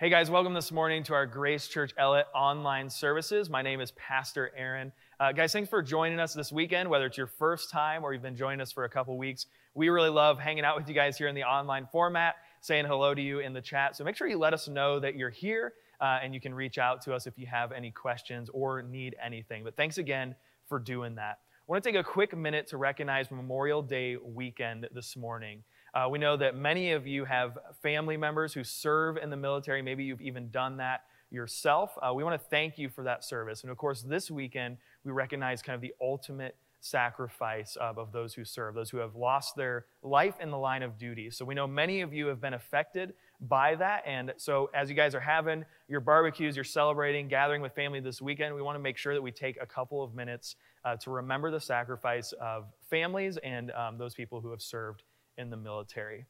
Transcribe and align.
Hey 0.00 0.10
guys, 0.10 0.28
welcome 0.28 0.54
this 0.54 0.72
morning 0.72 1.04
to 1.04 1.14
our 1.14 1.24
Grace 1.24 1.68
Church 1.68 1.92
Ellet 1.96 2.26
online 2.34 2.90
services. 2.90 3.48
My 3.48 3.62
name 3.62 3.80
is 3.80 3.92
Pastor 3.92 4.50
Aaron. 4.56 4.90
Uh, 5.20 5.30
guys, 5.30 5.52
thanks 5.52 5.70
for 5.70 5.82
joining 5.82 6.18
us 6.18 6.34
this 6.34 6.50
weekend, 6.50 6.90
whether 6.90 7.06
it's 7.06 7.16
your 7.16 7.28
first 7.28 7.70
time 7.70 8.02
or 8.02 8.12
you've 8.12 8.20
been 8.20 8.34
joining 8.34 8.60
us 8.60 8.72
for 8.72 8.82
a 8.82 8.88
couple 8.88 9.16
weeks. 9.16 9.46
We 9.72 9.90
really 9.90 10.10
love 10.10 10.40
hanging 10.40 10.64
out 10.64 10.76
with 10.76 10.88
you 10.88 10.96
guys 10.96 11.16
here 11.16 11.28
in 11.28 11.36
the 11.36 11.44
online 11.44 11.86
format, 11.92 12.34
saying 12.60 12.86
hello 12.86 13.14
to 13.14 13.22
you 13.22 13.38
in 13.38 13.52
the 13.52 13.60
chat. 13.60 13.94
So 13.94 14.02
make 14.02 14.16
sure 14.16 14.26
you 14.26 14.36
let 14.36 14.52
us 14.52 14.66
know 14.66 14.98
that 14.98 15.14
you're 15.14 15.30
here 15.30 15.74
uh, 16.00 16.18
and 16.20 16.34
you 16.34 16.40
can 16.40 16.52
reach 16.52 16.76
out 16.76 17.00
to 17.02 17.14
us 17.14 17.28
if 17.28 17.38
you 17.38 17.46
have 17.46 17.70
any 17.70 17.92
questions 17.92 18.50
or 18.52 18.82
need 18.82 19.14
anything. 19.24 19.62
But 19.62 19.76
thanks 19.76 19.98
again 19.98 20.34
for 20.68 20.80
doing 20.80 21.14
that. 21.14 21.38
I 21.66 21.70
want 21.70 21.84
to 21.84 21.88
take 21.88 21.98
a 21.98 22.02
quick 22.02 22.36
minute 22.36 22.66
to 22.66 22.78
recognize 22.78 23.30
Memorial 23.30 23.80
Day 23.80 24.16
weekend 24.16 24.88
this 24.92 25.16
morning. 25.16 25.62
Uh, 25.94 26.08
we 26.10 26.18
know 26.18 26.36
that 26.36 26.56
many 26.56 26.90
of 26.90 27.06
you 27.06 27.24
have 27.24 27.56
family 27.80 28.16
members 28.16 28.52
who 28.52 28.64
serve 28.64 29.16
in 29.16 29.30
the 29.30 29.36
military. 29.36 29.80
Maybe 29.80 30.02
you've 30.04 30.20
even 30.20 30.50
done 30.50 30.78
that 30.78 31.02
yourself. 31.30 31.96
Uh, 32.02 32.12
we 32.12 32.24
want 32.24 32.40
to 32.40 32.48
thank 32.48 32.78
you 32.78 32.88
for 32.88 33.04
that 33.04 33.24
service. 33.24 33.62
And 33.62 33.70
of 33.70 33.78
course, 33.78 34.02
this 34.02 34.30
weekend, 34.30 34.76
we 35.04 35.12
recognize 35.12 35.62
kind 35.62 35.74
of 35.74 35.80
the 35.80 35.94
ultimate 36.00 36.56
sacrifice 36.80 37.76
of, 37.76 37.96
of 37.96 38.12
those 38.12 38.34
who 38.34 38.44
serve, 38.44 38.74
those 38.74 38.90
who 38.90 38.98
have 38.98 39.14
lost 39.14 39.56
their 39.56 39.86
life 40.02 40.34
in 40.40 40.50
the 40.50 40.58
line 40.58 40.82
of 40.82 40.98
duty. 40.98 41.30
So 41.30 41.44
we 41.44 41.54
know 41.54 41.66
many 41.66 42.02
of 42.02 42.12
you 42.12 42.26
have 42.26 42.40
been 42.40 42.54
affected 42.54 43.14
by 43.40 43.76
that. 43.76 44.02
And 44.04 44.34
so 44.36 44.70
as 44.74 44.90
you 44.90 44.96
guys 44.96 45.14
are 45.14 45.20
having 45.20 45.64
your 45.88 46.00
barbecues, 46.00 46.56
you're 46.56 46.64
celebrating, 46.64 47.28
gathering 47.28 47.62
with 47.62 47.72
family 47.72 48.00
this 48.00 48.20
weekend, 48.20 48.54
we 48.54 48.62
want 48.62 48.74
to 48.76 48.82
make 48.82 48.98
sure 48.98 49.14
that 49.14 49.22
we 49.22 49.30
take 49.30 49.58
a 49.62 49.66
couple 49.66 50.02
of 50.02 50.14
minutes 50.14 50.56
uh, 50.84 50.96
to 50.96 51.10
remember 51.10 51.50
the 51.50 51.60
sacrifice 51.60 52.32
of 52.32 52.66
families 52.90 53.38
and 53.38 53.70
um, 53.70 53.96
those 53.96 54.14
people 54.14 54.40
who 54.40 54.50
have 54.50 54.60
served 54.60 55.04
in 55.38 55.50
the 55.50 55.56
military. 55.56 56.26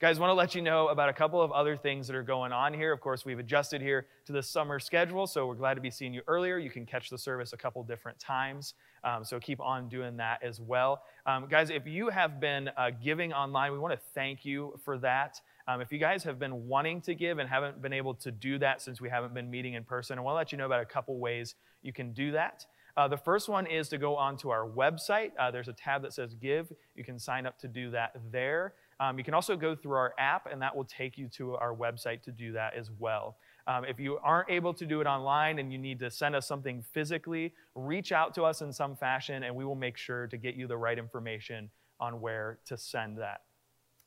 Guys, 0.00 0.20
want 0.20 0.30
to 0.30 0.34
let 0.34 0.54
you 0.54 0.62
know 0.62 0.88
about 0.88 1.08
a 1.08 1.12
couple 1.12 1.42
of 1.42 1.50
other 1.50 1.76
things 1.76 2.06
that 2.06 2.14
are 2.14 2.22
going 2.22 2.52
on 2.52 2.72
here. 2.72 2.92
Of 2.92 3.00
course, 3.00 3.24
we've 3.24 3.40
adjusted 3.40 3.82
here 3.82 4.06
to 4.26 4.32
the 4.32 4.40
summer 4.40 4.78
schedule, 4.78 5.26
so 5.26 5.44
we're 5.48 5.56
glad 5.56 5.74
to 5.74 5.80
be 5.80 5.90
seeing 5.90 6.14
you 6.14 6.22
earlier. 6.28 6.56
You 6.56 6.70
can 6.70 6.86
catch 6.86 7.10
the 7.10 7.18
service 7.18 7.52
a 7.52 7.56
couple 7.56 7.82
different 7.82 8.16
times, 8.20 8.74
um, 9.02 9.24
so 9.24 9.40
keep 9.40 9.60
on 9.60 9.88
doing 9.88 10.16
that 10.18 10.40
as 10.40 10.60
well. 10.60 11.02
Um, 11.26 11.48
guys, 11.50 11.70
if 11.70 11.84
you 11.84 12.10
have 12.10 12.38
been 12.38 12.70
uh, 12.76 12.90
giving 13.02 13.32
online, 13.32 13.72
we 13.72 13.80
want 13.80 13.92
to 13.92 14.00
thank 14.14 14.44
you 14.44 14.78
for 14.84 14.98
that. 14.98 15.40
Um, 15.66 15.80
if 15.80 15.90
you 15.90 15.98
guys 15.98 16.22
have 16.22 16.38
been 16.38 16.68
wanting 16.68 17.00
to 17.00 17.16
give 17.16 17.38
and 17.38 17.48
haven't 17.48 17.82
been 17.82 17.92
able 17.92 18.14
to 18.14 18.30
do 18.30 18.56
that 18.60 18.80
since 18.80 19.00
we 19.00 19.08
haven't 19.08 19.34
been 19.34 19.50
meeting 19.50 19.74
in 19.74 19.82
person, 19.82 20.16
I 20.16 20.20
want 20.20 20.34
to 20.34 20.38
let 20.38 20.52
you 20.52 20.58
know 20.58 20.66
about 20.66 20.80
a 20.80 20.86
couple 20.86 21.18
ways 21.18 21.56
you 21.82 21.92
can 21.92 22.12
do 22.12 22.30
that. 22.32 22.64
Uh, 22.98 23.06
the 23.06 23.16
first 23.16 23.48
one 23.48 23.64
is 23.64 23.88
to 23.88 23.96
go 23.96 24.16
onto 24.16 24.48
our 24.48 24.68
website. 24.68 25.30
Uh, 25.38 25.52
there's 25.52 25.68
a 25.68 25.72
tab 25.72 26.02
that 26.02 26.12
says 26.12 26.34
Give. 26.34 26.72
You 26.96 27.04
can 27.04 27.16
sign 27.16 27.46
up 27.46 27.56
to 27.60 27.68
do 27.68 27.92
that 27.92 28.16
there. 28.32 28.74
Um, 28.98 29.18
you 29.18 29.22
can 29.22 29.34
also 29.34 29.56
go 29.56 29.76
through 29.76 29.96
our 29.96 30.14
app, 30.18 30.48
and 30.50 30.60
that 30.60 30.74
will 30.74 30.84
take 30.84 31.16
you 31.16 31.28
to 31.28 31.54
our 31.54 31.72
website 31.72 32.22
to 32.22 32.32
do 32.32 32.50
that 32.54 32.74
as 32.74 32.90
well. 32.98 33.36
Um, 33.68 33.84
if 33.84 34.00
you 34.00 34.18
aren't 34.24 34.50
able 34.50 34.74
to 34.74 34.84
do 34.84 35.00
it 35.00 35.06
online 35.06 35.60
and 35.60 35.72
you 35.72 35.78
need 35.78 36.00
to 36.00 36.10
send 36.10 36.34
us 36.34 36.48
something 36.48 36.82
physically, 36.82 37.54
reach 37.76 38.10
out 38.10 38.34
to 38.34 38.42
us 38.42 38.62
in 38.62 38.72
some 38.72 38.96
fashion, 38.96 39.44
and 39.44 39.54
we 39.54 39.64
will 39.64 39.76
make 39.76 39.96
sure 39.96 40.26
to 40.26 40.36
get 40.36 40.56
you 40.56 40.66
the 40.66 40.76
right 40.76 40.98
information 40.98 41.70
on 42.00 42.20
where 42.20 42.58
to 42.64 42.76
send 42.76 43.18
that. 43.18 43.42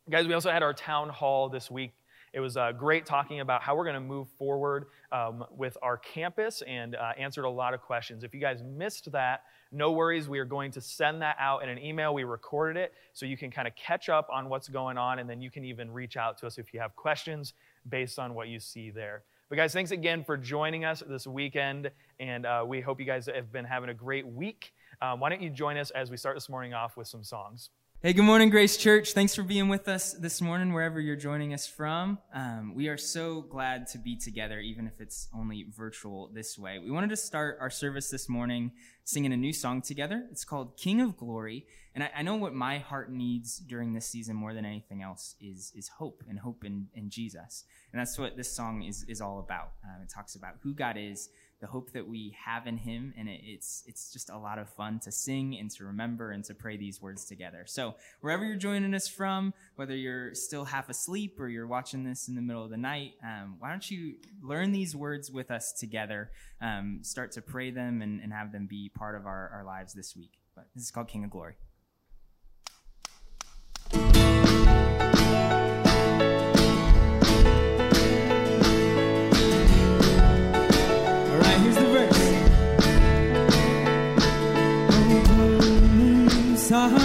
Guys, 0.09 0.27
we 0.27 0.33
also 0.33 0.51
had 0.51 0.63
our 0.63 0.73
town 0.73 1.07
hall 1.07 1.47
this 1.47 1.71
week 1.71 1.93
it 2.33 2.39
was 2.39 2.55
uh, 2.55 2.71
great 2.71 3.05
talking 3.05 3.41
about 3.41 3.61
how 3.61 3.75
we're 3.75 3.83
going 3.83 3.95
to 3.95 3.99
move 3.99 4.27
forward 4.37 4.85
um, 5.11 5.43
with 5.55 5.77
our 5.81 5.97
campus 5.97 6.63
and 6.65 6.95
uh, 6.95 7.11
answered 7.17 7.43
a 7.43 7.49
lot 7.49 7.73
of 7.73 7.81
questions. 7.81 8.23
If 8.23 8.33
you 8.33 8.39
guys 8.39 8.63
missed 8.63 9.11
that, 9.11 9.43
no 9.71 9.91
worries. 9.91 10.29
We 10.29 10.39
are 10.39 10.45
going 10.45 10.71
to 10.71 10.81
send 10.81 11.21
that 11.21 11.35
out 11.39 11.63
in 11.63 11.69
an 11.69 11.77
email. 11.77 12.13
We 12.13 12.23
recorded 12.23 12.79
it 12.79 12.93
so 13.13 13.25
you 13.25 13.35
can 13.35 13.51
kind 13.51 13.67
of 13.67 13.75
catch 13.75 14.07
up 14.07 14.29
on 14.31 14.47
what's 14.47 14.69
going 14.69 14.97
on, 14.97 15.19
and 15.19 15.29
then 15.29 15.41
you 15.41 15.51
can 15.51 15.65
even 15.65 15.91
reach 15.91 16.15
out 16.15 16.37
to 16.39 16.47
us 16.47 16.57
if 16.57 16.73
you 16.73 16.79
have 16.79 16.95
questions 16.95 17.53
based 17.89 18.17
on 18.17 18.33
what 18.33 18.47
you 18.47 18.59
see 18.59 18.91
there. 18.91 19.23
But, 19.49 19.57
guys, 19.57 19.73
thanks 19.73 19.91
again 19.91 20.23
for 20.23 20.37
joining 20.37 20.85
us 20.85 21.03
this 21.05 21.27
weekend, 21.27 21.91
and 22.21 22.45
uh, 22.45 22.63
we 22.65 22.79
hope 22.79 23.01
you 23.01 23.05
guys 23.05 23.27
have 23.33 23.51
been 23.51 23.65
having 23.65 23.89
a 23.89 23.93
great 23.93 24.25
week. 24.25 24.73
Um, 25.01 25.19
why 25.19 25.29
don't 25.29 25.41
you 25.41 25.49
join 25.49 25.75
us 25.75 25.89
as 25.89 26.09
we 26.09 26.15
start 26.15 26.37
this 26.37 26.47
morning 26.47 26.73
off 26.73 26.95
with 26.95 27.07
some 27.07 27.23
songs? 27.23 27.69
Hey, 28.03 28.13
good 28.13 28.23
morning, 28.23 28.49
Grace 28.49 28.77
Church. 28.77 29.13
Thanks 29.13 29.35
for 29.35 29.43
being 29.43 29.69
with 29.69 29.87
us 29.87 30.13
this 30.13 30.41
morning, 30.41 30.73
wherever 30.73 30.99
you're 30.99 31.15
joining 31.15 31.53
us 31.53 31.67
from. 31.67 32.17
Um, 32.33 32.73
we 32.73 32.87
are 32.87 32.97
so 32.97 33.43
glad 33.43 33.85
to 33.89 33.99
be 33.99 34.15
together, 34.15 34.59
even 34.59 34.87
if 34.87 34.99
it's 34.99 35.27
only 35.35 35.67
virtual 35.69 36.31
this 36.33 36.57
way. 36.57 36.79
We 36.79 36.89
wanted 36.89 37.11
to 37.11 37.15
start 37.15 37.59
our 37.61 37.69
service 37.69 38.09
this 38.09 38.27
morning 38.27 38.71
singing 39.03 39.33
a 39.33 39.37
new 39.37 39.53
song 39.53 39.83
together. 39.83 40.25
It's 40.31 40.43
called 40.43 40.77
King 40.77 40.99
of 40.99 41.15
Glory. 41.15 41.67
And 41.93 42.03
I, 42.03 42.09
I 42.17 42.21
know 42.23 42.37
what 42.37 42.55
my 42.55 42.79
heart 42.79 43.11
needs 43.11 43.59
during 43.59 43.93
this 43.93 44.07
season 44.07 44.35
more 44.35 44.55
than 44.55 44.65
anything 44.65 45.03
else 45.03 45.35
is, 45.39 45.71
is 45.75 45.87
hope 45.87 46.23
and 46.27 46.39
hope 46.39 46.63
in, 46.65 46.87
in 46.95 47.11
Jesus. 47.11 47.65
And 47.93 47.99
that's 47.99 48.17
what 48.17 48.35
this 48.35 48.51
song 48.51 48.81
is, 48.81 49.03
is 49.07 49.21
all 49.21 49.37
about. 49.37 49.73
Uh, 49.85 50.01
it 50.01 50.09
talks 50.09 50.33
about 50.33 50.55
who 50.63 50.73
God 50.73 50.97
is, 50.97 51.29
the 51.61 51.67
hope 51.67 51.91
that 51.93 52.07
we 52.07 52.35
have 52.43 52.67
in 52.67 52.75
him 52.77 53.13
and 53.17 53.29
it, 53.29 53.39
it's 53.43 53.83
it's 53.87 54.11
just 54.11 54.29
a 54.29 54.37
lot 54.37 54.57
of 54.57 54.67
fun 54.69 54.99
to 54.99 55.11
sing 55.11 55.57
and 55.59 55.71
to 55.71 55.85
remember 55.85 56.31
and 56.31 56.43
to 56.45 56.53
pray 56.53 56.75
these 56.75 57.01
words 57.01 57.23
together. 57.25 57.63
So 57.67 57.95
wherever 58.19 58.43
you're 58.43 58.57
joining 58.57 58.93
us 58.93 59.07
from 59.07 59.53
whether 59.75 59.95
you're 59.95 60.33
still 60.35 60.65
half 60.65 60.89
asleep 60.89 61.39
or 61.39 61.47
you're 61.47 61.67
watching 61.67 62.03
this 62.03 62.27
in 62.27 62.35
the 62.35 62.41
middle 62.41 62.63
of 62.63 62.71
the 62.71 62.77
night 62.77 63.13
um, 63.23 63.55
why 63.59 63.69
don't 63.69 63.89
you 63.89 64.15
learn 64.41 64.71
these 64.71 64.95
words 64.95 65.31
with 65.31 65.51
us 65.51 65.71
together 65.71 66.31
um, 66.61 66.99
start 67.03 67.31
to 67.33 67.41
pray 67.41 67.71
them 67.71 68.01
and, 68.01 68.21
and 68.21 68.33
have 68.33 68.51
them 68.51 68.65
be 68.65 68.89
part 68.89 69.15
of 69.15 69.25
our, 69.25 69.49
our 69.53 69.63
lives 69.63 69.93
this 69.93 70.15
week. 70.15 70.33
But 70.55 70.65
this 70.75 70.83
is 70.83 70.91
called 70.91 71.07
king 71.07 71.23
of 71.23 71.29
glory 71.29 71.55
사랑 86.71 87.00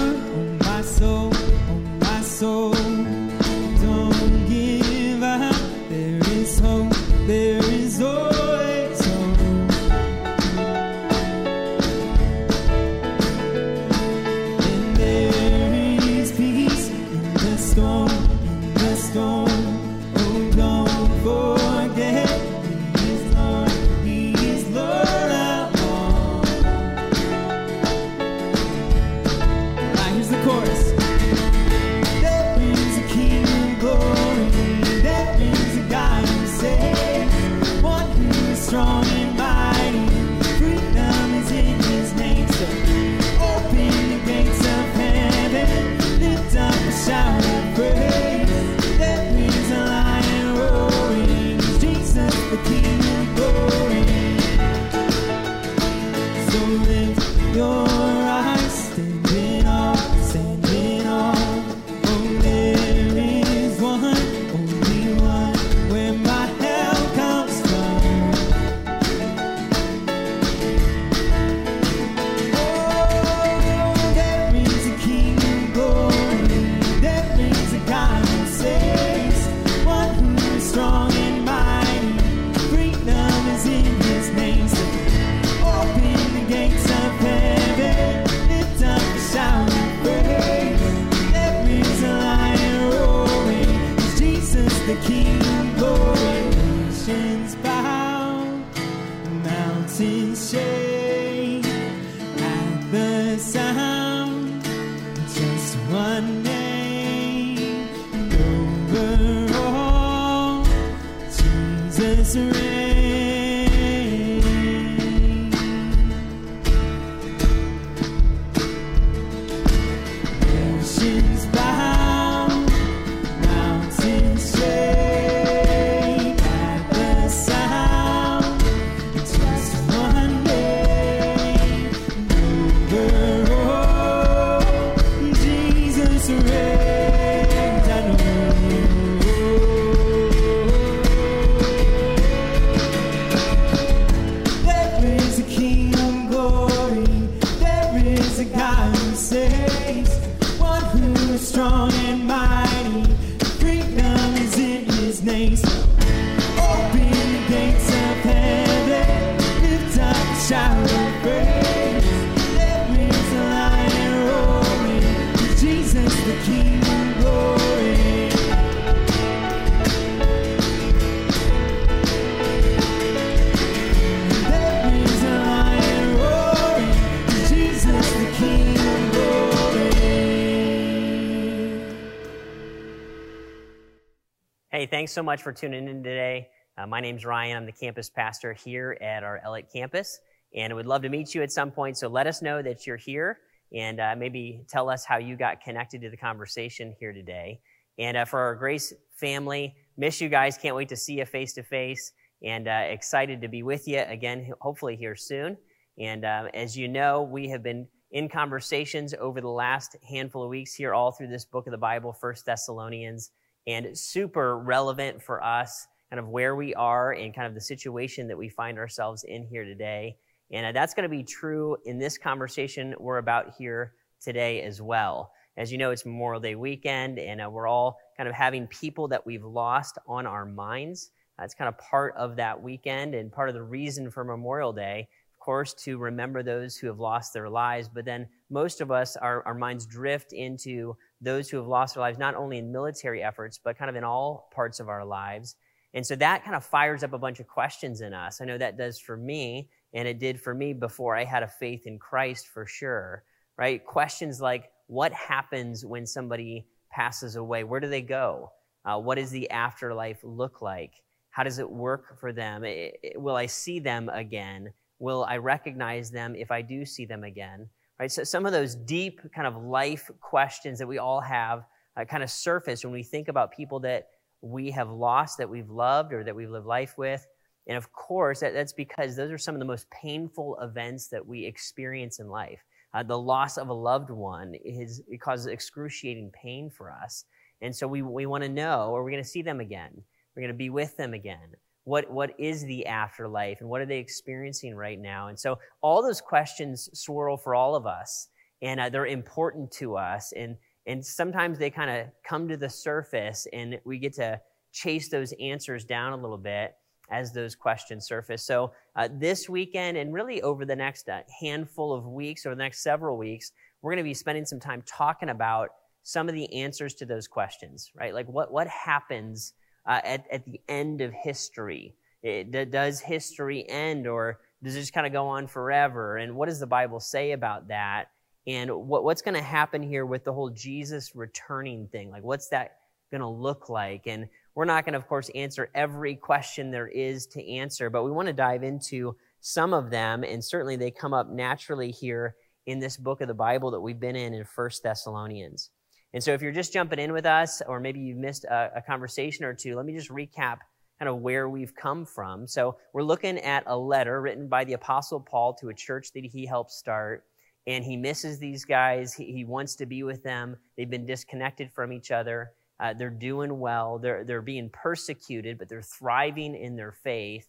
thanks 185.06 185.14
so 185.14 185.22
much 185.22 185.40
for 185.40 185.52
tuning 185.52 185.86
in 185.86 186.02
today. 186.02 186.48
Uh, 186.76 186.84
my 186.84 187.00
name's 187.00 187.24
Ryan. 187.24 187.58
I'm 187.58 187.64
the 187.64 187.70
campus 187.70 188.10
pastor 188.10 188.52
here 188.52 188.98
at 189.00 189.22
our 189.22 189.40
Ellet 189.44 189.70
campus, 189.72 190.18
and 190.52 190.74
would 190.74 190.84
love 190.84 191.02
to 191.02 191.08
meet 191.08 191.32
you 191.32 191.44
at 191.44 191.52
some 191.52 191.70
point. 191.70 191.96
So 191.96 192.08
let 192.08 192.26
us 192.26 192.42
know 192.42 192.60
that 192.60 192.88
you're 192.88 192.96
here, 192.96 193.38
and 193.72 194.00
uh, 194.00 194.16
maybe 194.18 194.64
tell 194.68 194.90
us 194.90 195.04
how 195.04 195.18
you 195.18 195.36
got 195.36 195.60
connected 195.60 196.00
to 196.00 196.10
the 196.10 196.16
conversation 196.16 196.92
here 196.98 197.12
today. 197.12 197.60
And 198.00 198.16
uh, 198.16 198.24
for 198.24 198.40
our 198.40 198.56
Grace 198.56 198.92
family, 199.14 199.76
miss 199.96 200.20
you 200.20 200.28
guys. 200.28 200.58
Can't 200.58 200.74
wait 200.74 200.88
to 200.88 200.96
see 200.96 201.20
you 201.20 201.24
face 201.24 201.52
to 201.52 201.62
face, 201.62 202.10
and 202.42 202.66
uh, 202.66 202.82
excited 202.88 203.40
to 203.42 203.46
be 203.46 203.62
with 203.62 203.86
you 203.86 204.00
again. 204.00 204.52
Hopefully 204.60 204.96
here 204.96 205.14
soon. 205.14 205.56
And 206.00 206.24
uh, 206.24 206.48
as 206.52 206.76
you 206.76 206.88
know, 206.88 207.22
we 207.22 207.48
have 207.50 207.62
been 207.62 207.86
in 208.10 208.28
conversations 208.28 209.14
over 209.20 209.40
the 209.40 209.46
last 209.46 209.94
handful 210.02 210.42
of 210.42 210.48
weeks 210.48 210.74
here, 210.74 210.94
all 210.94 211.12
through 211.12 211.28
this 211.28 211.44
book 211.44 211.68
of 211.68 211.70
the 211.70 211.78
Bible, 211.78 212.12
First 212.12 212.44
Thessalonians 212.44 213.30
and 213.66 213.96
super 213.96 214.58
relevant 214.58 215.22
for 215.22 215.42
us, 215.42 215.86
kind 216.10 216.20
of 216.20 216.28
where 216.28 216.54
we 216.54 216.74
are 216.74 217.12
and 217.12 217.34
kind 217.34 217.46
of 217.46 217.54
the 217.54 217.60
situation 217.60 218.28
that 218.28 218.38
we 218.38 218.48
find 218.48 218.78
ourselves 218.78 219.24
in 219.24 219.42
here 219.42 219.64
today. 219.64 220.16
And 220.50 220.66
uh, 220.66 220.72
that's 220.72 220.94
going 220.94 221.02
to 221.02 221.08
be 221.08 221.24
true 221.24 221.76
in 221.84 221.98
this 221.98 222.16
conversation 222.18 222.94
we're 222.98 223.18
about 223.18 223.54
here 223.58 223.94
today 224.20 224.62
as 224.62 224.80
well. 224.80 225.32
As 225.56 225.72
you 225.72 225.78
know, 225.78 225.90
it's 225.90 226.04
Memorial 226.04 226.40
Day 226.40 226.54
weekend, 226.54 227.18
and 227.18 227.40
uh, 227.40 227.48
we're 227.50 227.66
all 227.66 227.98
kind 228.16 228.28
of 228.28 228.34
having 228.34 228.66
people 228.66 229.08
that 229.08 229.24
we've 229.24 229.44
lost 229.44 229.98
on 230.06 230.26
our 230.26 230.44
minds. 230.44 231.10
That's 231.38 231.54
kind 231.54 231.68
of 231.68 231.78
part 231.78 232.14
of 232.16 232.36
that 232.36 232.62
weekend 232.62 233.14
and 233.14 233.32
part 233.32 233.48
of 233.48 233.54
the 233.54 233.62
reason 233.62 234.10
for 234.10 234.22
Memorial 234.22 234.72
Day, 234.72 235.08
of 235.34 235.40
course, 235.40 235.74
to 235.84 235.98
remember 235.98 236.42
those 236.42 236.76
who 236.76 236.86
have 236.86 237.00
lost 237.00 237.32
their 237.32 237.48
lives. 237.48 237.88
But 237.88 238.04
then 238.04 238.28
most 238.50 238.80
of 238.80 238.90
us, 238.90 239.16
our, 239.16 239.42
our 239.46 239.54
minds 239.54 239.86
drift 239.86 240.32
into 240.32 240.96
those 241.20 241.48
who 241.48 241.56
have 241.56 241.66
lost 241.66 241.94
their 241.94 242.02
lives, 242.02 242.18
not 242.18 242.34
only 242.34 242.58
in 242.58 242.72
military 242.72 243.22
efforts, 243.22 243.58
but 243.62 243.78
kind 243.78 243.88
of 243.88 243.96
in 243.96 244.04
all 244.04 244.48
parts 244.54 244.80
of 244.80 244.88
our 244.88 245.04
lives. 245.04 245.56
And 245.94 246.06
so 246.06 246.14
that 246.16 246.44
kind 246.44 246.54
of 246.54 246.64
fires 246.64 247.02
up 247.02 247.12
a 247.14 247.18
bunch 247.18 247.40
of 247.40 247.46
questions 247.46 248.00
in 248.02 248.12
us. 248.12 248.40
I 248.40 248.44
know 248.44 248.58
that 248.58 248.76
does 248.76 248.98
for 248.98 249.16
me, 249.16 249.70
and 249.94 250.06
it 250.06 250.18
did 250.18 250.40
for 250.40 250.54
me 250.54 250.72
before 250.74 251.16
I 251.16 251.24
had 251.24 251.42
a 251.42 251.48
faith 251.48 251.86
in 251.86 251.98
Christ 251.98 252.48
for 252.48 252.66
sure, 252.66 253.24
right? 253.56 253.84
Questions 253.84 254.40
like, 254.40 254.70
what 254.88 255.12
happens 255.12 255.84
when 255.84 256.06
somebody 256.06 256.66
passes 256.90 257.36
away? 257.36 257.64
Where 257.64 257.80
do 257.80 257.88
they 257.88 258.02
go? 258.02 258.52
Uh, 258.84 258.98
what 258.98 259.16
does 259.16 259.30
the 259.30 259.50
afterlife 259.50 260.20
look 260.22 260.60
like? 260.60 260.92
How 261.30 261.42
does 261.42 261.58
it 261.58 261.70
work 261.70 262.20
for 262.20 262.32
them? 262.32 262.64
It, 262.64 262.98
it, 263.02 263.20
will 263.20 263.36
I 263.36 263.46
see 263.46 263.78
them 263.78 264.08
again? 264.08 264.72
Will 264.98 265.24
I 265.24 265.38
recognize 265.38 266.10
them 266.10 266.34
if 266.36 266.50
I 266.50 266.62
do 266.62 266.84
see 266.84 267.04
them 267.04 267.24
again? 267.24 267.68
Right? 267.98 268.12
So 268.12 268.24
some 268.24 268.46
of 268.46 268.52
those 268.52 268.74
deep 268.74 269.20
kind 269.34 269.46
of 269.46 269.56
life 269.56 270.10
questions 270.20 270.78
that 270.78 270.86
we 270.86 270.98
all 270.98 271.20
have 271.20 271.64
uh, 271.96 272.04
kind 272.04 272.22
of 272.22 272.30
surface 272.30 272.84
when 272.84 272.92
we 272.92 273.02
think 273.02 273.28
about 273.28 273.52
people 273.52 273.80
that 273.80 274.08
we 274.42 274.70
have 274.70 274.90
lost, 274.90 275.38
that 275.38 275.48
we've 275.48 275.70
loved, 275.70 276.12
or 276.12 276.22
that 276.22 276.36
we've 276.36 276.50
lived 276.50 276.66
life 276.66 276.98
with. 276.98 277.26
And 277.66 277.76
of 277.76 277.90
course, 277.92 278.40
that, 278.40 278.52
that's 278.52 278.74
because 278.74 279.16
those 279.16 279.32
are 279.32 279.38
some 279.38 279.54
of 279.54 279.58
the 279.58 279.64
most 279.64 279.88
painful 279.90 280.58
events 280.60 281.08
that 281.08 281.26
we 281.26 281.44
experience 281.44 282.20
in 282.20 282.28
life. 282.28 282.62
Uh, 282.94 283.02
the 283.02 283.18
loss 283.18 283.56
of 283.56 283.68
a 283.68 283.74
loved 283.74 284.10
one 284.10 284.54
is 284.64 285.02
it 285.08 285.20
causes 285.20 285.46
excruciating 285.46 286.30
pain 286.30 286.70
for 286.70 286.92
us. 286.92 287.24
And 287.62 287.74
so 287.74 287.88
we, 287.88 288.02
we 288.02 288.26
want 288.26 288.44
to 288.44 288.48
know, 288.48 288.94
are 288.94 289.02
we 289.02 289.10
going 289.10 289.22
to 289.22 289.28
see 289.28 289.42
them 289.42 289.60
again? 289.60 289.90
We're 290.34 290.42
going 290.42 290.52
to 290.52 290.58
be 290.58 290.70
with 290.70 290.96
them 290.96 291.14
again 291.14 291.56
what, 291.86 292.10
what 292.10 292.34
is 292.36 292.64
the 292.64 292.84
afterlife 292.86 293.60
and 293.60 293.70
what 293.70 293.80
are 293.80 293.86
they 293.86 293.98
experiencing 293.98 294.74
right 294.74 295.00
now? 295.00 295.28
And 295.28 295.38
so 295.38 295.60
all 295.82 296.02
those 296.02 296.20
questions 296.20 296.90
swirl 296.92 297.36
for 297.36 297.54
all 297.54 297.76
of 297.76 297.86
us 297.86 298.26
and 298.60 298.80
uh, 298.80 298.88
they're 298.88 299.06
important 299.06 299.70
to 299.70 299.96
us. 299.96 300.32
And, 300.32 300.56
and 300.88 301.06
sometimes 301.06 301.60
they 301.60 301.70
kind 301.70 301.88
of 301.88 302.08
come 302.24 302.48
to 302.48 302.56
the 302.56 302.68
surface 302.68 303.46
and 303.52 303.78
we 303.84 304.00
get 304.00 304.14
to 304.14 304.40
chase 304.72 305.08
those 305.10 305.32
answers 305.40 305.84
down 305.84 306.12
a 306.12 306.16
little 306.16 306.38
bit 306.38 306.74
as 307.12 307.32
those 307.32 307.54
questions 307.54 308.04
surface. 308.04 308.42
So 308.42 308.72
uh, 308.96 309.08
this 309.12 309.48
weekend 309.48 309.96
and 309.96 310.12
really 310.12 310.42
over 310.42 310.64
the 310.64 310.74
next 310.74 311.08
uh, 311.08 311.20
handful 311.40 311.92
of 311.92 312.04
weeks 312.04 312.44
or 312.44 312.50
the 312.50 312.62
next 312.62 312.82
several 312.82 313.16
weeks, 313.16 313.52
we're 313.80 313.92
going 313.92 314.04
to 314.04 314.08
be 314.08 314.12
spending 314.12 314.44
some 314.44 314.58
time 314.58 314.82
talking 314.86 315.28
about 315.28 315.68
some 316.02 316.28
of 316.28 316.34
the 316.34 316.52
answers 316.52 316.94
to 316.94 317.06
those 317.06 317.28
questions, 317.28 317.92
right? 317.94 318.12
Like 318.12 318.26
what, 318.26 318.50
what 318.50 318.66
happens 318.66 319.52
uh, 319.86 320.00
at, 320.04 320.26
at 320.30 320.44
the 320.44 320.60
end 320.68 321.00
of 321.00 321.12
history? 321.12 321.94
It, 322.22 322.70
does 322.70 323.00
history 323.00 323.68
end 323.68 324.06
or 324.06 324.40
does 324.62 324.74
it 324.74 324.80
just 324.80 324.92
kind 324.92 325.06
of 325.06 325.12
go 325.12 325.28
on 325.28 325.46
forever? 325.46 326.16
And 326.16 326.34
what 326.34 326.48
does 326.48 326.60
the 326.60 326.66
Bible 326.66 326.98
say 326.98 327.32
about 327.32 327.68
that? 327.68 328.10
And 328.46 328.70
what, 328.88 329.04
what's 329.04 329.22
going 329.22 329.34
to 329.34 329.42
happen 329.42 329.82
here 329.82 330.06
with 330.06 330.24
the 330.24 330.32
whole 330.32 330.50
Jesus 330.50 331.14
returning 331.14 331.88
thing? 331.88 332.10
Like, 332.10 332.24
what's 332.24 332.48
that 332.48 332.78
going 333.10 333.20
to 333.20 333.28
look 333.28 333.68
like? 333.68 334.06
And 334.06 334.28
we're 334.54 334.64
not 334.64 334.84
going 334.84 334.94
to, 334.94 334.98
of 334.98 335.06
course, 335.06 335.30
answer 335.34 335.70
every 335.74 336.14
question 336.14 336.70
there 336.70 336.88
is 336.88 337.26
to 337.28 337.48
answer, 337.48 337.90
but 337.90 338.04
we 338.04 338.10
want 338.10 338.26
to 338.26 338.32
dive 338.32 338.62
into 338.62 339.16
some 339.40 339.74
of 339.74 339.90
them. 339.90 340.24
And 340.24 340.42
certainly 340.42 340.76
they 340.76 340.90
come 340.90 341.12
up 341.12 341.28
naturally 341.28 341.90
here 341.90 342.36
in 342.66 342.80
this 342.80 342.96
book 342.96 343.20
of 343.20 343.28
the 343.28 343.34
Bible 343.34 343.70
that 343.72 343.80
we've 343.80 344.00
been 344.00 344.16
in 344.16 344.34
in 344.34 344.44
First 344.44 344.82
Thessalonians. 344.82 345.70
And 346.16 346.24
so 346.24 346.32
if 346.32 346.40
you're 346.40 346.50
just 346.50 346.72
jumping 346.72 346.98
in 346.98 347.12
with 347.12 347.26
us, 347.26 347.60
or 347.68 347.78
maybe 347.78 348.00
you've 348.00 348.16
missed 348.16 348.44
a, 348.44 348.70
a, 348.76 348.80
conversation 348.80 349.44
or 349.44 349.52
two, 349.52 349.76
let 349.76 349.84
me 349.84 349.92
just 349.92 350.08
recap 350.08 350.60
kind 350.98 351.10
of 351.10 351.18
where 351.18 351.46
we've 351.50 351.74
come 351.74 352.06
from. 352.06 352.46
So 352.46 352.78
we're 352.94 353.02
looking 353.02 353.38
at 353.40 353.64
a 353.66 353.76
letter 353.76 354.22
written 354.22 354.48
by 354.48 354.64
the 354.64 354.72
Apostle 354.72 355.20
Paul 355.20 355.52
to 355.60 355.68
a 355.68 355.74
church 355.74 356.12
that 356.14 356.24
he 356.24 356.46
helped 356.46 356.70
start. 356.70 357.24
And 357.66 357.84
he 357.84 357.98
misses 357.98 358.38
these 358.38 358.64
guys. 358.64 359.12
He, 359.12 359.30
he 359.30 359.44
wants 359.44 359.74
to 359.74 359.84
be 359.84 360.04
with 360.04 360.22
them. 360.22 360.56
They've 360.78 360.88
been 360.88 361.04
disconnected 361.04 361.70
from 361.70 361.92
each 361.92 362.10
other. 362.10 362.52
Uh, 362.80 362.94
they're 362.94 363.10
doing 363.10 363.58
well. 363.58 363.98
They're, 363.98 364.24
they're 364.24 364.40
being 364.40 364.70
persecuted, 364.70 365.58
but 365.58 365.68
they're 365.68 365.82
thriving 365.82 366.54
in 366.54 366.76
their 366.76 366.92
faith. 366.92 367.46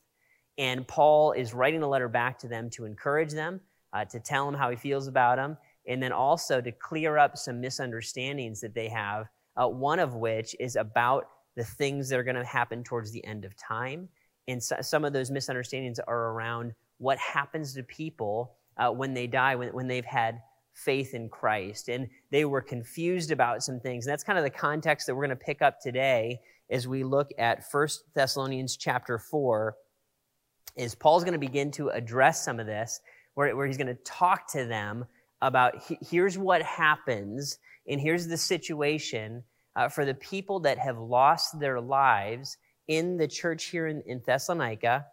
And 0.58 0.86
Paul 0.86 1.32
is 1.32 1.54
writing 1.54 1.84
a 1.84 1.88
letter 1.88 2.10
back 2.10 2.38
to 2.40 2.50
them 2.50 2.70
to 2.72 2.84
encourage 2.84 3.32
them, 3.32 3.62
uh, 3.94 4.04
to 4.04 4.20
tell 4.20 4.46
them 4.46 4.56
how 4.56 4.70
he 4.70 4.76
feels 4.76 5.08
about 5.08 5.38
them, 5.38 5.56
and 5.88 6.04
then 6.04 6.12
also 6.12 6.62
to 6.62 6.72
clear 6.72 7.18
up 7.18 7.38
some 7.38 7.62
misunderstandings 7.62 8.62
that 8.62 8.76
they 8.76 8.90
have, 8.90 9.28
uh, 9.56 9.68
one 9.68 10.00
of 10.00 10.16
which 10.16 10.56
is 10.60 10.76
about 10.76 11.30
the 11.56 11.64
things 11.64 12.10
that 12.10 12.20
are 12.20 12.24
going 12.24 12.36
to 12.36 12.44
happen 12.44 12.84
towards 12.84 13.12
the 13.12 13.26
end 13.26 13.46
of 13.46 13.56
time. 13.58 14.10
And 14.48 14.62
so, 14.62 14.78
some 14.82 15.04
of 15.04 15.14
those 15.14 15.32
misunderstandings 15.32 16.00
are 16.00 16.32
around 16.32 16.74
what 17.00 17.18
happens 17.18 17.74
to 17.74 17.84
people 17.84 18.56
uh, 18.78 18.90
when 18.90 19.14
they 19.14 19.28
die, 19.28 19.56
when, 19.56 19.70
when 19.70 19.88
they've 19.88 20.06
had 20.06 20.40
faith 20.74 21.14
in 21.14 21.30
Christ. 21.30 21.90
And 21.90 22.08
they 22.32 22.46
were 22.46 22.62
confused 22.62 23.32
about 23.32 23.64
some 23.64 23.80
things. 23.80 24.06
And 24.06 24.12
that's 24.12 24.24
kind 24.24 24.38
of 24.38 24.44
the 24.44 24.50
context 24.50 25.08
that 25.08 25.16
we're 25.16 25.26
going 25.26 25.38
to 25.38 25.46
pick 25.46 25.62
up 25.62 25.80
today 25.82 26.40
as 26.70 26.88
we 26.88 27.04
look 27.04 27.30
at 27.38 27.64
1 27.72 27.88
Thessalonians 28.14 28.78
chapter 28.78 29.18
4. 29.18 29.76
Is 30.76 30.94
Paul's 30.94 31.24
going 31.24 31.34
to 31.34 31.40
begin 31.40 31.72
to 31.72 31.90
address 31.90 32.46
some 32.46 32.60
of 32.60 32.68
this, 32.68 33.00
where, 33.34 33.56
where 33.56 33.66
he's 33.66 33.78
going 33.78 33.88
to 33.88 33.98
talk 34.04 34.52
to 34.52 34.66
them 34.66 35.06
about 35.42 35.76
here's 36.02 36.38
what 36.38 36.62
happens 36.62 37.60
and 37.88 38.02
here's 38.02 38.28
the 38.28 38.38
situation 38.38 39.44
uh, 39.76 39.88
for 39.88 40.06
the 40.06 40.14
people 40.14 40.60
that 40.62 40.78
have 40.80 40.98
lost 40.98 41.60
their 41.60 41.80
lives 41.80 42.58
in 42.88 43.18
the 43.18 43.28
church 43.28 43.66
here 43.66 43.88
in, 43.88 44.02
in 44.06 44.22
Thessalonica 44.26 45.06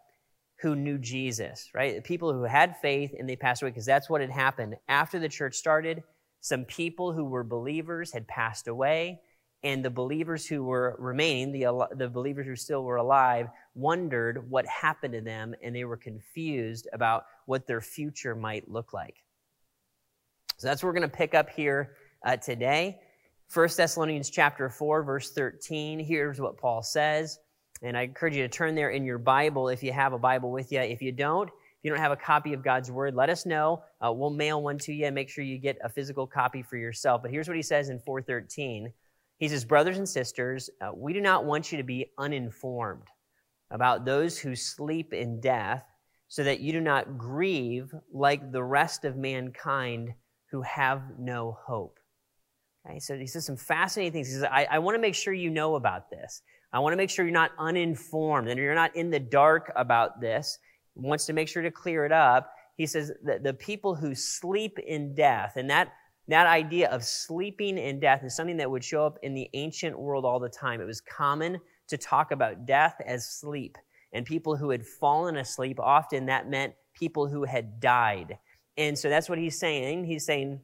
who 0.61 0.75
knew 0.75 0.97
Jesus, 0.97 1.69
right? 1.73 1.95
The 1.95 2.01
people 2.01 2.33
who 2.33 2.43
had 2.43 2.77
faith 2.77 3.13
and 3.17 3.29
they 3.29 3.35
passed 3.35 3.61
away, 3.61 3.71
because 3.71 3.85
that's 3.85 4.09
what 4.09 4.21
had 4.21 4.29
happened. 4.29 4.75
After 4.87 5.19
the 5.19 5.29
church 5.29 5.55
started, 5.55 6.03
some 6.39 6.63
people 6.63 7.11
who 7.11 7.25
were 7.25 7.43
believers 7.43 8.13
had 8.13 8.27
passed 8.27 8.67
away, 8.67 9.21
and 9.63 9.83
the 9.83 9.89
believers 9.89 10.45
who 10.45 10.63
were 10.63 10.95
remaining, 10.99 11.51
the, 11.51 11.87
the 11.95 12.07
believers 12.07 12.45
who 12.45 12.55
still 12.55 12.83
were 12.83 12.97
alive, 12.97 13.47
wondered 13.73 14.49
what 14.49 14.65
happened 14.67 15.13
to 15.13 15.21
them, 15.21 15.55
and 15.61 15.75
they 15.75 15.85
were 15.85 15.97
confused 15.97 16.87
about 16.93 17.25
what 17.45 17.67
their 17.67 17.81
future 17.81 18.35
might 18.35 18.69
look 18.69 18.93
like. 18.93 19.24
So 20.57 20.67
that's 20.67 20.81
what 20.81 20.87
we're 20.87 20.99
going 20.99 21.09
to 21.09 21.15
pick 21.15 21.33
up 21.33 21.49
here 21.49 21.95
uh, 22.25 22.37
today. 22.37 22.99
1 23.53 23.69
Thessalonians 23.75 24.29
chapter 24.29 24.69
4, 24.69 25.03
verse 25.03 25.31
13. 25.31 25.99
Here's 25.99 26.39
what 26.39 26.57
Paul 26.57 26.81
says. 26.81 27.39
And 27.81 27.97
I 27.97 28.03
encourage 28.03 28.35
you 28.35 28.43
to 28.43 28.49
turn 28.49 28.73
there 28.73 28.89
in 28.89 29.03
your 29.03 29.17
Bible 29.17 29.67
if 29.69 29.83
you 29.83 29.91
have 29.91 30.13
a 30.13 30.17
Bible 30.17 30.51
with 30.51 30.71
you. 30.71 30.79
If 30.79 31.01
you 31.01 31.11
don't, 31.11 31.49
if 31.49 31.83
you 31.83 31.91
don't 31.91 31.99
have 31.99 32.13
a 32.13 32.17
copy 32.17 32.53
of 32.53 32.63
God's 32.63 32.89
Word, 32.89 33.15
let 33.15 33.29
us 33.29 33.45
know. 33.45 33.83
Uh, 34.01 34.13
we'll 34.13 34.29
mail 34.29 34.61
one 34.61 34.77
to 34.79 34.93
you 34.93 35.05
and 35.05 35.13
make 35.13 35.29
sure 35.29 35.43
you 35.43 35.57
get 35.57 35.77
a 35.83 35.89
physical 35.89 36.25
copy 36.25 36.63
for 36.63 36.77
yourself. 36.77 37.21
But 37.21 37.31
here's 37.31 37.47
what 37.47 37.57
he 37.57 37.63
says 37.63 37.89
in 37.89 37.99
413. 37.99 38.91
He 39.37 39.47
says, 39.49 39.65
Brothers 39.65 39.97
and 39.97 40.07
sisters, 40.07 40.69
uh, 40.81 40.91
we 40.95 41.11
do 41.11 41.19
not 41.19 41.43
want 41.43 41.71
you 41.71 41.77
to 41.77 41.83
be 41.83 42.11
uninformed 42.17 43.07
about 43.71 44.05
those 44.05 44.39
who 44.39 44.55
sleep 44.55 45.13
in 45.13 45.41
death, 45.41 45.83
so 46.27 46.43
that 46.43 46.61
you 46.61 46.71
do 46.71 46.81
not 46.81 47.17
grieve 47.17 47.93
like 48.11 48.51
the 48.51 48.63
rest 48.63 49.05
of 49.05 49.17
mankind 49.17 50.13
who 50.51 50.61
have 50.61 51.01
no 51.17 51.57
hope. 51.65 51.99
Okay, 52.87 52.99
so 52.99 53.17
he 53.17 53.27
says 53.27 53.45
some 53.45 53.57
fascinating 53.57 54.13
things. 54.13 54.27
He 54.27 54.33
says, 54.33 54.43
I, 54.43 54.67
I 54.69 54.79
want 54.79 54.95
to 54.95 55.01
make 55.01 55.15
sure 55.15 55.33
you 55.33 55.49
know 55.49 55.75
about 55.75 56.09
this. 56.09 56.41
I 56.71 56.79
want 56.79 56.93
to 56.93 56.97
make 56.97 57.09
sure 57.09 57.25
you're 57.25 57.33
not 57.33 57.51
uninformed 57.57 58.47
and 58.47 58.59
you're 58.59 58.75
not 58.75 58.95
in 58.95 59.09
the 59.09 59.19
dark 59.19 59.71
about 59.75 60.21
this. 60.21 60.59
He 60.93 61.01
wants 61.01 61.25
to 61.25 61.33
make 61.33 61.47
sure 61.47 61.63
to 61.63 61.71
clear 61.71 62.05
it 62.05 62.11
up. 62.11 62.51
He 62.77 62.85
says 62.85 63.11
that 63.23 63.43
the 63.43 63.53
people 63.53 63.95
who 63.95 64.13
sleep 64.13 64.77
in 64.79 65.15
death, 65.15 65.53
and 65.55 65.69
that, 65.69 65.93
that 66.27 66.47
idea 66.47 66.89
of 66.89 67.03
sleeping 67.03 67.77
in 67.77 67.99
death 67.99 68.23
is 68.23 68.35
something 68.35 68.57
that 68.57 68.69
would 68.69 68.83
show 68.83 69.05
up 69.05 69.17
in 69.23 69.33
the 69.33 69.49
ancient 69.53 69.97
world 69.97 70.25
all 70.25 70.39
the 70.39 70.49
time. 70.49 70.81
It 70.81 70.85
was 70.85 71.01
common 71.01 71.59
to 71.87 71.97
talk 71.97 72.31
about 72.31 72.65
death 72.65 72.95
as 73.05 73.27
sleep. 73.27 73.77
And 74.11 74.25
people 74.25 74.55
who 74.55 74.69
had 74.69 74.85
fallen 74.85 75.37
asleep, 75.37 75.79
often 75.79 76.25
that 76.27 76.49
meant 76.49 76.73
people 76.93 77.27
who 77.27 77.43
had 77.45 77.79
died. 77.79 78.37
And 78.77 78.97
so 78.97 79.09
that's 79.09 79.29
what 79.29 79.37
he's 79.37 79.57
saying. 79.57 80.05
He's 80.05 80.25
saying, 80.25 80.59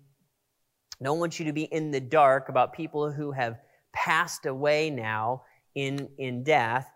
don't 1.01 1.20
want 1.20 1.39
you 1.39 1.46
to 1.46 1.53
be 1.53 1.63
in 1.63 1.91
the 1.91 2.00
dark 2.00 2.50
about 2.50 2.74
people 2.74 3.12
who 3.12 3.32
have 3.32 3.58
passed 3.94 4.46
away 4.46 4.89
now 4.89 5.44
in, 5.75 6.10
in 6.18 6.44
death. 6.44 6.88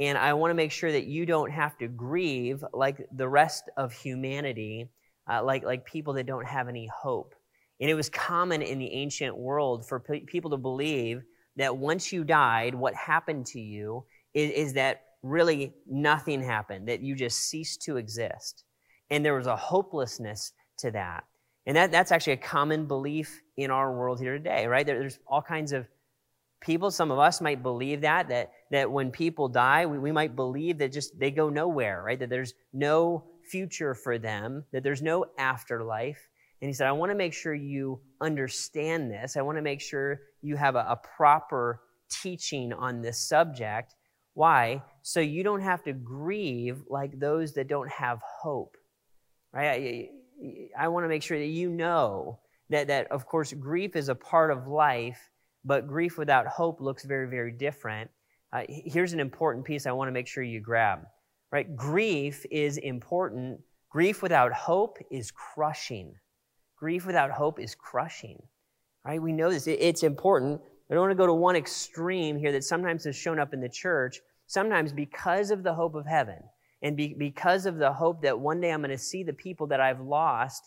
And 0.00 0.16
I 0.16 0.34
want 0.34 0.50
to 0.50 0.54
make 0.54 0.70
sure 0.70 0.92
that 0.92 1.06
you 1.06 1.26
don't 1.26 1.50
have 1.50 1.76
to 1.78 1.88
grieve 1.88 2.64
like 2.72 3.06
the 3.14 3.28
rest 3.28 3.64
of 3.76 3.92
humanity, 3.92 4.90
uh, 5.30 5.42
like, 5.42 5.64
like 5.64 5.84
people 5.84 6.14
that 6.14 6.26
don't 6.26 6.46
have 6.46 6.68
any 6.68 6.86
hope. 6.86 7.34
And 7.80 7.90
it 7.90 7.94
was 7.94 8.08
common 8.08 8.62
in 8.62 8.78
the 8.78 8.92
ancient 8.92 9.36
world 9.36 9.88
for 9.88 10.00
pe- 10.00 10.20
people 10.20 10.50
to 10.50 10.56
believe 10.56 11.22
that 11.56 11.76
once 11.76 12.12
you 12.12 12.22
died, 12.22 12.74
what 12.74 12.94
happened 12.94 13.46
to 13.46 13.60
you 13.60 14.04
is, 14.34 14.50
is 14.50 14.72
that 14.74 15.02
really 15.22 15.72
nothing 15.86 16.42
happened, 16.42 16.88
that 16.88 17.00
you 17.00 17.16
just 17.16 17.40
ceased 17.40 17.82
to 17.82 17.96
exist. 17.96 18.64
And 19.10 19.24
there 19.24 19.34
was 19.34 19.46
a 19.46 19.56
hopelessness 19.56 20.52
to 20.78 20.90
that. 20.92 21.24
And 21.66 21.76
that, 21.76 21.92
that's 21.92 22.12
actually 22.12 22.34
a 22.34 22.38
common 22.38 22.86
belief 22.86 23.42
in 23.56 23.70
our 23.70 23.92
world 23.92 24.20
here 24.20 24.36
today, 24.36 24.66
right? 24.66 24.86
There, 24.86 24.98
there's 24.98 25.18
all 25.26 25.42
kinds 25.42 25.72
of 25.72 25.86
people. 26.60 26.90
Some 26.90 27.10
of 27.10 27.18
us 27.18 27.40
might 27.40 27.62
believe 27.62 28.00
that, 28.02 28.28
that, 28.28 28.52
that 28.70 28.90
when 28.90 29.10
people 29.10 29.48
die, 29.48 29.86
we, 29.86 29.98
we 29.98 30.12
might 30.12 30.34
believe 30.34 30.78
that 30.78 30.92
just 30.92 31.18
they 31.18 31.30
go 31.30 31.50
nowhere, 31.50 32.02
right? 32.02 32.18
That 32.18 32.30
there's 32.30 32.54
no 32.72 33.24
future 33.50 33.94
for 33.94 34.18
them, 34.18 34.64
that 34.72 34.82
there's 34.82 35.02
no 35.02 35.26
afterlife. 35.38 36.28
And 36.60 36.68
he 36.68 36.72
said, 36.72 36.88
I 36.88 36.92
want 36.92 37.10
to 37.10 37.16
make 37.16 37.34
sure 37.34 37.54
you 37.54 38.00
understand 38.20 39.10
this. 39.10 39.36
I 39.36 39.42
want 39.42 39.58
to 39.58 39.62
make 39.62 39.80
sure 39.80 40.20
you 40.42 40.56
have 40.56 40.74
a, 40.74 40.86
a 40.88 41.00
proper 41.16 41.82
teaching 42.10 42.72
on 42.72 43.02
this 43.02 43.18
subject. 43.18 43.94
Why? 44.32 44.82
So 45.02 45.20
you 45.20 45.44
don't 45.44 45.60
have 45.60 45.82
to 45.84 45.92
grieve 45.92 46.82
like 46.88 47.18
those 47.18 47.52
that 47.54 47.68
don't 47.68 47.90
have 47.90 48.20
hope, 48.22 48.76
I, 49.66 50.10
I 50.78 50.88
want 50.88 51.04
to 51.04 51.08
make 51.08 51.22
sure 51.22 51.38
that 51.38 51.46
you 51.46 51.70
know 51.70 52.38
that, 52.70 52.88
that, 52.88 53.10
of 53.10 53.26
course, 53.26 53.52
grief 53.52 53.96
is 53.96 54.08
a 54.08 54.14
part 54.14 54.50
of 54.50 54.66
life 54.66 55.30
but 55.64 55.86
grief 55.86 56.18
without 56.18 56.46
hope 56.46 56.80
looks 56.80 57.04
very, 57.04 57.28
very 57.28 57.52
different. 57.52 58.10
Uh, 58.52 58.62
here's 58.68 59.12
an 59.12 59.20
important 59.20 59.64
piece 59.64 59.86
I 59.86 59.92
want 59.92 60.08
to 60.08 60.12
make 60.12 60.26
sure 60.26 60.42
you 60.42 60.60
grab. 60.60 61.00
Right? 61.52 61.76
Grief 61.76 62.44
is 62.50 62.78
important. 62.78 63.60
Grief 63.90 64.22
without 64.22 64.52
hope 64.52 64.98
is 65.10 65.30
crushing. 65.30 66.14
Grief 66.78 67.06
without 67.06 67.30
hope 67.30 67.58
is 67.60 67.74
crushing. 67.74 68.42
Right? 69.04 69.20
We 69.20 69.32
know 69.32 69.50
this. 69.50 69.66
It's 69.66 70.02
important. 70.02 70.60
I 70.90 70.94
don't 70.94 71.02
want 71.02 71.10
to 71.10 71.16
go 71.16 71.26
to 71.26 71.34
one 71.34 71.56
extreme 71.56 72.38
here 72.38 72.52
that 72.52 72.64
sometimes 72.64 73.04
has 73.04 73.16
shown 73.16 73.38
up 73.38 73.52
in 73.52 73.60
the 73.60 73.68
church, 73.68 74.20
sometimes 74.46 74.92
because 74.92 75.50
of 75.50 75.62
the 75.62 75.74
hope 75.74 75.94
of 75.94 76.06
heaven 76.06 76.38
and 76.82 76.96
be, 76.96 77.14
because 77.14 77.66
of 77.66 77.78
the 77.78 77.92
hope 77.92 78.22
that 78.22 78.38
one 78.38 78.60
day 78.60 78.72
I'm 78.72 78.80
going 78.80 78.90
to 78.90 78.98
see 78.98 79.22
the 79.22 79.32
people 79.32 79.66
that 79.68 79.80
I've 79.80 80.00
lost 80.00 80.64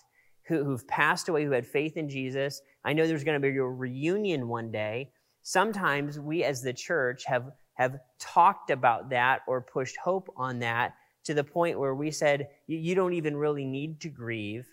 who, 0.48 0.64
who've 0.64 0.88
passed 0.88 1.30
away, 1.30 1.46
who 1.46 1.52
had 1.52 1.66
faith 1.66 1.98
in 1.98 2.10
Jesus. 2.10 2.62
I 2.84 2.94
know 2.94 3.08
there's 3.08 3.24
going 3.24 3.42
to 3.42 3.52
be 3.52 3.56
a 3.58 3.64
reunion 3.64 4.48
one 4.48 4.72
day. 4.72 5.12
Sometimes 5.44 6.20
we 6.20 6.44
as 6.44 6.62
the 6.62 6.74
church 6.74 7.24
have, 7.26 7.52
have 7.76 8.00
talked 8.20 8.70
about 8.70 9.10
that 9.10 9.42
or 9.48 9.62
pushed 9.62 9.98
hope 9.98 10.32
on 10.36 10.60
that 10.60 10.96
to 11.24 11.34
the 11.34 11.44
point 11.44 11.80
where 11.80 11.96
we 11.96 12.12
said, 12.12 12.48
you 12.68 12.96
don't 12.96 13.14
even 13.14 13.36
really 13.36 13.66
need 13.66 14.00
to 14.02 14.10
grieve 14.10 14.68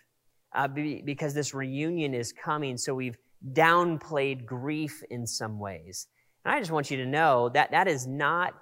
uh, 0.55 0.67
because 0.67 1.35
this 1.35 1.55
reunion 1.55 2.15
is 2.15 2.33
coming. 2.33 2.77
So 2.77 2.95
we've 2.95 3.19
downplayed 3.53 4.47
grief 4.47 5.03
in 5.11 5.27
some 5.27 5.59
ways. 5.59 6.09
And 6.45 6.55
I 6.55 6.59
just 6.59 6.71
want 6.71 6.91
you 6.91 6.97
to 6.99 7.07
know 7.07 7.51
that 7.51 7.71
that 7.71 7.87
is 7.87 8.07
not 8.07 8.55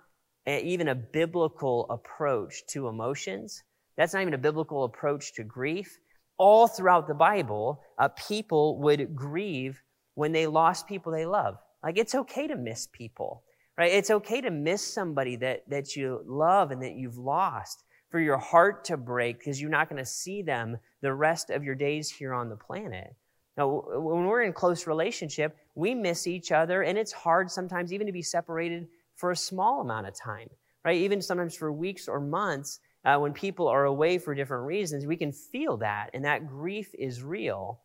even 0.47 0.89
a 0.89 0.95
biblical 0.95 1.87
approach 1.91 2.67
to 2.69 2.89
emotions. 2.89 3.63
That's 3.97 4.15
not 4.15 4.23
even 4.23 4.35
a 4.35 4.39
biblical 4.39 4.85
approach 4.85 5.35
to 5.35 5.45
grief 5.45 5.99
all 6.39 6.69
throughout 6.69 7.07
the 7.07 7.15
Bible, 7.15 7.83
uh, 7.99 8.09
people 8.09 8.79
would 8.81 9.15
grieve 9.15 9.83
when 10.15 10.33
they 10.33 10.47
lost 10.47 10.87
people 10.87 11.13
they 11.13 11.27
love. 11.27 11.57
Like 11.83 11.99
it's 11.99 12.15
okay 12.15 12.47
to 12.47 12.57
miss 12.57 12.87
people, 12.87 13.43
right? 13.79 13.93
It's 13.93 14.11
okay 14.11 14.41
to 14.41 14.51
miss 14.51 14.83
somebody 14.83 15.37
that, 15.37 15.69
that 15.69 15.97
you 15.97 16.23
love 16.27 16.71
and 16.71 16.83
that 16.83 16.95
you've 16.95 17.19
lost 17.19 17.85
for 18.11 18.21
your 18.21 18.39
heart 18.39 18.85
to 18.85 18.97
break 18.97 19.39
because 19.39 19.61
you're 19.61 19.71
not 19.71 19.89
going 19.89 20.03
to 20.03 20.09
see 20.09 20.43
them 20.43 20.77
the 21.01 21.13
rest 21.13 21.51
of 21.51 21.65
your 21.65 21.75
days 21.75 22.11
here 22.11 22.33
on 22.33 22.49
the 22.49 22.57
planet. 22.57 23.15
Now, 23.57 23.85
when 23.95 24.27
we're 24.27 24.43
in 24.43 24.53
close 24.53 24.87
relationship, 24.87 25.57
we 25.75 25.95
miss 25.95 26.27
each 26.27 26.53
other 26.53 26.83
and 26.83 26.99
it's 26.99 27.13
hard 27.13 27.51
sometimes 27.51 27.93
even 27.93 28.07
to 28.07 28.13
be 28.13 28.23
separated 28.23 28.87
for 29.17 29.31
a 29.31 29.37
small 29.37 29.81
amount 29.81 30.07
of 30.07 30.15
time, 30.15 30.49
right? 30.85 31.01
Even 31.01 31.21
sometimes 31.21 31.57
for 31.57 31.73
weeks 31.73 32.07
or 32.07 32.21
months 32.21 32.79
uh, 33.05 33.19
when 33.19 33.33
people 33.33 33.69
are 33.69 33.85
away 33.85 34.19
for 34.19 34.35
different 34.35 34.67
reasons, 34.67 35.07
we 35.07 35.17
can 35.17 35.33
feel 35.33 35.77
that, 35.79 36.11
and 36.15 36.25
that 36.25 36.47
grief 36.47 36.91
is 36.95 37.23
real. 37.23 37.81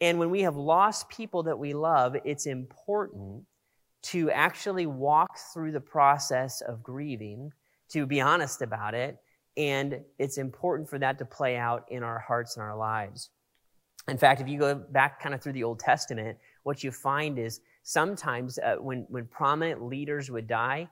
And 0.00 0.18
when 0.18 0.30
we 0.30 0.42
have 0.42 0.56
lost 0.56 1.08
people 1.08 1.44
that 1.44 1.58
we 1.58 1.72
love, 1.72 2.16
it's 2.24 2.46
important 2.46 3.44
to 4.02 4.30
actually 4.30 4.86
walk 4.86 5.38
through 5.52 5.72
the 5.72 5.80
process 5.80 6.60
of 6.60 6.82
grieving, 6.82 7.52
to 7.90 8.06
be 8.06 8.20
honest 8.20 8.60
about 8.60 8.94
it, 8.94 9.16
and 9.56 10.00
it's 10.18 10.36
important 10.36 10.88
for 10.88 10.98
that 10.98 11.18
to 11.18 11.24
play 11.24 11.56
out 11.56 11.84
in 11.88 12.02
our 12.02 12.18
hearts 12.18 12.56
and 12.56 12.62
our 12.62 12.76
lives. 12.76 13.30
In 14.08 14.18
fact, 14.18 14.40
if 14.40 14.48
you 14.48 14.58
go 14.58 14.74
back 14.74 15.22
kind 15.22 15.34
of 15.34 15.42
through 15.42 15.52
the 15.52 15.64
Old 15.64 15.78
Testament, 15.78 16.36
what 16.64 16.82
you 16.82 16.90
find 16.90 17.38
is 17.38 17.60
sometimes 17.84 18.58
uh, 18.58 18.76
when, 18.76 19.06
when 19.08 19.26
prominent 19.26 19.84
leaders 19.84 20.30
would 20.30 20.48
die, 20.48 20.88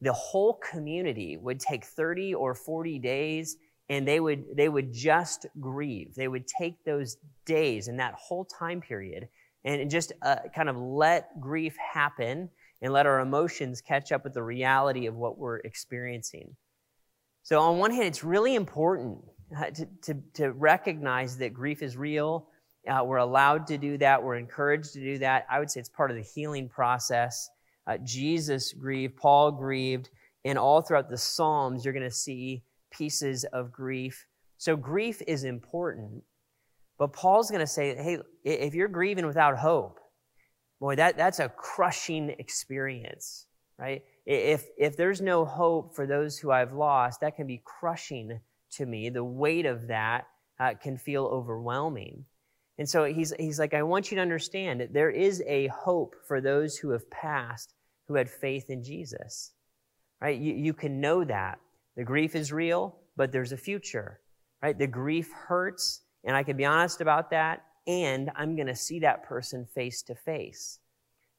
the 0.00 0.12
whole 0.14 0.54
community 0.54 1.36
would 1.36 1.60
take 1.60 1.84
30 1.84 2.34
or 2.34 2.54
40 2.54 2.98
days 3.00 3.56
and 3.90 4.06
they 4.06 4.20
would 4.20 4.44
they 4.56 4.68
would 4.68 4.92
just 4.92 5.46
grieve. 5.58 6.14
They 6.14 6.28
would 6.28 6.46
take 6.46 6.84
those 6.84 7.16
days 7.44 7.88
and 7.88 7.98
that 7.98 8.14
whole 8.14 8.44
time 8.44 8.80
period 8.80 9.28
and 9.64 9.90
just 9.90 10.12
uh, 10.22 10.36
kind 10.54 10.68
of 10.68 10.76
let 10.76 11.38
grief 11.40 11.76
happen 11.76 12.48
and 12.80 12.92
let 12.92 13.04
our 13.04 13.20
emotions 13.20 13.82
catch 13.82 14.12
up 14.12 14.24
with 14.24 14.32
the 14.32 14.42
reality 14.42 15.06
of 15.06 15.16
what 15.16 15.36
we're 15.36 15.58
experiencing. 15.58 16.56
So 17.42 17.60
on 17.60 17.78
one 17.78 17.90
hand 17.90 18.06
it's 18.06 18.22
really 18.22 18.54
important 18.54 19.18
uh, 19.58 19.70
to, 19.70 19.88
to, 20.02 20.14
to 20.34 20.52
recognize 20.52 21.36
that 21.38 21.52
grief 21.52 21.82
is 21.82 21.96
real 21.96 22.46
uh, 22.88 23.02
we're 23.04 23.18
allowed 23.18 23.66
to 23.66 23.76
do 23.76 23.98
that 23.98 24.22
we're 24.22 24.36
encouraged 24.36 24.92
to 24.92 25.00
do 25.00 25.18
that 25.18 25.46
i 25.50 25.58
would 25.58 25.70
say 25.70 25.80
it's 25.80 25.88
part 25.88 26.10
of 26.10 26.16
the 26.16 26.22
healing 26.22 26.68
process 26.68 27.50
uh, 27.90 27.98
Jesus 28.04 28.72
grieved, 28.72 29.16
Paul 29.16 29.50
grieved, 29.50 30.10
and 30.44 30.58
all 30.58 30.80
throughout 30.80 31.08
the 31.08 31.18
Psalms, 31.18 31.84
you're 31.84 31.94
going 31.94 32.08
to 32.08 32.10
see 32.10 32.62
pieces 32.92 33.44
of 33.44 33.72
grief. 33.72 34.26
So 34.58 34.76
grief 34.76 35.20
is 35.26 35.42
important. 35.44 36.22
But 36.98 37.12
Paul's 37.12 37.50
going 37.50 37.62
to 37.62 37.66
say, 37.66 37.96
hey, 37.96 38.18
if 38.44 38.74
you're 38.74 38.88
grieving 38.88 39.26
without 39.26 39.58
hope, 39.58 39.98
boy, 40.78 40.96
that, 40.96 41.16
that's 41.16 41.40
a 41.40 41.48
crushing 41.48 42.30
experience, 42.38 43.46
right? 43.78 44.04
if, 44.26 44.66
if 44.78 44.96
there's 44.96 45.20
no 45.20 45.44
hope 45.44 45.96
for 45.96 46.06
those 46.06 46.38
who 46.38 46.52
I've 46.52 46.74
lost, 46.74 47.22
that 47.22 47.36
can 47.36 47.46
be 47.46 47.62
crushing 47.64 48.38
to 48.72 48.86
me. 48.86 49.08
The 49.08 49.24
weight 49.24 49.66
of 49.66 49.88
that 49.88 50.26
uh, 50.60 50.74
can 50.74 50.96
feel 50.96 51.24
overwhelming. 51.24 52.26
And 52.80 52.88
so 52.88 53.04
he's, 53.04 53.34
he's 53.38 53.58
like, 53.58 53.74
I 53.74 53.82
want 53.82 54.10
you 54.10 54.14
to 54.14 54.22
understand 54.22 54.80
that 54.80 54.94
there 54.94 55.10
is 55.10 55.42
a 55.46 55.66
hope 55.66 56.16
for 56.26 56.40
those 56.40 56.78
who 56.78 56.90
have 56.90 57.08
passed 57.10 57.74
who 58.08 58.14
had 58.14 58.30
faith 58.30 58.70
in 58.70 58.82
Jesus. 58.82 59.52
Right? 60.18 60.40
You, 60.40 60.54
you 60.54 60.72
can 60.72 60.98
know 60.98 61.22
that. 61.22 61.60
The 61.98 62.04
grief 62.04 62.34
is 62.34 62.54
real, 62.54 62.96
but 63.18 63.32
there's 63.32 63.52
a 63.52 63.58
future. 63.58 64.20
Right? 64.62 64.78
The 64.78 64.86
grief 64.86 65.30
hurts, 65.30 66.00
and 66.24 66.34
I 66.34 66.42
can 66.42 66.56
be 66.56 66.64
honest 66.64 67.02
about 67.02 67.28
that, 67.32 67.66
and 67.86 68.30
I'm 68.34 68.56
going 68.56 68.66
to 68.68 68.74
see 68.74 69.00
that 69.00 69.24
person 69.24 69.66
face 69.74 70.00
to 70.04 70.14
face. 70.14 70.78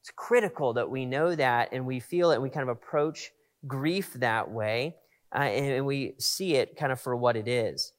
It's 0.02 0.12
critical 0.16 0.74
that 0.74 0.92
we 0.92 1.08
know 1.08 1.34
that 1.34 1.70
and 1.72 1.88
we 1.88 2.00
feel 2.00 2.30
it 2.30 2.36
and 2.36 2.44
we 2.44 2.52
kind 2.52 2.70
of 2.70 2.78
approach 2.78 3.32
grief 3.66 4.14
that 4.14 4.52
way 4.52 4.96
uh, 5.36 5.40
and, 5.40 5.72
and, 5.74 5.86
we 5.88 6.14
see 6.20 6.54
it 6.54 6.78
kind 6.78 6.92
of 6.92 7.02
for 7.02 7.16
what 7.16 7.36
it 7.36 7.48
is. 7.48 7.94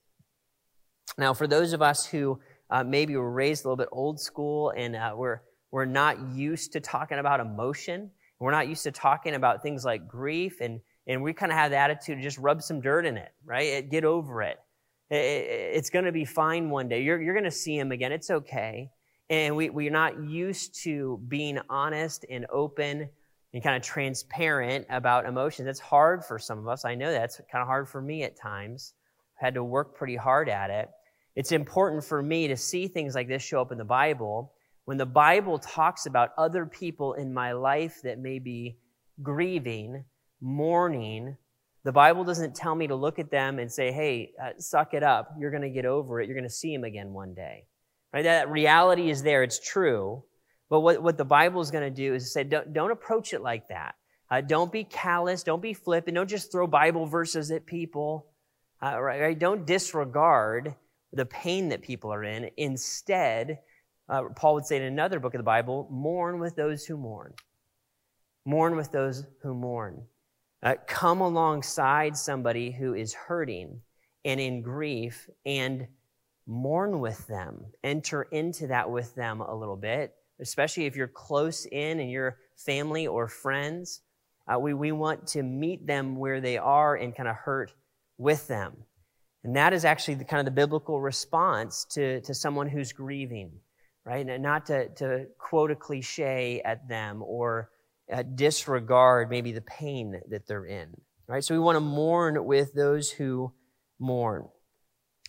Now, 1.19 1.35
for 1.35 1.47
those 1.47 1.73
of 1.73 1.83
us 1.83 2.07
who 2.07 2.41
uh, 2.73 2.83
maybe 2.83 3.15
we're 3.15 3.29
raised 3.29 3.65
a 3.65 3.69
little 3.69 3.77
bit 3.77 3.89
old 3.93 4.19
school 4.19 4.73
and 4.75 4.97
uh, 4.97 5.13
we're, 5.15 5.41
we're 5.71 5.85
not 5.85 6.19
used 6.35 6.73
to 6.73 6.81
talking 6.81 7.19
about 7.19 7.39
emotion, 7.39 8.11
we're 8.41 8.51
not 8.51 8.67
used 8.67 8.83
to 8.85 8.91
talking 8.91 9.35
about 9.35 9.63
things 9.63 9.85
like 9.85 10.09
grief, 10.09 10.61
and, 10.61 10.81
and 11.07 11.23
we 11.23 11.35
kind 11.35 11.53
of 11.53 11.59
have 11.59 11.71
the 11.71 11.77
attitude 11.77 12.17
to 12.17 12.23
just 12.23 12.39
rub 12.39 12.63
some 12.63 12.81
dirt 12.81 13.05
in 13.05 13.17
it, 13.17 13.33
right? 13.45 13.89
Get 13.91 14.05
over 14.05 14.43
it. 14.43 14.59
It's 15.11 15.91
going 15.91 16.07
to 16.07 16.13
be 16.13 16.25
fine 16.25 16.71
one 16.71 16.89
day. 16.89 17.03
You're, 17.03 17.21
you're 17.21 17.35
going 17.35 17.45
to 17.45 17.51
see 17.51 17.77
him 17.77 17.93
again. 17.93 18.11
It's 18.11 18.31
okay. 18.31 18.91
And 19.29 19.55
we, 19.55 19.69
we're 19.69 19.91
not 19.91 20.25
used 20.25 20.83
to 20.85 21.21
being 21.29 21.59
honest 21.69 22.25
and 22.31 22.47
open 22.51 23.11
and 23.53 23.63
kind 23.63 23.77
of 23.77 23.83
transparent 23.83 24.87
about 24.89 25.27
emotions. 25.27 25.69
It's 25.69 25.81
hard 25.81 26.25
for 26.25 26.39
some 26.39 26.59
of 26.59 26.69
us. 26.69 26.87
I 26.87 26.95
know 26.95 27.13
that's 27.13 27.37
kind 27.51 27.61
of 27.61 27.69
hard 27.69 27.89
for 27.89 28.01
me 28.01 28.23
at 28.23 28.37
times. 28.37 28.95
I've 29.37 29.47
had 29.47 29.55
to 29.55 29.65
work 29.65 29.95
pretty 29.95 30.17
hard 30.17 30.49
at 30.49 30.71
it. 30.71 30.89
It's 31.35 31.53
important 31.53 32.05
for 32.05 32.23
me 32.23 32.49
to 32.49 32.57
see 32.57 32.89
things 32.89 33.15
like 33.15 33.29
this 33.29 33.43
show 33.43 33.61
up 33.61 33.73
in 33.73 33.79
the 33.79 33.85
Bible. 33.85 34.53
When 34.85 34.99
the 34.99 35.07
Bible 35.07 35.59
talks 35.59 36.07
about 36.07 36.31
other 36.37 36.67
people 36.67 37.15
in 37.15 37.33
my 37.33 37.53
life 37.53 38.01
that 38.03 38.19
may 38.19 38.39
be 38.39 38.77
grieving, 39.23 40.05
mourning, 40.41 41.37
the 41.85 41.93
Bible 41.93 42.25
doesn't 42.25 42.55
tell 42.55 42.75
me 42.75 42.87
to 42.87 42.95
look 42.95 43.19
at 43.19 43.31
them 43.31 43.59
and 43.59 43.71
say, 43.71 43.93
hey, 43.93 44.33
uh, 44.43 44.51
suck 44.59 44.95
it 44.95 45.03
up. 45.03 45.35
You're 45.39 45.51
going 45.51 45.63
to 45.63 45.71
get 45.71 45.87
over 45.87 46.21
it. 46.21 46.27
You're 46.29 46.37
going 46.37 46.49
to 46.49 46.55
see 46.55 46.73
him 46.73 46.85
again 46.85 47.13
one 47.13 47.35
day. 47.35 47.67
Right? 48.13 48.23
That 48.23 48.51
reality 48.51 49.11
is 49.11 49.23
there. 49.23 49.43
It's 49.43 49.59
true. 49.59 50.23
But 50.69 50.81
what, 50.81 51.03
what 51.03 51.17
the 51.17 51.25
Bible 51.25 51.61
is 51.61 51.71
going 51.71 51.85
to 51.85 51.91
do 51.91 52.15
is 52.15 52.33
say, 52.33 52.45
don't, 52.45 52.73
don't 52.73 52.91
approach 52.91 53.33
it 53.33 53.43
like 53.43 53.69
that. 53.69 53.95
Uh, 54.31 54.41
don't 54.41 54.73
be 54.73 54.85
callous. 54.85 55.43
Don't 55.43 55.61
be 55.63 55.75
flippant. 55.75 56.15
Don't 56.15 56.29
just 56.29 56.53
throw 56.53 56.67
Bible 56.67 57.07
verses 57.07 57.51
at 57.51 57.67
people. 57.67 58.27
Uh, 58.83 59.01
right, 59.01 59.21
right? 59.21 59.39
Don't 59.39 59.67
disregard 59.67 60.75
the 61.13 61.27
pain 61.27 61.69
that 61.69 61.83
people 61.83 62.13
are 62.13 62.25
in. 62.25 62.51
Instead, 62.57 63.59
uh, 64.09 64.25
Paul 64.35 64.55
would 64.55 64.67
say 64.67 64.77
in 64.77 64.83
another 64.83 65.21
book 65.21 65.35
of 65.35 65.39
the 65.39 65.45
Bible, 65.45 65.89
mourn 65.91 66.39
with 66.39 66.57
those 66.57 66.85
who 66.85 66.97
mourn. 66.97 67.35
Mourn 68.45 68.77
with 68.77 68.91
those 68.91 69.25
who 69.43 69.55
mourn. 69.55 70.03
Uh, 70.63 70.75
come 70.87 71.21
alongside 71.21 72.17
somebody 72.17 72.71
who 72.71 72.95
is 72.95 73.13
hurting 73.13 73.81
and 74.25 74.41
in 74.41 74.63
grief 74.63 75.29
and 75.45 75.87
mourn 76.47 77.01
with 77.01 77.27
them. 77.27 77.65
Enter 77.83 78.23
into 78.25 78.69
that 78.69 78.91
with 78.91 79.15
them 79.15 79.41
a 79.41 79.55
little 79.55 79.77
bit, 79.77 80.15
especially 80.41 80.87
if 80.87 80.97
you're 80.97 81.09
close 81.09 81.67
in 81.67 82.01
and 82.01 82.11
you're 82.11 82.39
family 82.57 83.07
or 83.07 83.29
friends. 83.29 84.01
Uh, 84.53 84.59
we, 84.59 84.75
we 84.75 84.93
want 84.93 85.27
to 85.29 85.43
meet 85.43 85.87
them 85.87 86.17
where 86.17 86.41
they 86.41 86.59
are 86.59 86.97
and 86.97 87.15
kind 87.15 87.29
of 87.29 87.37
hurt 87.37 87.73
with 88.19 88.47
them. 88.49 88.77
And 89.45 89.57
that 89.57 89.73
is 89.73 89.85
actually 89.85 90.15
the 90.15 90.25
kind 90.25 90.41
of 90.41 90.45
the 90.45 90.53
biblical 90.61 91.01
response 91.01 91.85
to, 91.91 92.21
to 92.21 92.35
someone 92.35 92.69
who's 92.69 92.93
grieving, 92.93 93.51
right? 94.05 94.27
And 94.27 94.43
not 94.43 94.67
to, 94.67 94.89
to 94.97 95.27
quote 95.39 95.71
a 95.71 95.77
cliche 95.77 96.63
at 96.65 96.89
them 96.89 97.23
or 97.23 97.71
uh, 98.13 98.23
disregard 98.23 99.31
maybe 99.31 99.53
the 99.53 99.63
pain 99.63 100.21
that 100.29 100.47
they're 100.47 100.67
in, 100.67 100.91
right? 101.27 101.43
So 101.43 101.55
we 101.55 101.61
want 101.61 101.77
to 101.77 101.81
mourn 101.81 102.45
with 102.45 102.73
those 102.75 103.11
who 103.11 103.53
mourn. 103.99 104.49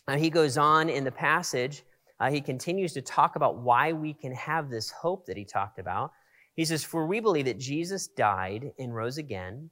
Now, 0.07 0.17
he 0.17 0.29
goes 0.29 0.57
on 0.57 0.89
in 0.89 1.05
the 1.05 1.11
passage, 1.11 1.83
uh, 2.19 2.29
he 2.29 2.41
continues 2.41 2.93
to 2.93 3.01
talk 3.01 3.35
about 3.35 3.57
why 3.57 3.93
we 3.93 4.13
can 4.13 4.33
have 4.33 4.69
this 4.69 4.91
hope 4.91 5.25
that 5.25 5.37
he 5.37 5.45
talked 5.45 5.79
about. 5.79 6.11
He 6.55 6.65
says, 6.65 6.83
For 6.83 7.07
we 7.07 7.19
believe 7.19 7.45
that 7.45 7.59
Jesus 7.59 8.07
died 8.07 8.71
and 8.77 8.93
rose 8.93 9.17
again, 9.17 9.69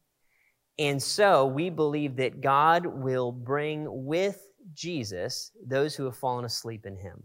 and 0.82 1.02
so 1.02 1.46
we 1.46 1.70
believe 1.70 2.15
that 2.15 2.41
God 2.41 2.88
will 2.88 3.32
bring 3.32 3.86
with 3.88 4.48
Jesus 4.74 5.52
those 5.63 5.96
who 5.96 6.06
have 6.06 6.17
fallen 6.17 6.44
asleep 6.44 6.88
in 6.88 6.98
him. 6.98 7.22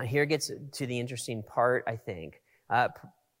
And 0.00 0.08
here 0.08 0.26
gets 0.26 0.50
to 0.72 0.86
the 0.86 0.98
interesting 0.98 1.44
part, 1.44 1.84
I 1.86 1.94
think. 1.94 2.42
Uh, 2.68 2.88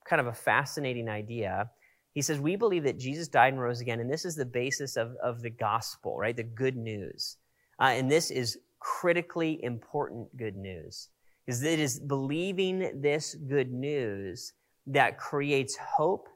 kind 0.06 0.20
of 0.20 0.28
a 0.28 0.32
fascinating 0.32 1.08
idea. 1.08 1.68
He 2.12 2.22
says, 2.22 2.38
We 2.38 2.54
believe 2.54 2.84
that 2.84 3.00
Jesus 3.00 3.26
died 3.26 3.52
and 3.52 3.60
rose 3.60 3.80
again, 3.80 3.98
and 3.98 4.08
this 4.08 4.24
is 4.24 4.36
the 4.36 4.46
basis 4.46 4.96
of, 4.96 5.16
of 5.16 5.42
the 5.42 5.50
gospel, 5.50 6.16
right? 6.16 6.36
The 6.36 6.44
good 6.44 6.76
news. 6.76 7.36
Uh, 7.80 7.94
and 7.94 8.08
this 8.08 8.30
is 8.30 8.58
critically 8.78 9.58
important 9.64 10.36
good 10.36 10.56
news 10.56 11.08
because 11.44 11.64
it 11.64 11.80
is 11.80 11.98
believing 11.98 13.00
this 13.00 13.34
good 13.34 13.72
news 13.72 14.52
that 14.86 15.18
creates 15.18 15.76
hope 15.76 16.28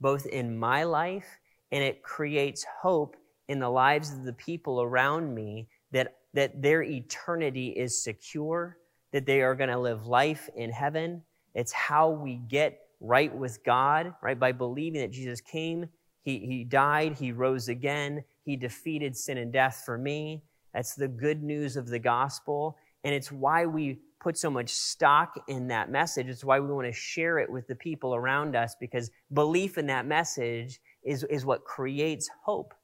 both 0.00 0.26
in 0.26 0.56
my 0.56 0.84
life 0.84 1.39
and 1.72 1.82
it 1.82 2.02
creates 2.02 2.64
hope 2.64 3.16
in 3.48 3.58
the 3.58 3.68
lives 3.68 4.12
of 4.12 4.24
the 4.24 4.32
people 4.32 4.82
around 4.82 5.34
me 5.34 5.68
that, 5.92 6.16
that 6.34 6.62
their 6.62 6.82
eternity 6.82 7.68
is 7.68 8.02
secure, 8.02 8.76
that 9.12 9.26
they 9.26 9.42
are 9.42 9.54
going 9.54 9.70
to 9.70 9.78
live 9.78 10.06
life 10.06 10.48
in 10.56 10.70
heaven. 10.70 11.22
It's 11.54 11.72
how 11.72 12.10
we 12.10 12.36
get 12.36 12.80
right 13.00 13.34
with 13.34 13.64
God, 13.64 14.14
right? 14.22 14.38
By 14.38 14.52
believing 14.52 15.00
that 15.00 15.10
Jesus 15.10 15.40
came, 15.40 15.88
he, 16.22 16.38
he 16.38 16.64
died, 16.64 17.16
He 17.18 17.32
rose 17.32 17.68
again, 17.68 18.24
He 18.44 18.56
defeated 18.56 19.16
sin 19.16 19.38
and 19.38 19.52
death 19.52 19.82
for 19.84 19.96
me. 19.96 20.42
That's 20.74 20.94
the 20.94 21.08
good 21.08 21.42
news 21.42 21.76
of 21.76 21.88
the 21.88 21.98
gospel. 21.98 22.76
And 23.04 23.14
it's 23.14 23.32
why 23.32 23.66
we 23.66 23.98
put 24.20 24.36
so 24.36 24.50
much 24.50 24.68
stock 24.68 25.42
in 25.48 25.68
that 25.68 25.90
message. 25.90 26.28
It's 26.28 26.44
why 26.44 26.60
we 26.60 26.72
want 26.72 26.86
to 26.86 26.92
share 26.92 27.38
it 27.38 27.50
with 27.50 27.66
the 27.66 27.74
people 27.74 28.14
around 28.14 28.54
us 28.54 28.76
because 28.78 29.10
belief 29.32 29.78
in 29.78 29.86
that 29.86 30.06
message 30.06 30.78
is, 31.02 31.24
is 31.24 31.44
what 31.44 31.64
creates 31.64 32.28
hope. 32.42 32.74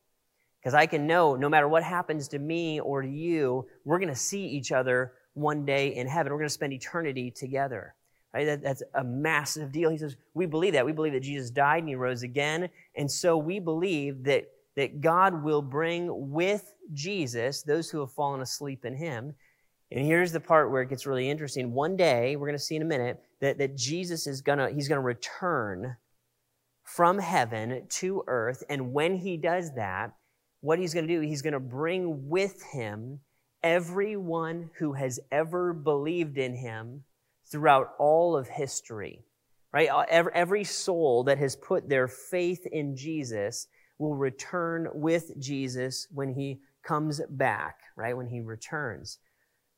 Because 0.60 0.74
I 0.74 0.86
can 0.86 1.06
know 1.06 1.36
no 1.36 1.48
matter 1.48 1.68
what 1.68 1.82
happens 1.82 2.28
to 2.28 2.38
me 2.38 2.80
or 2.80 3.02
to 3.02 3.08
you, 3.08 3.66
we're 3.84 3.98
going 3.98 4.08
to 4.08 4.16
see 4.16 4.46
each 4.46 4.72
other 4.72 5.12
one 5.34 5.64
day 5.64 5.94
in 5.94 6.06
heaven. 6.08 6.32
We're 6.32 6.38
going 6.38 6.48
to 6.48 6.54
spend 6.54 6.72
eternity 6.72 7.30
together. 7.30 7.94
Right? 8.34 8.46
That, 8.46 8.62
that's 8.62 8.82
a 8.94 9.04
massive 9.04 9.70
deal. 9.70 9.90
He 9.90 9.98
says, 9.98 10.16
We 10.34 10.46
believe 10.46 10.72
that. 10.72 10.84
We 10.84 10.92
believe 10.92 11.12
that 11.12 11.22
Jesus 11.22 11.50
died 11.50 11.78
and 11.78 11.88
he 11.88 11.94
rose 11.94 12.22
again. 12.22 12.68
And 12.96 13.10
so 13.10 13.36
we 13.36 13.60
believe 13.60 14.24
that, 14.24 14.46
that 14.74 15.00
God 15.00 15.42
will 15.42 15.62
bring 15.62 16.32
with 16.32 16.74
Jesus 16.92 17.62
those 17.62 17.88
who 17.88 18.00
have 18.00 18.12
fallen 18.12 18.40
asleep 18.40 18.84
in 18.84 18.94
him. 18.94 19.34
And 19.92 20.04
here's 20.04 20.32
the 20.32 20.40
part 20.40 20.70
where 20.70 20.82
it 20.82 20.88
gets 20.88 21.06
really 21.06 21.30
interesting. 21.30 21.72
One 21.72 21.96
day, 21.96 22.36
we're 22.36 22.48
going 22.48 22.58
to 22.58 22.64
see 22.64 22.76
in 22.76 22.82
a 22.82 22.86
minute, 22.86 23.22
that, 23.40 23.58
that 23.58 23.76
Jesus 23.76 24.26
is 24.26 24.40
going 24.40 24.58
to, 24.58 24.68
he's 24.70 24.88
going 24.88 25.00
to 25.00 25.06
return 25.06 25.96
from 26.86 27.18
heaven 27.18 27.82
to 27.88 28.22
earth. 28.28 28.62
And 28.70 28.92
when 28.92 29.16
he 29.16 29.36
does 29.36 29.74
that, 29.74 30.14
what 30.60 30.78
he's 30.78 30.94
going 30.94 31.06
to 31.06 31.14
do, 31.14 31.20
he's 31.20 31.42
going 31.42 31.52
to 31.52 31.60
bring 31.60 32.28
with 32.28 32.62
him 32.72 33.20
everyone 33.62 34.70
who 34.78 34.92
has 34.92 35.18
ever 35.32 35.72
believed 35.72 36.38
in 36.38 36.54
him 36.54 37.02
throughout 37.50 37.88
all 37.98 38.36
of 38.36 38.48
history, 38.48 39.24
right? 39.72 39.88
Uh, 39.88 40.04
every 40.32 40.62
soul 40.62 41.24
that 41.24 41.38
has 41.38 41.56
put 41.56 41.88
their 41.88 42.06
faith 42.06 42.64
in 42.70 42.96
Jesus 42.96 43.66
will 43.98 44.14
return 44.14 44.88
with 44.94 45.32
Jesus 45.40 46.06
when 46.12 46.34
he 46.34 46.60
comes 46.84 47.20
back, 47.30 47.78
right? 47.96 48.16
When 48.16 48.28
he 48.28 48.40
returns. 48.40 49.18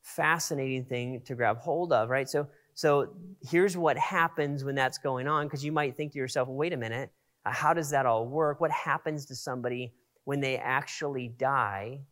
Fascinating 0.03 0.85
thing 0.85 1.23
to 1.25 1.35
grab 1.35 1.59
hold 1.59 1.93
of, 1.93 2.11
right? 2.11 2.29
So, 2.29 2.49
so 2.79 3.09
here's 3.43 3.77
what 3.77 3.99
happens 3.99 4.63
when 4.63 4.77
that's 4.77 4.99
going 4.99 5.27
on, 5.27 5.47
because 5.47 5.65
you 5.65 5.73
might 5.73 5.97
think 5.97 6.13
to 6.13 6.19
yourself, 6.19 6.47
well, 6.47 6.57
wait 6.57 6.73
a 6.73 6.77
minute, 6.77 7.11
uh, 7.45 7.51
how 7.51 7.75
does 7.75 7.91
that 7.91 8.07
all 8.07 8.25
work? 8.25 8.61
What 8.61 8.71
happens 8.71 9.27
to 9.27 9.35
somebody 9.35 9.93
when 10.23 10.39
they 10.39 10.57
actually 10.59 11.27
die, 11.27 12.03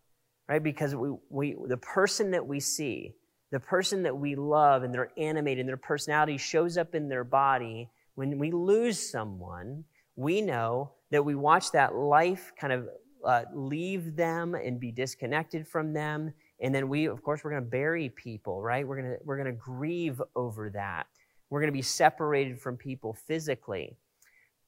right? 0.49 0.61
Because 0.61 0.97
we, 0.97 1.13
we, 1.29 1.57
the 1.69 1.77
person 1.77 2.33
that 2.33 2.45
we 2.45 2.59
see, 2.59 3.15
the 3.53 3.61
person 3.61 4.03
that 4.03 4.17
we 4.17 4.35
love 4.35 4.83
and 4.83 4.93
they're 4.93 5.13
animated 5.17 5.61
and 5.61 5.69
their 5.69 5.77
personality 5.77 6.37
shows 6.37 6.77
up 6.77 6.97
in 6.97 7.09
their 7.09 7.23
body, 7.23 7.89
when 8.17 8.37
we 8.37 8.51
lose 8.51 8.99
someone, 8.99 9.85
we 10.17 10.41
know 10.41 10.91
that 11.13 11.25
we 11.25 11.37
watch 11.37 11.71
that 11.71 11.95
life 11.95 12.53
kind 12.61 12.73
of 12.73 12.89
uh, 13.25 13.43
leave 13.55 14.17
them 14.17 14.57
and 14.57 14.81
be 14.81 14.91
disconnected 14.91 15.69
from 15.69 15.93
them. 15.93 16.33
And 16.61 16.75
then 16.75 16.89
we, 16.89 17.07
of 17.07 17.23
course, 17.23 17.45
we're 17.45 17.51
going 17.51 17.65
to 17.65 17.71
bury 17.71 18.09
people, 18.09 18.63
right? 18.63 18.87
We're 18.87 19.01
going 19.01 19.13
to, 19.13 19.19
we're 19.25 19.37
going 19.37 19.53
to 19.55 19.61
grieve 19.61 20.23
over 20.35 20.71
that. 20.71 21.07
We're 21.51 21.61
going 21.61 21.73
to 21.73 21.77
be 21.77 21.83
separated 21.83 22.61
from 22.61 22.77
people 22.77 23.13
physically. 23.13 23.97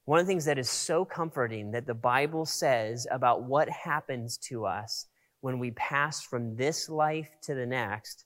one 0.05 0.21
of 0.21 0.27
the 0.27 0.31
things 0.31 0.45
that 0.45 0.59
is 0.59 0.71
so 0.71 1.05
comforting 1.05 1.71
that 1.73 1.87
the 1.87 1.95
Bible 1.95 2.45
says 2.47 3.07
about 3.11 3.43
what 3.43 3.69
happens 3.69 4.37
to 4.39 4.67
us 4.67 5.07
when 5.41 5.59
we 5.59 5.71
pass 5.73 6.23
from 6.23 6.57
this 6.57 6.89
life 6.89 7.31
to 7.43 7.55
the 7.55 7.67
next 7.67 8.25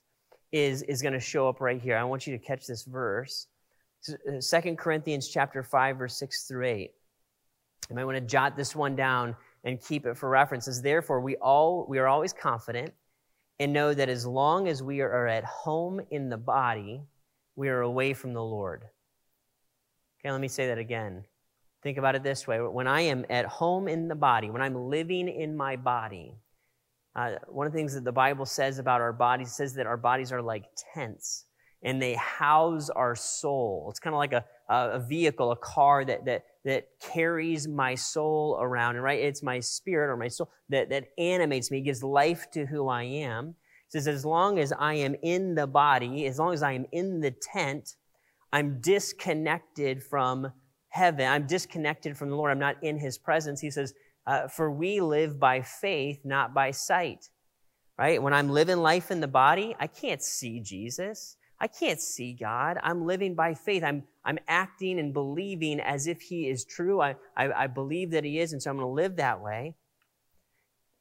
is, 0.51 0.83
is 0.83 1.01
going 1.01 1.13
to 1.13 1.19
show 1.19 1.47
up 1.47 1.61
right 1.61 1.81
here. 1.81 1.97
I 1.97 2.03
want 2.03 2.27
you 2.27 2.37
to 2.37 2.43
catch 2.43 2.67
this 2.67 2.83
verse. 2.83 3.47
Uh, 4.09 4.39
Second 4.39 4.77
Corinthians 4.77 5.29
chapter 5.29 5.63
5, 5.63 5.97
verse 5.97 6.17
6 6.17 6.47
through 6.47 6.65
8. 6.65 6.91
You 7.89 7.95
might 7.95 8.05
want 8.05 8.17
to 8.17 8.21
jot 8.21 8.55
this 8.55 8.75
one 8.75 8.95
down 8.95 9.35
and 9.63 9.81
keep 9.81 10.05
it 10.05 10.17
for 10.17 10.29
references. 10.29 10.81
Therefore, 10.81 11.21
we 11.21 11.35
all 11.37 11.85
we 11.87 11.99
are 11.99 12.07
always 12.07 12.33
confident 12.33 12.93
and 13.59 13.73
know 13.73 13.93
that 13.93 14.09
as 14.09 14.25
long 14.25 14.67
as 14.67 14.81
we 14.81 15.01
are 15.01 15.27
at 15.27 15.43
home 15.43 16.01
in 16.11 16.29
the 16.29 16.37
body, 16.37 17.01
we 17.55 17.69
are 17.69 17.81
away 17.81 18.13
from 18.13 18.33
the 18.33 18.43
Lord. 18.43 18.83
Okay, 20.19 20.31
let 20.31 20.41
me 20.41 20.47
say 20.47 20.67
that 20.67 20.77
again. 20.77 21.23
Think 21.81 21.97
about 21.97 22.15
it 22.15 22.23
this 22.23 22.47
way 22.47 22.59
when 22.59 22.87
I 22.87 23.01
am 23.01 23.25
at 23.29 23.45
home 23.45 23.87
in 23.87 24.07
the 24.07 24.15
body, 24.15 24.49
when 24.49 24.61
I'm 24.61 24.89
living 24.89 25.27
in 25.27 25.55
my 25.55 25.75
body, 25.75 26.35
uh, 27.15 27.35
one 27.47 27.67
of 27.67 27.73
the 27.73 27.77
things 27.77 27.93
that 27.93 28.05
the 28.05 28.11
Bible 28.11 28.45
says 28.45 28.79
about 28.79 29.01
our 29.01 29.13
bodies 29.13 29.53
says 29.53 29.73
that 29.75 29.85
our 29.85 29.97
bodies 29.97 30.31
are 30.31 30.41
like 30.41 30.65
tents 30.93 31.45
and 31.83 32.01
they 32.01 32.13
house 32.13 32.89
our 32.89 33.15
soul. 33.15 33.87
It's 33.89 33.99
kind 33.99 34.13
of 34.13 34.17
like 34.17 34.33
a, 34.33 34.45
a 34.69 34.99
vehicle, 34.99 35.51
a 35.51 35.57
car 35.57 36.05
that, 36.05 36.25
that, 36.25 36.45
that 36.63 36.87
carries 37.01 37.67
my 37.67 37.95
soul 37.95 38.57
around, 38.59 38.95
right? 38.97 39.19
It's 39.19 39.43
my 39.43 39.59
spirit 39.59 40.11
or 40.11 40.17
my 40.17 40.29
soul 40.29 40.49
that, 40.69 40.89
that 40.89 41.09
animates 41.17 41.69
me, 41.69 41.81
gives 41.81 42.03
life 42.03 42.49
to 42.51 42.65
who 42.65 42.87
I 42.87 43.03
am. 43.03 43.49
It 43.49 43.91
says, 43.91 44.07
as 44.07 44.25
long 44.25 44.59
as 44.59 44.71
I 44.71 44.95
am 44.95 45.15
in 45.21 45.55
the 45.55 45.67
body, 45.67 46.25
as 46.25 46.39
long 46.39 46.53
as 46.53 46.63
I 46.63 46.71
am 46.71 46.85
in 46.91 47.19
the 47.19 47.31
tent, 47.31 47.95
I'm 48.53 48.79
disconnected 48.79 50.01
from 50.01 50.51
heaven. 50.89 51.27
I'm 51.27 51.47
disconnected 51.47 52.17
from 52.17 52.29
the 52.29 52.35
Lord. 52.35 52.51
I'm 52.51 52.59
not 52.59 52.81
in 52.81 52.97
his 52.97 53.17
presence. 53.17 53.59
He 53.59 53.71
says, 53.71 53.93
uh, 54.25 54.47
For 54.47 54.71
we 54.71 55.01
live 55.01 55.39
by 55.39 55.61
faith, 55.61 56.21
not 56.23 56.53
by 56.53 56.71
sight. 56.71 57.29
Right? 57.97 58.21
When 58.21 58.33
I'm 58.33 58.49
living 58.49 58.77
life 58.77 59.11
in 59.11 59.19
the 59.19 59.27
body, 59.27 59.75
I 59.79 59.87
can't 59.87 60.21
see 60.21 60.59
Jesus. 60.59 61.35
I 61.63 61.67
can't 61.67 62.01
see 62.01 62.33
God. 62.33 62.77
I'm 62.83 63.07
living 63.07 63.35
by 63.35 63.53
faith. 63.53 63.85
I'm, 63.85 64.03
I'm 64.25 64.37
acting 64.49 64.99
and 64.99 65.13
believing 65.13 65.79
as 65.79 66.07
if 66.07 66.19
He 66.19 66.49
is 66.49 66.65
true. 66.65 66.99
I, 66.99 67.15
I, 67.37 67.53
I 67.53 67.67
believe 67.67 68.11
that 68.11 68.25
He 68.25 68.39
is, 68.39 68.51
and 68.51 68.61
so 68.61 68.69
I'm 68.69 68.75
going 68.75 68.85
to 68.85 68.91
live 68.91 69.15
that 69.15 69.39
way. 69.39 69.75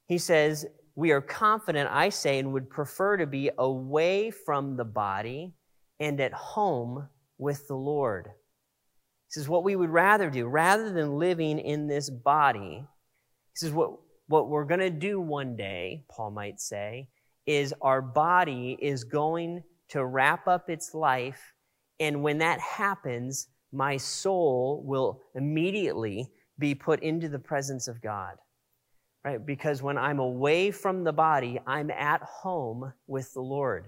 He 0.07 0.19
says, 0.19 0.65
We 0.95 1.11
are 1.11 1.21
confident, 1.21 1.91
I 1.91 2.11
say, 2.11 2.39
and 2.39 2.53
would 2.53 2.71
prefer 2.71 3.17
to 3.17 3.27
be 3.27 3.51
away 3.59 4.31
from 4.31 4.77
the 4.77 4.85
body 4.85 5.53
and 5.99 6.21
at 6.21 6.33
home 6.33 7.09
with 7.39 7.67
the 7.67 7.75
Lord. 7.75 8.27
He 8.29 9.41
says, 9.41 9.49
what 9.49 9.65
we 9.65 9.75
would 9.75 9.91
rather 9.91 10.31
do, 10.31 10.47
rather 10.47 10.93
than 10.93 11.19
living 11.19 11.59
in 11.59 11.89
this 11.89 12.09
body, 12.09 12.85
he 12.85 13.57
says, 13.57 13.73
what, 13.73 13.99
what 14.29 14.49
we're 14.49 14.65
going 14.65 14.79
to 14.79 14.91
do 14.91 15.21
one 15.21 15.57
day, 15.57 16.05
Paul 16.09 16.31
might 16.31 16.61
say, 16.61 17.09
is 17.47 17.75
our 17.83 18.01
body 18.01 18.79
is 18.81 19.03
going 19.03 19.65
to 19.93 20.05
wrap 20.05 20.49
up 20.49 20.69
its 20.69 20.95
life. 20.95 21.55
And 22.01 22.23
when 22.23 22.39
that 22.39 22.61
happens, 22.61 23.49
my 23.73 23.97
soul 23.97 24.83
will 24.85 25.23
immediately 25.35 26.31
be 26.59 26.75
put 26.75 27.03
into 27.03 27.29
the 27.29 27.39
presence 27.39 27.89
of 27.89 28.03
God. 28.03 28.37
Right? 29.25 29.45
Because 29.45 29.83
when 29.83 29.97
I'm 29.97 30.19
away 30.19 30.71
from 30.71 31.05
the 31.05 31.13
body, 31.13 31.61
I'm 31.67 31.91
at 31.91 32.23
home 32.23 32.93
with 33.07 33.33
the 33.35 33.41
Lord. 33.41 33.87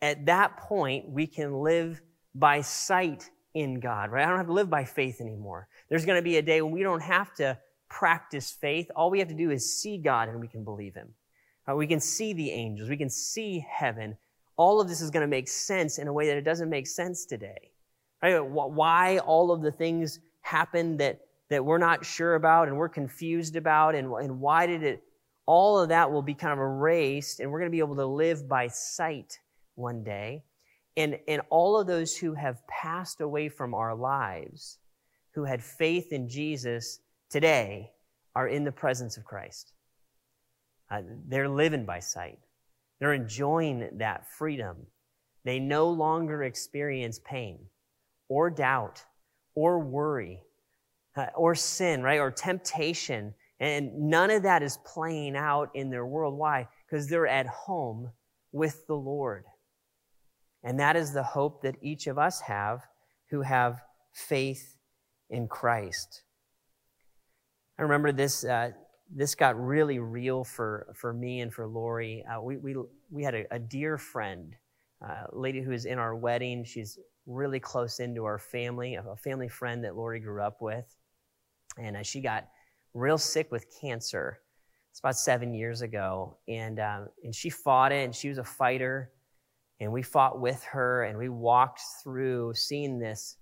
At 0.00 0.26
that 0.26 0.58
point, 0.58 1.08
we 1.08 1.26
can 1.26 1.60
live 1.60 2.00
by 2.34 2.60
sight 2.60 3.30
in 3.54 3.80
God, 3.80 4.10
right? 4.10 4.24
I 4.24 4.28
don't 4.28 4.36
have 4.36 4.46
to 4.46 4.52
live 4.52 4.68
by 4.68 4.84
faith 4.84 5.20
anymore. 5.20 5.66
There's 5.88 6.04
going 6.04 6.18
to 6.18 6.22
be 6.22 6.36
a 6.36 6.42
day 6.42 6.60
when 6.60 6.72
we 6.72 6.82
don't 6.82 7.02
have 7.02 7.34
to 7.36 7.58
practice 7.88 8.50
faith. 8.50 8.90
All 8.94 9.10
we 9.10 9.18
have 9.18 9.28
to 9.28 9.34
do 9.34 9.50
is 9.50 9.80
see 9.80 9.96
God 9.96 10.28
and 10.28 10.40
we 10.40 10.48
can 10.48 10.62
believe 10.62 10.94
Him. 10.94 11.14
Uh, 11.68 11.74
we 11.74 11.86
can 11.86 11.98
see 12.00 12.32
the 12.34 12.50
angels. 12.50 12.90
We 12.90 12.98
can 12.98 13.10
see 13.10 13.66
heaven. 13.68 14.18
All 14.56 14.80
of 14.80 14.88
this 14.88 15.00
is 15.00 15.10
going 15.10 15.22
to 15.22 15.28
make 15.28 15.48
sense 15.48 15.98
in 15.98 16.08
a 16.08 16.12
way 16.12 16.28
that 16.28 16.36
it 16.36 16.44
doesn't 16.44 16.70
make 16.70 16.86
sense 16.86 17.26
today. 17.26 17.70
Right? 18.22 18.38
Why 18.40 19.18
all 19.18 19.52
of 19.52 19.62
the 19.62 19.70
things 19.72 20.20
happen 20.40 20.96
that, 20.98 21.20
that 21.50 21.64
we're 21.64 21.78
not 21.78 22.04
sure 22.04 22.34
about 22.34 22.68
and 22.68 22.76
we're 22.76 22.88
confused 22.88 23.56
about 23.56 23.94
and, 23.94 24.10
and 24.12 24.40
why 24.40 24.66
did 24.66 24.82
it, 24.82 25.02
all 25.44 25.78
of 25.78 25.90
that 25.90 26.10
will 26.10 26.22
be 26.22 26.34
kind 26.34 26.52
of 26.52 26.58
erased 26.58 27.40
and 27.40 27.50
we're 27.50 27.58
going 27.58 27.70
to 27.70 27.74
be 27.74 27.80
able 27.80 27.96
to 27.96 28.06
live 28.06 28.48
by 28.48 28.68
sight 28.68 29.38
one 29.74 30.02
day. 30.02 30.42
And, 30.96 31.18
and 31.28 31.42
all 31.50 31.78
of 31.78 31.86
those 31.86 32.16
who 32.16 32.32
have 32.32 32.66
passed 32.66 33.20
away 33.20 33.48
from 33.50 33.74
our 33.74 33.94
lives, 33.94 34.78
who 35.32 35.44
had 35.44 35.62
faith 35.62 36.12
in 36.12 36.28
Jesus 36.28 37.00
today, 37.28 37.92
are 38.34 38.48
in 38.48 38.64
the 38.64 38.72
presence 38.72 39.16
of 39.16 39.24
Christ. 39.24 39.72
Uh, 40.90 41.02
they're 41.26 41.48
living 41.48 41.84
by 41.84 42.00
sight. 42.00 42.38
They're 42.98 43.12
enjoying 43.12 43.88
that 43.98 44.26
freedom. 44.30 44.86
They 45.44 45.60
no 45.60 45.88
longer 45.88 46.42
experience 46.42 47.20
pain 47.24 47.58
or 48.28 48.50
doubt 48.50 49.04
or 49.54 49.78
worry 49.78 50.42
uh, 51.16 51.26
or 51.34 51.54
sin, 51.54 52.02
right? 52.02 52.20
Or 52.20 52.30
temptation. 52.30 53.34
And 53.60 54.10
none 54.10 54.30
of 54.30 54.42
that 54.42 54.62
is 54.62 54.78
playing 54.84 55.36
out 55.36 55.70
in 55.74 55.90
their 55.90 56.06
world. 56.06 56.36
Why? 56.36 56.68
Because 56.88 57.08
they're 57.08 57.26
at 57.26 57.46
home 57.46 58.10
with 58.52 58.86
the 58.86 58.96
Lord. 58.96 59.44
And 60.62 60.80
that 60.80 60.96
is 60.96 61.12
the 61.12 61.22
hope 61.22 61.62
that 61.62 61.76
each 61.80 62.06
of 62.06 62.18
us 62.18 62.40
have 62.40 62.80
who 63.30 63.42
have 63.42 63.80
faith 64.12 64.76
in 65.30 65.48
Christ. 65.48 66.22
I 67.78 67.82
remember 67.82 68.12
this, 68.12 68.44
uh, 68.44 68.70
this 69.14 69.34
got 69.34 69.58
really 69.58 69.98
real 69.98 70.44
for, 70.44 70.92
for 70.94 71.12
me 71.12 71.40
and 71.40 71.52
for 71.52 71.66
Lori. 71.66 72.24
Uh, 72.24 72.40
we, 72.40 72.56
we, 72.56 72.76
we 73.10 73.22
had 73.22 73.34
a, 73.34 73.44
a 73.50 73.58
dear 73.58 73.98
friend, 73.98 74.54
uh, 75.06 75.24
lady 75.32 75.60
who 75.60 75.70
was 75.70 75.84
in 75.84 75.98
our 75.98 76.14
wedding. 76.16 76.64
She's 76.64 76.98
really 77.26 77.60
close 77.60 78.00
into 78.00 78.24
our 78.24 78.38
family, 78.38 78.94
a 78.94 79.16
family 79.16 79.48
friend 79.48 79.84
that 79.84 79.96
Lori 79.96 80.20
grew 80.20 80.42
up 80.42 80.60
with. 80.60 80.96
And 81.78 81.96
uh, 81.96 82.02
she 82.02 82.20
got 82.20 82.48
real 82.94 83.18
sick 83.18 83.50
with 83.52 83.66
cancer. 83.80 84.38
It's 84.90 85.00
about 85.00 85.16
seven 85.16 85.54
years 85.54 85.82
ago. 85.82 86.38
And, 86.48 86.80
um, 86.80 87.08
and 87.22 87.34
she 87.34 87.50
fought 87.50 87.92
it, 87.92 88.04
and 88.04 88.14
she 88.14 88.28
was 88.28 88.38
a 88.38 88.44
fighter 88.44 89.12
and 89.80 89.92
we 89.92 90.02
fought 90.02 90.40
with 90.40 90.62
her 90.64 91.04
and 91.04 91.18
we 91.18 91.28
walked 91.28 91.80
through 92.02 92.54
seeing 92.54 92.98
this 92.98 93.36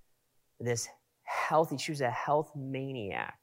this 0.61 0.89
healthy 1.23 1.77
she 1.77 1.93
was 1.93 2.01
a 2.01 2.11
health 2.11 2.53
maniac 2.57 3.39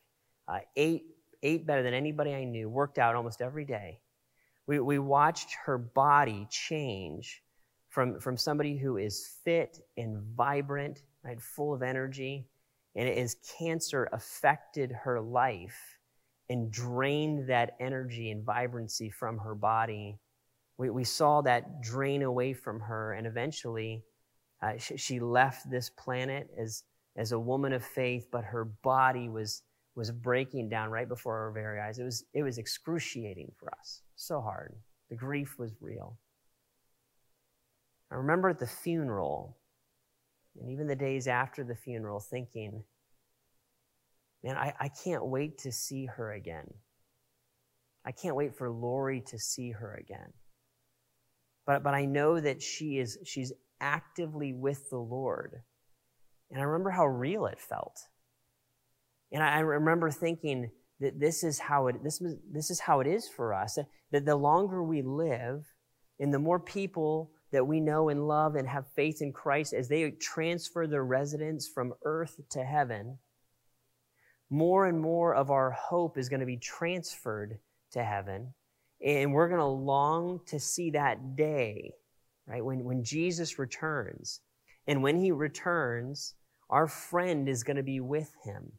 uh, 0.48 0.60
ate 0.76 1.04
ate 1.44 1.66
better 1.66 1.84
than 1.84 1.94
anybody 1.94 2.34
i 2.34 2.44
knew 2.44 2.70
worked 2.70 2.98
out 2.98 3.16
almost 3.16 3.42
every 3.42 3.66
day. 3.66 4.00
We, 4.68 4.80
we 4.80 5.00
watched 5.00 5.56
her 5.66 5.78
body 5.78 6.48
change 6.50 7.42
from, 7.90 8.20
from 8.20 8.38
somebody 8.38 8.78
who 8.78 8.98
is 8.98 9.36
fit 9.44 9.80
and 9.98 10.22
vibrant 10.36 11.02
right 11.24 11.42
full 11.42 11.74
of 11.74 11.82
energy 11.82 12.48
and 12.96 13.10
as 13.10 13.36
cancer 13.58 14.08
affected 14.12 14.92
her 14.92 15.20
life 15.20 15.98
and 16.50 16.72
drained 16.72 17.50
that 17.50 17.76
energy 17.80 18.32
and 18.32 18.44
vibrancy 18.44 19.10
from 19.10 19.38
her 19.40 19.56
body 19.56 20.20
we, 20.82 20.90
we 20.90 21.04
saw 21.04 21.42
that 21.42 21.84
drain 21.84 22.24
away 22.24 22.54
from 22.54 22.80
her, 22.80 23.14
and 23.14 23.28
eventually 23.28 24.04
uh, 24.64 24.78
she, 24.78 24.98
she 24.98 25.20
left 25.20 25.70
this 25.70 25.92
planet 25.92 26.50
as, 26.60 26.84
as 27.16 27.34
a 27.34 27.40
woman 27.40 27.72
of 27.72 27.86
faith, 27.86 28.30
but 28.32 28.44
her 28.46 28.66
body 28.66 29.30
was, 29.30 29.62
was 29.96 30.12
breaking 30.12 30.70
down 30.70 30.90
right 30.90 31.08
before 31.08 31.38
our 31.38 31.52
very 31.52 31.80
eyes. 31.80 32.00
It 32.00 32.04
was, 32.04 32.26
it 32.34 32.44
was 32.44 32.58
excruciating 32.58 33.52
for 33.58 33.70
us, 33.80 34.02
so 34.16 34.42
hard. 34.42 34.76
The 35.10 35.16
grief 35.16 35.56
was 35.60 35.74
real. 35.82 36.18
I 38.12 38.16
remember 38.16 38.50
at 38.50 38.60
the 38.60 38.68
funeral, 38.68 39.58
and 40.60 40.70
even 40.70 40.88
the 40.88 40.96
days 40.96 41.28
after 41.28 41.64
the 41.64 41.76
funeral, 41.76 42.20
thinking, 42.20 42.84
man, 44.44 44.58
I, 44.58 44.74
I 44.80 44.90
can't 44.90 45.26
wait 45.26 45.58
to 45.60 45.72
see 45.72 46.06
her 46.06 46.34
again. 46.34 46.74
I 48.06 48.12
can't 48.12 48.36
wait 48.36 48.56
for 48.56 48.70
Lori 48.70 49.22
to 49.28 49.38
see 49.38 49.72
her 49.72 49.94
again 49.96 50.34
but, 51.66 51.84
but 51.84 51.94
I 51.94 52.06
know 52.06 52.40
that 52.40 52.62
she 52.62 52.98
is, 52.98 53.18
she's 53.24 53.54
actively 53.80 54.54
with 54.54 54.90
the 54.90 54.98
Lord. 54.98 55.62
And 56.50 56.60
I 56.60 56.64
remember 56.64 56.90
how 56.90 57.06
real 57.06 57.46
it 57.46 57.60
felt. 57.60 58.00
And 59.32 59.44
I 59.44 59.60
remember 59.60 60.12
thinking 60.12 60.72
that 61.00 61.20
this 61.20 61.44
is 61.44 61.60
how 61.60 61.88
it, 61.88 62.04
this, 62.04 62.22
this 62.52 62.70
is 62.70 62.80
how 62.80 63.00
it 63.00 63.08
is 63.08 63.28
for 63.28 63.54
us. 63.54 63.78
That 64.12 64.26
the 64.26 64.36
longer 64.36 64.84
we 64.84 65.02
live 65.02 65.65
and 66.20 66.34
the 66.34 66.39
more 66.39 66.60
people 66.60 67.32
that 67.52 67.65
we 67.65 67.80
know 67.80 68.10
and 68.10 68.28
love 68.28 68.56
and 68.56 68.67
have 68.67 68.86
faith 68.96 69.22
in 69.22 69.34
Christ 69.34 69.74
as 69.74 69.88
they 69.88 70.12
transfer 70.12 70.88
their 70.88 71.04
residence 71.04 71.67
from 71.67 71.94
earth 72.04 72.39
to 72.52 72.63
heaven, 72.63 73.17
more 74.50 74.86
and 74.86 75.00
more 75.00 75.34
of 75.34 75.50
our 75.50 75.72
hope 75.72 76.17
is 76.17 76.30
going 76.30 76.41
to 76.41 76.46
be 76.46 76.58
transferred 76.58 77.58
to 77.91 78.04
heaven. 78.04 78.54
And 79.04 79.34
we're 79.34 79.48
going 79.48 79.60
to 79.60 79.65
long 79.65 80.41
to 80.48 80.60
see 80.60 80.91
that 80.91 81.36
day, 81.36 81.94
right? 82.46 82.63
When, 82.63 82.84
when 82.84 83.04
Jesus 83.04 83.58
returns. 83.58 84.41
And 84.88 85.02
when 85.02 85.17
he 85.17 85.32
returns, 85.32 86.36
our 86.70 86.88
friend 86.88 87.50
is 87.50 87.63
going 87.63 87.78
to 87.78 87.84
be 87.84 88.00
with 88.00 88.32
him. 88.44 88.72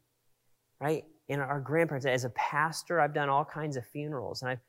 Right? 0.83 1.05
And 1.29 1.41
our 1.41 1.61
grandparents, 1.61 2.05
as 2.05 2.25
a 2.25 2.29
pastor, 2.31 2.99
I've 2.99 3.13
done 3.13 3.29
all 3.29 3.45
kinds 3.45 3.77
of 3.77 3.85
funerals 3.85 4.41
and 4.41 4.51
I've, 4.51 4.59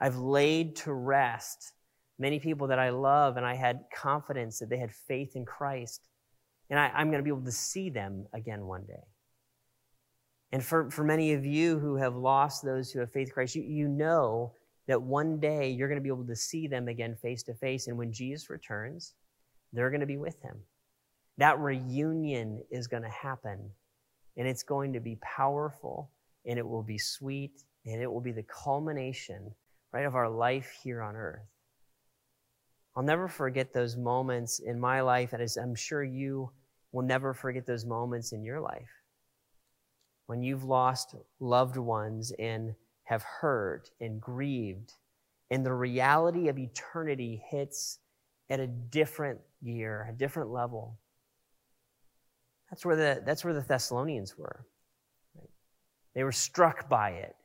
I've 0.00 0.16
laid 0.16 0.74
to 0.76 0.92
rest 0.92 1.72
many 2.18 2.40
people 2.40 2.66
that 2.66 2.80
I 2.80 2.90
love 2.90 3.36
and 3.36 3.46
I 3.46 3.54
had 3.54 3.84
confidence 3.94 4.58
that 4.58 4.68
they 4.68 4.76
had 4.76 4.90
faith 4.90 5.36
in 5.36 5.44
Christ. 5.44 6.08
And 6.68 6.80
I, 6.80 6.88
I'm 6.88 7.08
going 7.08 7.20
to 7.20 7.24
be 7.24 7.30
able 7.30 7.44
to 7.44 7.52
see 7.52 7.90
them 7.90 8.26
again 8.32 8.66
one 8.66 8.84
day. 8.86 9.04
And 10.50 10.64
for, 10.64 10.90
for 10.90 11.04
many 11.04 11.32
of 11.32 11.46
you 11.46 11.78
who 11.78 11.94
have 11.96 12.16
lost 12.16 12.64
those 12.64 12.90
who 12.90 12.98
have 12.98 13.12
faith 13.12 13.28
in 13.28 13.34
Christ, 13.34 13.54
you, 13.54 13.62
you 13.62 13.86
know 13.86 14.54
that 14.88 15.00
one 15.00 15.38
day 15.38 15.70
you're 15.70 15.88
going 15.88 16.00
to 16.00 16.02
be 16.02 16.08
able 16.08 16.26
to 16.26 16.36
see 16.36 16.66
them 16.66 16.88
again 16.88 17.14
face 17.14 17.44
to 17.44 17.54
face. 17.54 17.86
And 17.86 17.96
when 17.96 18.12
Jesus 18.12 18.50
returns, 18.50 19.14
they're 19.72 19.90
going 19.90 20.00
to 20.00 20.06
be 20.06 20.18
with 20.18 20.42
him. 20.42 20.56
That 21.38 21.60
reunion 21.60 22.62
is 22.70 22.88
going 22.88 23.04
to 23.04 23.08
happen. 23.08 23.70
And 24.36 24.48
it's 24.48 24.62
going 24.62 24.92
to 24.94 25.00
be 25.00 25.16
powerful 25.16 26.10
and 26.46 26.58
it 26.58 26.66
will 26.66 26.82
be 26.82 26.98
sweet 26.98 27.64
and 27.84 28.00
it 28.00 28.10
will 28.10 28.20
be 28.20 28.32
the 28.32 28.44
culmination, 28.44 29.54
right, 29.92 30.06
of 30.06 30.14
our 30.14 30.28
life 30.28 30.72
here 30.82 31.02
on 31.02 31.16
earth. 31.16 31.46
I'll 32.94 33.02
never 33.02 33.28
forget 33.28 33.72
those 33.72 33.96
moments 33.96 34.58
in 34.58 34.78
my 34.78 35.00
life, 35.00 35.32
and 35.32 35.42
as 35.42 35.56
I'm 35.56 35.74
sure 35.74 36.04
you 36.04 36.50
will 36.92 37.02
never 37.02 37.32
forget 37.32 37.66
those 37.66 37.86
moments 37.86 38.32
in 38.32 38.44
your 38.44 38.60
life 38.60 38.90
when 40.26 40.42
you've 40.42 40.64
lost 40.64 41.14
loved 41.40 41.76
ones 41.76 42.32
and 42.38 42.74
have 43.04 43.22
hurt 43.22 43.90
and 44.00 44.20
grieved, 44.20 44.94
and 45.50 45.66
the 45.66 45.74
reality 45.74 46.48
of 46.48 46.58
eternity 46.58 47.42
hits 47.50 47.98
at 48.48 48.60
a 48.60 48.66
different 48.66 49.40
year, 49.60 50.06
a 50.08 50.12
different 50.16 50.50
level. 50.50 50.98
That's 52.72 52.86
where 52.86 52.96
the, 52.96 53.22
that's 53.26 53.44
where 53.44 53.52
the 53.52 53.60
Thessalonians 53.60 54.38
were. 54.38 54.64
Right? 55.36 55.50
They 56.14 56.24
were 56.24 56.32
struck 56.32 56.88
by 56.88 57.10
it, 57.10 57.36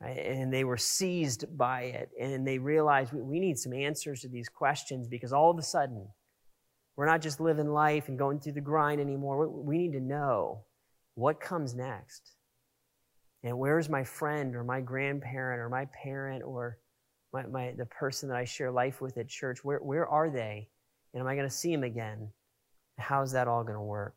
right? 0.00 0.16
and 0.16 0.50
they 0.50 0.64
were 0.64 0.78
seized 0.78 1.58
by 1.58 1.82
it, 1.82 2.08
and 2.18 2.46
they 2.46 2.56
realized 2.56 3.12
we, 3.12 3.20
we 3.20 3.38
need 3.38 3.58
some 3.58 3.74
answers 3.74 4.22
to 4.22 4.28
these 4.28 4.48
questions 4.48 5.08
because 5.08 5.34
all 5.34 5.50
of 5.50 5.58
a 5.58 5.62
sudden, 5.62 6.08
we're 6.96 7.04
not 7.04 7.20
just 7.20 7.38
living 7.38 7.68
life 7.68 8.08
and 8.08 8.18
going 8.18 8.40
through 8.40 8.54
the 8.54 8.62
grind 8.62 8.98
anymore. 8.98 9.46
We, 9.46 9.62
we 9.62 9.78
need 9.78 9.92
to 9.92 10.00
know 10.00 10.62
what 11.16 11.38
comes 11.38 11.74
next. 11.74 12.36
And 13.44 13.58
where's 13.58 13.90
my 13.90 14.04
friend 14.04 14.56
or 14.56 14.64
my 14.64 14.80
grandparent 14.80 15.60
or 15.60 15.68
my 15.68 15.84
parent 16.02 16.42
or 16.46 16.78
my, 17.34 17.44
my, 17.44 17.74
the 17.76 17.84
person 17.84 18.30
that 18.30 18.38
I 18.38 18.46
share 18.46 18.70
life 18.70 19.02
with 19.02 19.18
at 19.18 19.28
church? 19.28 19.62
Where, 19.62 19.80
where 19.80 20.08
are 20.08 20.30
they? 20.30 20.70
And 21.12 21.20
am 21.20 21.26
I 21.26 21.34
going 21.34 21.46
to 21.46 21.54
see 21.54 21.72
them 21.72 21.84
again? 21.84 22.30
How's 22.96 23.32
that 23.32 23.46
all 23.46 23.64
going 23.64 23.76
to 23.76 23.82
work? 23.82 24.14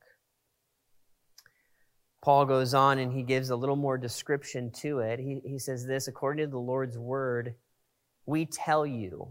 Paul 2.24 2.46
goes 2.46 2.74
on 2.74 3.00
and 3.00 3.12
he 3.12 3.22
gives 3.22 3.50
a 3.50 3.56
little 3.56 3.76
more 3.76 3.98
description 3.98 4.72
to 4.72 5.00
it. 5.00 5.20
He, 5.20 5.42
he 5.44 5.60
says 5.60 5.86
this 5.86 6.08
according 6.08 6.46
to 6.46 6.50
the 6.50 6.58
Lord's 6.58 6.98
word, 6.98 7.54
we 8.26 8.46
tell 8.46 8.86
you 8.86 9.28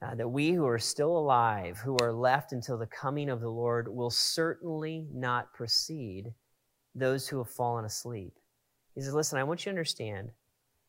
uh, 0.00 0.14
that 0.14 0.28
we 0.28 0.52
who 0.52 0.64
are 0.64 0.78
still 0.78 1.18
alive, 1.18 1.78
who 1.78 1.96
are 2.00 2.12
left 2.12 2.52
until 2.52 2.78
the 2.78 2.86
coming 2.86 3.28
of 3.28 3.40
the 3.40 3.50
Lord, 3.50 3.88
will 3.88 4.10
certainly 4.10 5.08
not 5.12 5.52
precede 5.52 6.32
those 6.94 7.26
who 7.26 7.38
have 7.38 7.50
fallen 7.50 7.84
asleep. 7.84 8.34
He 8.94 9.00
says, 9.00 9.14
Listen, 9.14 9.40
I 9.40 9.44
want 9.44 9.62
you 9.62 9.64
to 9.64 9.70
understand 9.70 10.30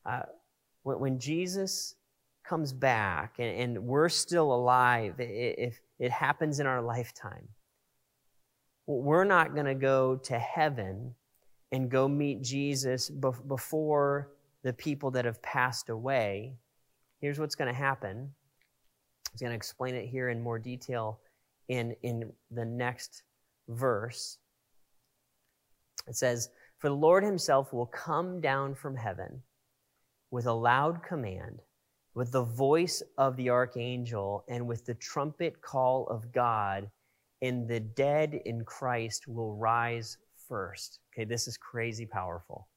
uh, 0.06 0.22
when, 0.84 1.00
when, 1.00 1.20
Jesus 1.20 1.96
comes 2.44 2.74
back 2.74 3.38
and, 3.40 3.60
and 3.60 3.86
we're 3.86 4.10
still 4.10 4.54
alive, 4.54 5.16
if 5.18 5.82
it 5.98 6.12
happens 6.12 6.60
in 6.60 6.68
our 6.68 6.84
lifetime, 6.84 7.48
we're 8.86 9.24
not 9.24 9.56
going 9.56 9.66
to 9.66 9.74
go 9.74 10.16
to 10.16 10.38
heaven 10.38 11.16
and 11.72 11.90
go 11.90 12.08
meet 12.08 12.42
Jesus 12.42 13.10
before 13.10 14.30
the 14.64 14.74
people 14.74 15.12
that 15.12 15.26
have 15.26 15.42
passed 15.42 15.90
away. 15.90 16.56
Here's 17.22 17.40
what's 17.40 17.56
going 17.56 17.72
to 17.72 17.80
happen. 17.80 18.32
He's 19.32 19.42
going 19.42 19.52
to 19.52 19.56
explain 19.56 19.96
it 19.96 20.08
here 20.08 20.30
in 20.30 20.42
more 20.42 20.60
detail 20.60 21.20
in, 21.68 21.96
in 22.02 22.32
the 22.52 22.66
next 22.66 23.24
verse. 23.68 24.38
It 26.08 26.16
says, 26.16 26.50
For 26.80 26.90
the 26.90 26.96
Lord 26.96 27.24
himself 27.24 27.72
will 27.72 27.86
come 27.86 28.42
down 28.42 28.74
from 28.74 28.96
heaven 28.96 29.44
with 30.32 30.48
a 30.48 30.54
loud 30.54 31.04
command, 31.04 31.60
with 32.16 32.32
the 32.32 32.44
voice 32.44 33.04
of 33.18 33.38
the 33.38 33.50
archangel, 33.50 34.44
and 34.48 34.68
with 34.68 34.86
the 34.86 34.96
trumpet 34.96 35.62
call 35.62 36.08
of 36.08 36.32
God, 36.32 36.90
and 37.42 37.68
the 37.68 37.80
dead 37.80 38.42
in 38.46 38.66
Christ 38.66 39.28
will 39.28 39.56
rise 39.56 40.18
first. 40.50 41.00
Okay, 41.14 41.24
this 41.24 41.48
is 41.48 41.56
crazy 41.58 42.06
powerful. 42.06 42.68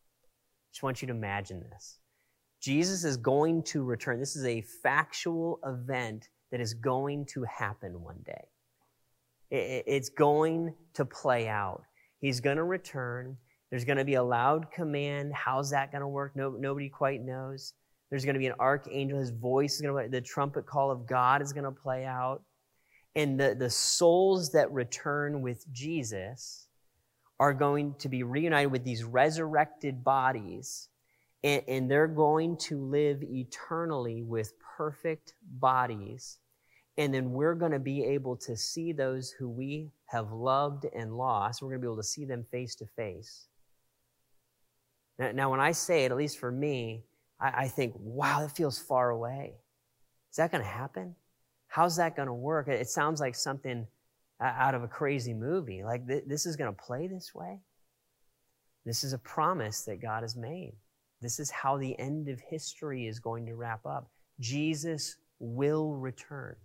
Just 0.73 0.83
want 0.83 1.03
you 1.03 1.09
to 1.09 1.15
imagine 1.15 1.61
this. 1.61 1.99
Jesus 2.61 3.03
is 3.03 3.17
going 3.17 3.65
to 3.65 3.83
return. 3.83 4.21
This 4.21 4.37
is 4.37 4.45
a 4.45 4.61
factual 4.83 5.59
event 5.67 6.29
that 6.53 6.61
is 6.61 6.75
going 6.75 7.27
to 7.27 7.43
happen 7.43 8.01
one 8.01 8.21
day. 8.25 8.45
It's 9.51 10.09
going 10.09 10.75
to 10.95 11.05
play 11.05 11.49
out. 11.49 11.83
He's 12.21 12.41
going 12.41 12.57
to 12.57 12.65
return. 12.65 13.37
There's 13.71 13.85
going 13.85 13.99
to 13.99 14.05
be 14.05 14.15
a 14.15 14.23
loud 14.23 14.71
command. 14.71 15.33
How's 15.35 15.71
that 15.71 15.91
going 15.91 16.03
to 16.03 16.09
work? 16.09 16.37
No, 16.37 16.51
nobody 16.51 16.89
quite 16.89 17.23
knows. 17.23 17.75
There's 18.09 18.25
going 18.25 18.35
to 18.35 18.39
be 18.39 18.47
an 18.47 18.55
archangel. 18.61 19.19
His 19.19 19.31
voice 19.31 19.75
is 19.75 19.83
going 19.83 20.05
to, 20.05 20.11
the 20.11 20.21
trumpet 20.21 20.67
call 20.67 20.91
of 20.91 21.07
God 21.07 21.43
is 21.43 21.53
going 21.53 21.65
to 21.65 21.73
play 21.73 22.05
out. 22.05 22.43
And 23.15 23.39
the, 23.39 23.55
the 23.55 23.71
souls 23.71 24.53
that 24.53 24.71
return 24.71 25.43
with 25.43 25.71
Jesus 25.73 26.69
are 27.41 27.55
going 27.55 27.95
to 27.99 28.09
be 28.09 28.23
reunited 28.23 28.71
with 28.71 28.85
these 28.85 29.05
resurrected 29.05 30.05
bodies. 30.05 30.89
And, 31.43 31.63
and 31.67 31.91
they're 31.91 32.07
going 32.07 32.57
to 32.59 32.79
live 32.79 33.23
eternally 33.23 34.23
with 34.23 34.53
perfect 34.77 35.35
bodies 35.43 36.39
and 36.99 37.13
then 37.13 37.33
we're 37.33 37.55
going 37.55 37.73
to 37.73 37.79
be 37.79 38.05
able 38.05 38.37
to 38.37 38.57
see 38.57 38.93
those 38.93 39.31
who 39.31 39.49
we 39.49 39.91
have 40.07 40.31
loved 40.33 40.85
and 40.95 41.17
lost. 41.17 41.63
We're 41.63 41.71
going 41.71 41.81
to 41.81 41.87
be 41.87 41.89
able 41.89 41.97
to 41.97 42.03
see 42.03 42.25
them 42.25 42.45
face 42.51 42.75
to 42.77 42.87
face. 42.87 43.47
Now, 45.19 45.51
when 45.51 45.61
I 45.61 45.73
say 45.73 46.05
it, 46.05 46.11
at 46.11 46.17
least 46.17 46.39
for 46.39 46.51
me, 46.51 47.05
I, 47.41 47.65
I 47.65 47.69
think, 47.69 47.95
wow, 47.99 48.41
that 48.41 48.57
feels 48.57 48.79
far 48.79 49.11
away. 49.11 49.55
Is 50.31 50.37
that 50.37 50.51
going 50.51 50.63
to 50.63 50.69
happen? 50.69 51.15
How's 51.69 51.97
that 51.97 52.17
going 52.17 52.27
to 52.27 52.35
work? 52.35 52.69
It 52.69 52.89
sounds 52.89 53.21
like 53.21 53.35
something 53.35 53.87
out 54.43 54.75
of 54.75 54.83
a 54.83 54.89
crazy 54.89 55.35
movie. 55.35 55.83
Like 55.85 56.07
th- 56.07 56.25
this 56.27 56.47
is 56.47 56.57
going 56.57 56.75
to 56.75 56.83
play 56.83 57.07
this 57.07 57.35
way. 57.35 57.61
This 58.85 59.05
is 59.05 59.13
a 59.13 59.19
promise 59.19 59.83
that 59.83 60.03
God 60.03 60.23
has 60.23 60.37
made. 60.37 60.75
This 61.21 61.39
is 61.39 61.51
how 61.51 61.79
the 61.79 61.99
end 61.99 62.29
of 62.29 62.41
history 62.41 63.07
is 63.07 63.21
going 63.21 63.47
to 63.47 63.55
wrap 63.55 63.87
up. 63.87 64.11
Jesus 64.41 65.17
will 65.39 65.95
return. 65.95 66.57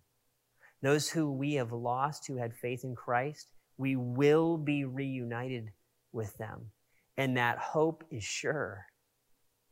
Those 0.81 1.09
who 1.09 1.31
we 1.31 1.53
have 1.53 1.71
lost 1.71 2.25
who 2.27 2.37
had 2.37 2.53
faith 2.55 2.83
in 2.83 2.95
Christ, 2.95 3.47
we 3.77 3.95
will 3.95 4.57
be 4.57 4.83
reunited 4.85 5.71
with 6.11 6.35
them. 6.37 6.71
And 7.17 7.37
that 7.37 7.57
hope 7.57 8.03
is 8.11 8.23
sure. 8.23 8.85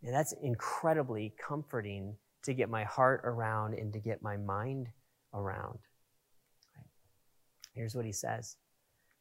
And 0.03 0.13
that's 0.13 0.33
incredibly 0.43 1.33
comforting 1.39 2.15
to 2.43 2.53
get 2.53 2.69
my 2.69 2.83
heart 2.83 3.21
around 3.23 3.73
and 3.73 3.91
to 3.93 3.99
get 3.99 4.21
my 4.21 4.37
mind 4.37 4.87
around. 5.33 5.79
Here's 7.75 7.95
what 7.95 8.05
he 8.05 8.11
says. 8.11 8.57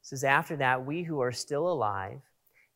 He 0.01 0.07
says, 0.07 0.25
After 0.25 0.57
that, 0.57 0.87
we 0.87 1.03
who 1.03 1.21
are 1.21 1.33
still 1.33 1.71
alive 1.71 2.21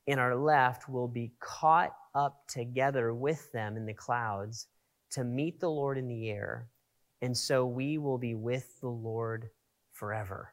and 0.07 0.21
are 0.21 0.37
left 0.37 0.89
will 0.89 1.09
be 1.09 1.33
caught 1.41 1.95
up 2.15 2.47
together 2.49 3.15
with 3.15 3.51
them 3.53 3.77
in 3.77 3.87
the 3.87 3.95
clouds 3.95 4.67
to 5.13 5.25
meet 5.25 5.61
the 5.61 5.71
Lord 5.71 5.97
in 5.97 6.09
the 6.09 6.31
air 6.31 6.69
and 7.23 7.37
so 7.37 7.67
we 7.67 7.99
will 7.99 8.19
be 8.19 8.35
with 8.35 8.81
the 8.81 8.89
Lord 8.89 9.51
forever. 9.93 10.53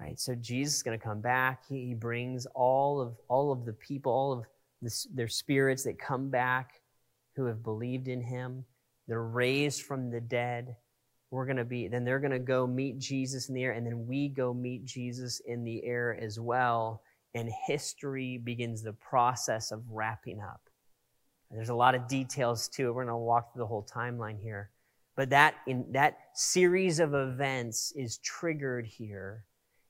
Right? 0.00 0.18
So 0.18 0.34
Jesus 0.34 0.76
is 0.76 0.82
going 0.82 0.98
to 0.98 1.04
come 1.04 1.20
back. 1.20 1.64
He, 1.68 1.86
he 1.86 1.94
brings 1.94 2.46
all 2.54 3.00
of 3.00 3.16
all 3.28 3.50
of 3.50 3.64
the 3.64 3.72
people, 3.72 4.12
all 4.12 4.32
of 4.32 4.44
the, 4.82 5.06
their 5.14 5.28
spirits 5.28 5.84
that 5.84 5.98
come 5.98 6.30
back 6.30 6.80
who 7.34 7.46
have 7.46 7.62
believed 7.62 8.08
in 8.08 8.20
him. 8.20 8.64
They're 9.06 9.22
raised 9.22 9.82
from 9.82 10.10
the 10.10 10.20
dead. 10.20 10.76
We're 11.30 11.46
going 11.46 11.58
to 11.58 11.64
be 11.64 11.88
then 11.88 12.04
they're 12.04 12.20
going 12.20 12.32
to 12.32 12.38
go 12.38 12.66
meet 12.66 12.98
Jesus 12.98 13.48
in 13.48 13.54
the 13.54 13.62
air 13.64 13.72
and 13.72 13.86
then 13.86 14.06
we 14.06 14.28
go 14.28 14.54
meet 14.54 14.84
Jesus 14.84 15.40
in 15.46 15.64
the 15.64 15.84
air 15.84 16.18
as 16.20 16.40
well 16.40 17.02
and 17.34 17.50
history 17.66 18.38
begins 18.38 18.82
the 18.82 18.94
process 18.94 19.70
of 19.70 19.82
wrapping 19.90 20.40
up. 20.40 20.60
There's 21.50 21.68
a 21.68 21.74
lot 21.74 21.94
of 21.94 22.08
details 22.08 22.68
to 22.68 22.88
it. 22.88 22.94
We're 22.94 23.04
going 23.04 23.14
to 23.14 23.16
walk 23.16 23.52
through 23.52 23.62
the 23.62 23.66
whole 23.66 23.86
timeline 23.86 24.40
here. 24.40 24.70
But 25.16 25.30
that 25.30 25.54
in 25.66 25.86
that 25.92 26.18
series 26.34 27.00
of 27.00 27.14
events 27.14 27.92
is 27.96 28.18
triggered 28.18 28.86
here, 28.86 29.44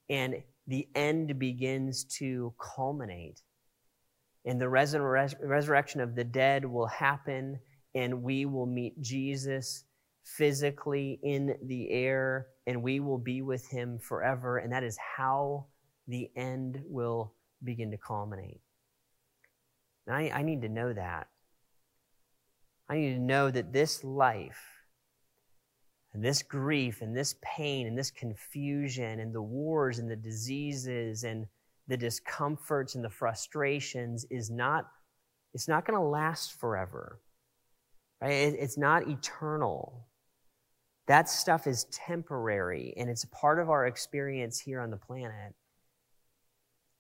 and 0.09 0.37
the 0.67 0.89
end 0.95 1.39
begins 1.39 2.05
to 2.05 2.55
culminate. 2.59 3.43
And 4.47 4.61
the 4.61 4.67
resur- 4.67 5.35
resurrection 5.43 6.01
of 6.01 6.15
the 6.15 6.25
dead 6.25 6.65
will 6.65 6.87
happen, 6.87 7.61
and 7.95 8.23
we 8.23 8.47
will 8.47 8.65
meet 8.65 9.01
Jesus 9.03 9.85
physically 10.37 11.19
in 11.23 11.57
the 11.63 11.91
air, 11.91 12.49
and 12.67 12.83
we 12.83 13.01
will 13.01 13.19
be 13.19 13.41
with 13.41 13.67
him 13.69 13.99
forever. 13.99 14.59
And 14.59 14.73
that 14.73 14.85
is 14.85 14.99
how 15.17 15.67
the 16.07 16.31
end 16.37 16.83
will 16.87 17.33
begin 17.65 17.91
to 17.93 17.97
culminate. 17.97 18.61
And 20.07 20.17
I, 20.17 20.31
I 20.35 20.43
need 20.43 20.63
to 20.63 20.69
know 20.69 20.93
that. 20.93 21.29
I 22.89 22.97
need 22.97 23.15
to 23.15 23.21
know 23.21 23.51
that 23.51 23.73
this 23.73 24.05
life, 24.05 24.63
and 26.13 26.25
this 26.25 26.43
grief, 26.43 27.01
and 27.03 27.17
this 27.17 27.35
pain, 27.43 27.87
and 27.87 27.97
this 27.97 28.11
confusion, 28.11 29.21
and 29.21 29.35
the 29.35 29.43
wars, 29.43 29.99
and 29.99 30.11
the 30.11 30.17
diseases, 30.17 31.25
and 31.25 31.47
the 31.87 31.97
discomforts, 31.97 32.95
and 32.95 33.05
the 33.05 33.11
frustrations 33.11 34.27
is 34.31 34.51
not, 34.51 34.89
it's 35.55 35.69
not 35.69 35.87
going 35.87 35.99
to 35.99 36.07
last 36.07 36.59
forever. 36.61 37.21
Right? 38.21 38.31
It's 38.31 38.79
not 38.79 39.09
eternal. 39.09 40.08
That 41.09 41.29
stuff 41.29 41.67
is 41.67 41.85
temporary, 41.85 42.93
and 42.99 43.09
it's 43.09 43.25
part 43.27 43.59
of 43.59 43.71
our 43.71 43.87
experience 43.87 44.61
here 44.61 44.81
on 44.81 44.91
the 44.91 44.99
planet. 44.99 45.55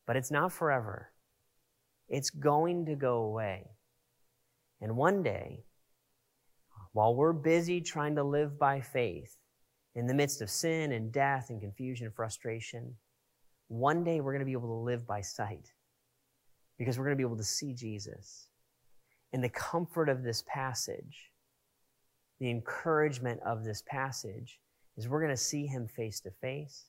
But 0.07 0.16
it's 0.16 0.31
not 0.31 0.51
forever. 0.51 1.12
It's 2.09 2.31
going 2.31 2.87
to 2.87 2.94
go 2.94 3.18
away. 3.18 3.68
And 4.81 4.97
one 4.97 5.23
day, 5.23 5.64
while 6.92 7.14
we're 7.14 7.35
busy 7.35 7.83
trying 7.83 8.16
to 8.16 8.25
live 8.25 8.59
by 8.59 8.81
faith 8.81 9.37
in 9.94 10.07
the 10.07 10.14
midst 10.14 10.40
of 10.40 10.49
sin 10.49 10.92
and 10.92 11.12
death 11.12 11.51
and 11.51 11.61
confusion 11.61 12.07
and 12.07 12.14
frustration, 12.14 12.94
one 13.68 14.05
day 14.05 14.21
we're 14.21 14.33
going 14.33 14.40
to 14.40 14.47
be 14.47 14.53
able 14.53 14.68
to 14.68 14.85
live 14.85 15.07
by 15.07 15.21
sight 15.21 15.75
because 16.79 16.99
we're 16.99 17.05
going 17.05 17.16
to 17.16 17.23
be 17.23 17.29
able 17.29 17.37
to 17.37 17.44
see 17.44 17.75
Jesus. 17.75 18.49
And 19.35 19.44
the 19.44 19.51
comfort 19.51 20.09
of 20.09 20.23
this 20.23 20.42
passage, 20.47 21.31
the 22.40 22.51
encouragement 22.51 23.40
of 23.44 23.64
this 23.64 23.83
passage, 23.87 24.61
is 24.96 25.09
we're 25.09 25.20
going 25.20 25.35
to 25.35 25.37
see 25.37 25.66
him 25.66 25.87
face 25.87 26.20
to 26.20 26.31
face, 26.31 26.87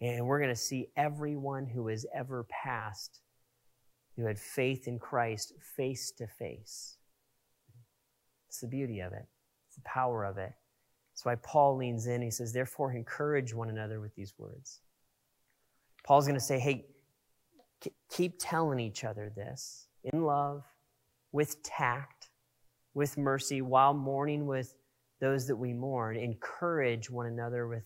and 0.00 0.26
we're 0.26 0.40
going 0.40 0.54
to 0.54 0.56
see 0.56 0.88
everyone 0.96 1.66
who 1.66 1.88
has 1.88 2.04
ever 2.14 2.44
passed, 2.44 3.20
who 4.16 4.26
had 4.26 4.38
faith 4.38 4.86
in 4.88 4.98
Christ, 4.98 5.52
face 5.76 6.10
to 6.12 6.26
face. 6.26 6.96
It's 8.48 8.60
the 8.60 8.68
beauty 8.68 9.00
of 9.00 9.12
it, 9.12 9.26
it's 9.68 9.76
the 9.76 9.82
power 9.82 10.24
of 10.24 10.38
it. 10.38 10.52
That's 11.12 11.24
why 11.24 11.36
Paul 11.36 11.76
leans 11.76 12.08
in. 12.08 12.22
He 12.22 12.30
says, 12.30 12.52
Therefore, 12.52 12.92
encourage 12.92 13.54
one 13.54 13.68
another 13.68 14.00
with 14.00 14.14
these 14.16 14.34
words. 14.36 14.80
Paul's 16.04 16.26
going 16.26 16.38
to 16.38 16.44
say, 16.44 16.58
Hey, 16.58 16.86
keep 18.10 18.34
telling 18.40 18.80
each 18.80 19.04
other 19.04 19.30
this 19.34 19.86
in 20.12 20.22
love, 20.22 20.64
with 21.30 21.62
tact, 21.62 22.30
with 22.94 23.16
mercy, 23.16 23.62
while 23.62 23.94
mourning 23.94 24.46
with 24.46 24.74
those 25.24 25.46
that 25.46 25.56
we 25.56 25.72
mourn. 25.72 26.16
Encourage 26.16 27.08
one 27.08 27.26
another 27.26 27.66
with 27.66 27.82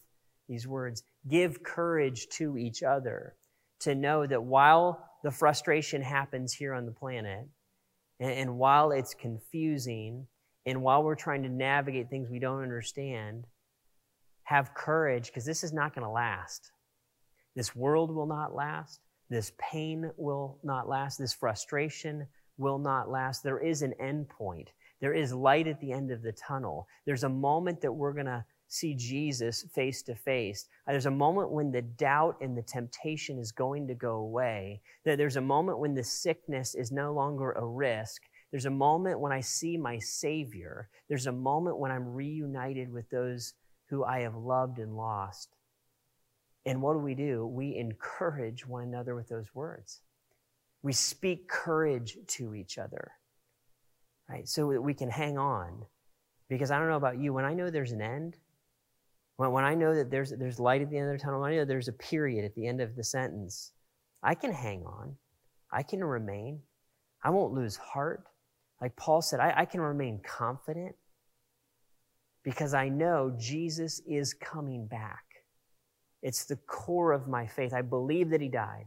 these 0.49 0.67
words. 0.67 1.05
Give 1.29 1.63
courage 1.63 2.27
to 2.33 2.59
each 2.59 2.83
other 2.83 3.37
to 3.81 3.95
know 3.95 4.27
that 4.27 4.43
while 4.43 5.09
the 5.23 5.31
frustration 5.31 6.03
happens 6.03 6.53
here 6.53 6.75
on 6.75 6.85
the 6.85 6.93
planet, 6.93 7.47
and, 8.19 8.33
and 8.33 8.59
while 8.59 8.91
it's 8.91 9.15
confusing, 9.15 10.27
and 10.67 10.83
while 10.83 11.05
we're 11.05 11.15
trying 11.15 11.45
to 11.45 11.49
navigate 11.49 12.11
things 12.11 12.29
we 12.29 12.41
don't 12.41 12.63
understand, 12.63 13.47
have 14.43 14.75
courage 14.75 15.29
because 15.29 15.45
this 15.45 15.63
is 15.63 15.73
not 15.73 15.95
going 15.95 16.05
to 16.05 16.11
last. 16.11 16.73
This 17.55 17.77
world 17.77 18.13
will 18.13 18.27
not 18.27 18.53
last. 18.53 18.99
This 19.31 19.53
pain 19.59 20.11
will 20.17 20.59
not 20.65 20.89
last. 20.89 21.19
This 21.19 21.35
frustration 21.35 22.27
will 22.57 22.79
not 22.79 23.09
last. 23.09 23.45
There 23.45 23.61
is 23.61 23.83
an 23.83 23.95
end 24.01 24.29
point. 24.29 24.73
There 25.01 25.15
is 25.15 25.33
light 25.33 25.67
at 25.67 25.81
the 25.81 25.93
end 25.93 26.11
of 26.11 26.23
the 26.23 26.33
tunnel. 26.33 26.89
There's 27.05 27.25
a 27.25 27.29
moment 27.29 27.81
that 27.83 27.93
we're 27.93 28.13
going 28.13 28.27
to 28.27 28.45
see 28.69 28.95
Jesus 28.95 29.65
face 29.75 30.03
to 30.03 30.15
face. 30.15 30.67
Uh, 30.87 30.93
there's 30.93 31.07
a 31.07 31.11
moment 31.11 31.51
when 31.51 31.71
the 31.71 31.83
doubt 31.83 32.37
and 32.41 32.57
the 32.57 32.63
temptation 32.63 33.39
is 33.39 33.51
going 33.51 33.87
to 33.89 33.95
go 33.95 34.17
away. 34.17 34.81
There's 35.05 35.37
a 35.37 35.41
moment 35.41 35.79
when 35.79 35.95
the 35.95 36.05
sickness 36.05 36.75
is 36.75 36.93
no 36.93 37.13
longer 37.13 37.53
a 37.53 37.65
risk. 37.65 38.23
There's 38.51 38.67
a 38.67 38.71
moment 38.71 39.21
when 39.21 39.33
I 39.33 39.41
see 39.41 39.77
my 39.77 39.99
Savior. 39.99 40.89
There's 41.09 41.27
a 41.27 41.33
moment 41.33 41.79
when 41.79 41.91
I'm 41.91 42.13
reunited 42.13 42.93
with 42.93 43.09
those 43.11 43.55
who 43.87 44.05
I 44.05 44.21
have 44.21 44.37
loved 44.37 44.79
and 44.79 44.97
lost. 44.97 45.49
And 46.67 46.83
what 46.83 46.93
do 46.93 46.99
we 46.99 47.15
do? 47.15 47.47
We 47.47 47.77
encourage 47.77 48.67
one 48.67 48.83
another 48.83 49.15
with 49.15 49.29
those 49.29 49.55
words. 49.55 50.01
We 50.83 50.93
speak 50.93 51.49
courage 51.49 52.19
to 52.27 52.55
each 52.55 52.79
other, 52.79 53.13
right? 54.29 54.49
So 54.49 54.73
that 54.73 54.83
we 54.83 54.95
can 54.95 55.11
hang 55.11 55.39
on. 55.39 55.85
Because 56.49 56.71
I 56.71 56.79
don't 56.79 56.89
know 56.89 56.97
about 56.97 57.19
you, 57.19 57.33
when 57.33 57.45
I 57.45 57.55
know 57.55 57.71
there's 57.71 57.93
an 57.93 58.03
end, 58.03 58.37
when, 59.37 59.53
when 59.53 59.65
I 59.65 59.75
know 59.75 59.95
that 59.95 60.11
there's, 60.11 60.31
there's 60.31 60.59
light 60.59 60.83
at 60.83 60.91
the 60.91 60.99
end 60.99 61.11
of 61.11 61.19
the 61.19 61.23
tunnel, 61.23 61.41
when 61.41 61.53
I 61.53 61.57
know 61.57 61.65
there's 61.65 61.89
a 61.89 61.93
period 61.93 62.45
at 62.45 62.55
the 62.55 62.67
end 62.67 62.81
of 62.81 62.97
the 62.97 63.05
sentence, 63.05 63.73
I 64.23 64.35
can 64.35 64.53
hang 64.53 64.85
on. 64.85 65.17
I 65.71 65.83
can 65.83 66.03
remain. 66.03 66.61
I 67.23 67.31
won't 67.31 67.53
lose 67.53 67.77
heart. 67.77 68.25
Like 68.81 68.97
Paul 68.97 69.23
said, 69.23 69.41
I, 69.41 69.53
I 69.59 69.65
can 69.65 69.81
remain 69.81 70.21
confident 70.25 70.95
because 72.43 72.75
I 72.75 72.89
know 72.89 73.35
Jesus 73.39 74.01
is 74.07 74.33
coming 74.33 74.87
back. 74.87 75.25
It's 76.23 76.45
the 76.45 76.57
core 76.57 77.13
of 77.13 77.29
my 77.29 77.47
faith. 77.47 77.73
I 77.73 77.83
believe 77.83 78.31
that 78.31 78.41
he 78.41 78.49
died. 78.49 78.87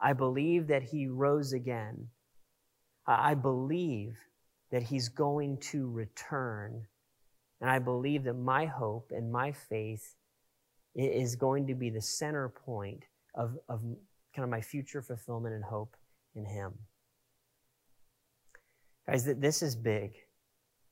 I 0.00 0.12
believe 0.12 0.68
that 0.68 0.82
he 0.82 1.08
rose 1.08 1.52
again. 1.52 2.08
I 3.06 3.34
believe 3.34 4.16
that 4.70 4.82
he's 4.82 5.08
going 5.08 5.58
to 5.58 5.90
return. 5.90 6.86
And 7.60 7.70
I 7.70 7.78
believe 7.78 8.24
that 8.24 8.34
my 8.34 8.66
hope 8.66 9.12
and 9.14 9.32
my 9.32 9.52
faith 9.52 10.14
is 10.94 11.36
going 11.36 11.66
to 11.68 11.74
be 11.74 11.90
the 11.90 12.00
center 12.00 12.48
point 12.48 13.04
of, 13.34 13.56
of 13.68 13.80
kind 13.80 14.44
of 14.44 14.48
my 14.48 14.60
future 14.60 15.02
fulfillment 15.02 15.54
and 15.54 15.64
hope 15.64 15.96
in 16.34 16.44
him. 16.44 16.74
Guys, 19.06 19.24
this 19.24 19.62
is 19.62 19.74
big. 19.74 20.12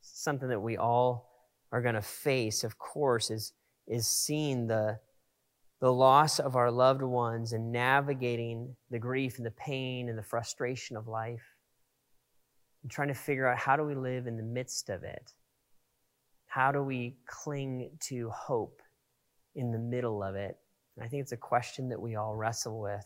Something 0.01 0.49
that 0.49 0.61
we 0.61 0.77
all 0.77 1.31
are 1.71 1.83
going 1.83 1.95
to 1.97 2.03
face, 2.03 2.65
of 2.65 2.79
course, 2.79 3.31
is, 3.31 3.53
is 3.87 4.07
seeing 4.07 4.67
the, 4.67 4.99
the 5.81 5.93
loss 5.93 6.39
of 6.39 6.57
our 6.57 6.71
loved 6.71 7.03
ones 7.03 7.53
and 7.53 7.73
navigating 7.73 8.75
the 8.91 8.99
grief 8.99 9.37
and 9.37 9.45
the 9.47 9.51
pain 9.51 10.09
and 10.09 10.17
the 10.17 10.23
frustration 10.23 10.97
of 10.97 11.09
life 11.09 11.56
and 12.87 12.91
trying 12.93 13.09
to 13.09 13.15
figure 13.15 13.49
out 13.49 13.59
how 13.59 13.75
do 13.75 13.83
we 13.83 13.97
live 13.97 14.29
in 14.29 14.37
the 14.37 14.45
midst 14.45 14.91
of 14.91 15.03
it? 15.03 15.33
How 16.47 16.71
do 16.71 16.85
we 16.85 17.17
cling 17.27 17.91
to 18.03 18.31
hope 18.31 18.81
in 19.57 19.73
the 19.73 19.79
middle 19.81 20.23
of 20.23 20.37
it? 20.37 20.57
And 20.95 21.05
I 21.05 21.09
think 21.09 21.23
it's 21.23 21.33
a 21.33 21.37
question 21.37 21.89
that 21.89 22.01
we 22.01 22.15
all 22.15 22.37
wrestle 22.37 22.81
with. 22.81 23.05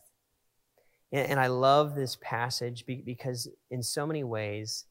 And, 1.11 1.31
and 1.31 1.39
I 1.39 1.47
love 1.47 1.95
this 1.95 2.15
passage 2.21 2.85
because, 2.85 3.47
in 3.71 3.81
so 3.81 4.05
many 4.05 4.23
ways, 4.23 4.85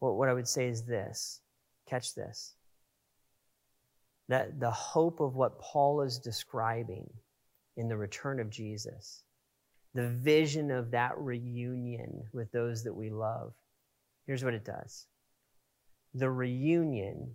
what, 0.00 0.16
what 0.16 0.28
I 0.28 0.34
would 0.34 0.46
say 0.46 0.68
is 0.68 0.82
this 0.82 1.40
catch 1.88 2.14
this 2.14 2.52
that 4.28 4.60
the 4.60 4.70
hope 4.70 5.20
of 5.20 5.36
what 5.36 5.58
Paul 5.58 6.02
is 6.02 6.18
describing 6.18 7.08
in 7.78 7.88
the 7.88 7.96
return 7.96 8.40
of 8.40 8.50
Jesus, 8.50 9.22
the 9.94 10.08
vision 10.08 10.70
of 10.70 10.90
that 10.90 11.16
reunion 11.16 12.24
with 12.34 12.52
those 12.52 12.84
that 12.84 12.92
we 12.94 13.08
love, 13.08 13.54
here's 14.26 14.44
what 14.44 14.54
it 14.54 14.64
does 14.64 15.06
the 16.14 16.30
reunion 16.30 17.34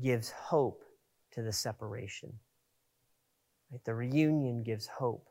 gives 0.00 0.30
hope 0.30 0.84
to 1.32 1.42
the 1.42 1.52
separation. 1.52 2.32
Right? 3.70 3.84
The 3.84 3.94
reunion 3.94 4.62
gives 4.62 4.86
hope 4.86 5.28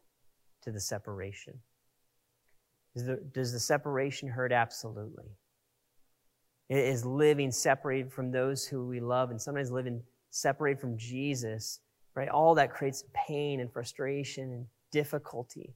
to 0.63 0.71
the 0.71 0.79
separation. 0.79 1.59
The, 2.95 3.21
does 3.33 3.53
the 3.53 3.59
separation 3.59 4.27
hurt? 4.27 4.51
Absolutely. 4.51 5.37
It 6.69 6.77
is 6.77 7.05
living 7.05 7.51
separated 7.51 8.11
from 8.11 8.31
those 8.31 8.65
who 8.65 8.87
we 8.87 8.99
love 8.99 9.29
and 9.29 9.41
sometimes 9.41 9.71
living 9.71 10.01
separated 10.29 10.79
from 10.79 10.97
Jesus, 10.97 11.79
right? 12.15 12.29
All 12.29 12.55
that 12.55 12.73
creates 12.73 13.03
pain 13.13 13.59
and 13.59 13.71
frustration 13.71 14.51
and 14.51 14.65
difficulty. 14.91 15.75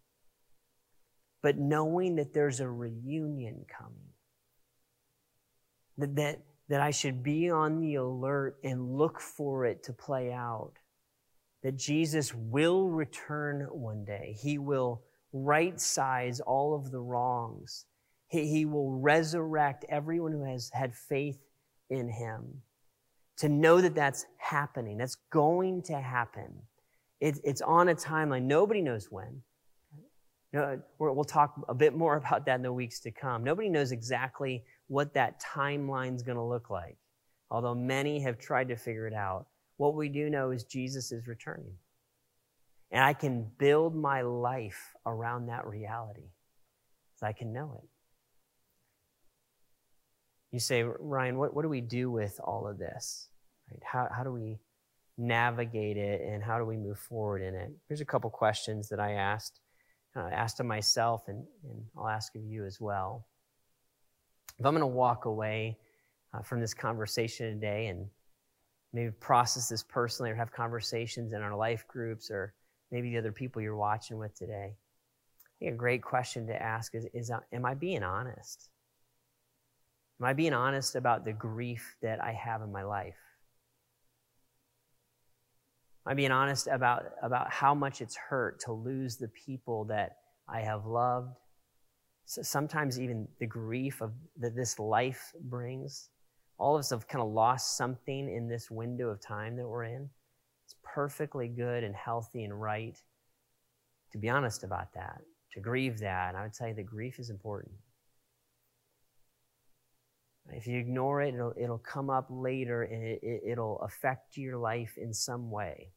But 1.41 1.57
knowing 1.57 2.15
that 2.15 2.33
there's 2.33 2.59
a 2.59 2.69
reunion 2.69 3.65
coming, 3.69 4.14
that, 5.97 6.15
that, 6.15 6.41
that 6.69 6.81
I 6.81 6.91
should 6.91 7.23
be 7.23 7.49
on 7.49 7.79
the 7.79 7.95
alert 7.95 8.57
and 8.63 8.97
look 8.97 9.19
for 9.19 9.65
it 9.65 9.83
to 9.83 9.93
play 9.93 10.31
out, 10.31 10.73
that 11.63 11.77
Jesus 11.77 12.33
will 12.33 12.89
return 12.89 13.67
one 13.71 14.05
day. 14.05 14.35
He 14.39 14.57
will 14.57 15.03
right 15.33 15.79
size 15.79 16.39
all 16.39 16.75
of 16.75 16.91
the 16.91 16.99
wrongs. 16.99 17.85
He, 18.27 18.47
he 18.47 18.65
will 18.65 18.91
resurrect 18.91 19.85
everyone 19.89 20.31
who 20.31 20.43
has 20.43 20.69
had 20.73 20.93
faith 20.93 21.39
in 21.89 22.09
him 22.09 22.61
to 23.37 23.49
know 23.49 23.81
that 23.81 23.95
that's 23.95 24.25
happening, 24.37 24.97
that's 24.97 25.17
going 25.29 25.81
to 25.83 25.99
happen. 25.99 26.53
It, 27.19 27.39
it's 27.43 27.61
on 27.61 27.89
a 27.89 27.95
timeline. 27.95 28.43
Nobody 28.43 28.81
knows 28.81 29.07
when. 29.11 29.41
No, 30.53 30.81
we'll 30.99 31.25
talk 31.25 31.53
a 31.67 31.73
bit 31.73 31.95
more 31.95 32.15
about 32.17 32.45
that 32.45 32.55
in 32.55 32.61
the 32.61 32.71
weeks 32.71 32.99
to 33.01 33.11
come. 33.11 33.43
Nobody 33.43 33.69
knows 33.69 33.91
exactly 33.91 34.63
what 34.87 35.13
that 35.13 35.41
timeline 35.41 36.15
is 36.15 36.23
going 36.23 36.37
to 36.37 36.43
look 36.43 36.69
like, 36.69 36.97
although 37.49 37.75
many 37.75 38.19
have 38.21 38.37
tried 38.37 38.67
to 38.69 38.75
figure 38.75 39.07
it 39.07 39.13
out. 39.13 39.47
What 39.77 39.95
we 39.95 40.09
do 40.09 40.29
know 40.29 40.51
is 40.51 40.63
Jesus 40.63 41.11
is 41.11 41.27
returning. 41.27 41.73
And 42.91 43.03
I 43.03 43.13
can 43.13 43.49
build 43.57 43.95
my 43.95 44.21
life 44.21 44.93
around 45.05 45.47
that 45.47 45.65
reality 45.65 46.29
so 47.15 47.25
I 47.25 47.33
can 47.33 47.51
know 47.51 47.79
it. 47.81 47.89
You 50.51 50.59
say, 50.59 50.83
Ryan, 50.83 51.37
what, 51.37 51.53
what 51.53 51.63
do 51.63 51.69
we 51.69 51.81
do 51.81 52.09
with 52.09 52.39
all 52.41 52.67
of 52.67 52.77
this? 52.77 53.27
Right? 53.69 53.81
How, 53.83 54.07
how 54.15 54.23
do 54.23 54.31
we 54.31 54.59
navigate 55.17 55.97
it 55.97 56.21
and 56.21 56.43
how 56.43 56.57
do 56.57 56.65
we 56.65 56.77
move 56.77 56.99
forward 56.99 57.41
in 57.41 57.55
it? 57.55 57.71
Here's 57.87 58.01
a 58.01 58.05
couple 58.05 58.29
questions 58.29 58.87
that 58.89 58.99
I 58.99 59.13
asked. 59.13 59.59
Uh, 60.15 60.29
asked 60.31 60.61
of 60.61 60.65
myself 60.65 61.23
and, 61.27 61.43
and 61.65 61.83
I'll 61.97 62.07
ask 62.07 62.33
of 62.35 62.41
you 62.41 62.63
as 62.63 62.79
well. 62.79 63.27
If 64.59 64.65
I'm 64.65 64.73
going 64.73 64.81
to 64.81 64.87
walk 64.87 65.25
away 65.25 65.77
uh, 66.33 66.41
from 66.41 66.61
this 66.61 66.73
conversation 66.73 67.53
today 67.53 67.87
and 67.87 68.07
maybe 68.93 69.11
process 69.11 69.67
this 69.67 69.83
personally 69.83 70.31
or 70.31 70.35
have 70.35 70.51
conversations 70.51 71.33
in 71.33 71.41
our 71.41 71.55
life 71.55 71.85
groups 71.87 72.31
or 72.31 72.53
maybe 72.91 73.11
the 73.11 73.17
other 73.17 73.31
people 73.31 73.61
you're 73.61 73.75
watching 73.75 74.17
with 74.17 74.33
today, 74.37 74.75
I 74.75 75.49
think 75.59 75.73
a 75.73 75.77
great 75.77 76.01
question 76.01 76.47
to 76.47 76.61
ask 76.61 76.95
is, 76.95 77.05
is 77.13 77.31
uh, 77.31 77.39
Am 77.51 77.65
I 77.65 77.73
being 77.73 78.03
honest? 78.03 78.69
Am 80.21 80.25
I 80.25 80.33
being 80.33 80.53
honest 80.53 80.95
about 80.95 81.25
the 81.25 81.33
grief 81.33 81.97
that 82.01 82.23
I 82.23 82.31
have 82.31 82.61
in 82.61 82.71
my 82.71 82.83
life? 82.83 83.15
Am 86.05 86.11
I 86.11 86.13
being 86.13 86.31
honest 86.31 86.67
about, 86.67 87.03
about 87.21 87.51
how 87.51 87.75
much 87.75 88.01
it's 88.01 88.15
hurt 88.15 88.61
to 88.61 88.71
lose 88.71 89.17
the 89.17 89.27
people 89.27 89.85
that 89.85 90.17
I 90.47 90.61
have 90.61 90.85
loved? 90.85 91.35
So 92.25 92.41
sometimes 92.41 92.99
even 92.99 93.27
the 93.39 93.45
grief 93.45 94.01
of 94.01 94.11
that 94.39 94.55
this 94.55 94.79
life 94.79 95.33
brings. 95.41 96.09
All 96.57 96.75
of 96.75 96.79
us 96.79 96.89
have 96.89 97.07
kind 97.07 97.21
of 97.21 97.31
lost 97.31 97.77
something 97.77 98.29
in 98.33 98.47
this 98.47 98.71
window 98.71 99.09
of 99.09 99.21
time 99.21 99.57
that 99.57 99.67
we're 99.67 99.83
in. 99.83 100.09
It's 100.65 100.75
perfectly 100.83 101.47
good 101.47 101.83
and 101.83 101.95
healthy 101.95 102.43
and 102.43 102.59
right 102.59 102.97
to 104.15 104.19
be 104.19 104.29
honest 104.29 104.63
about 104.63 104.93
that, 104.93 105.19
to 105.51 105.59
grieve 105.59 105.99
that. 105.99 106.29
And 106.29 106.37
I 106.37 106.43
would 106.43 106.53
tell 106.53 106.69
you 106.69 106.73
that 106.75 106.85
grief 106.85 107.19
is 107.19 107.29
important. 107.29 107.75
If 110.53 110.67
you 110.67 110.79
ignore 110.79 111.21
it, 111.21 111.33
it'll, 111.33 111.53
it'll 111.57 111.79
come 111.79 112.09
up 112.09 112.27
later 112.29 112.83
and 112.83 113.03
it, 113.03 113.19
it, 113.21 113.41
it'll 113.45 113.79
affect 113.79 114.37
your 114.37 114.57
life 114.57 114.93
in 114.97 115.13
some 115.13 115.51
way. 115.51 115.89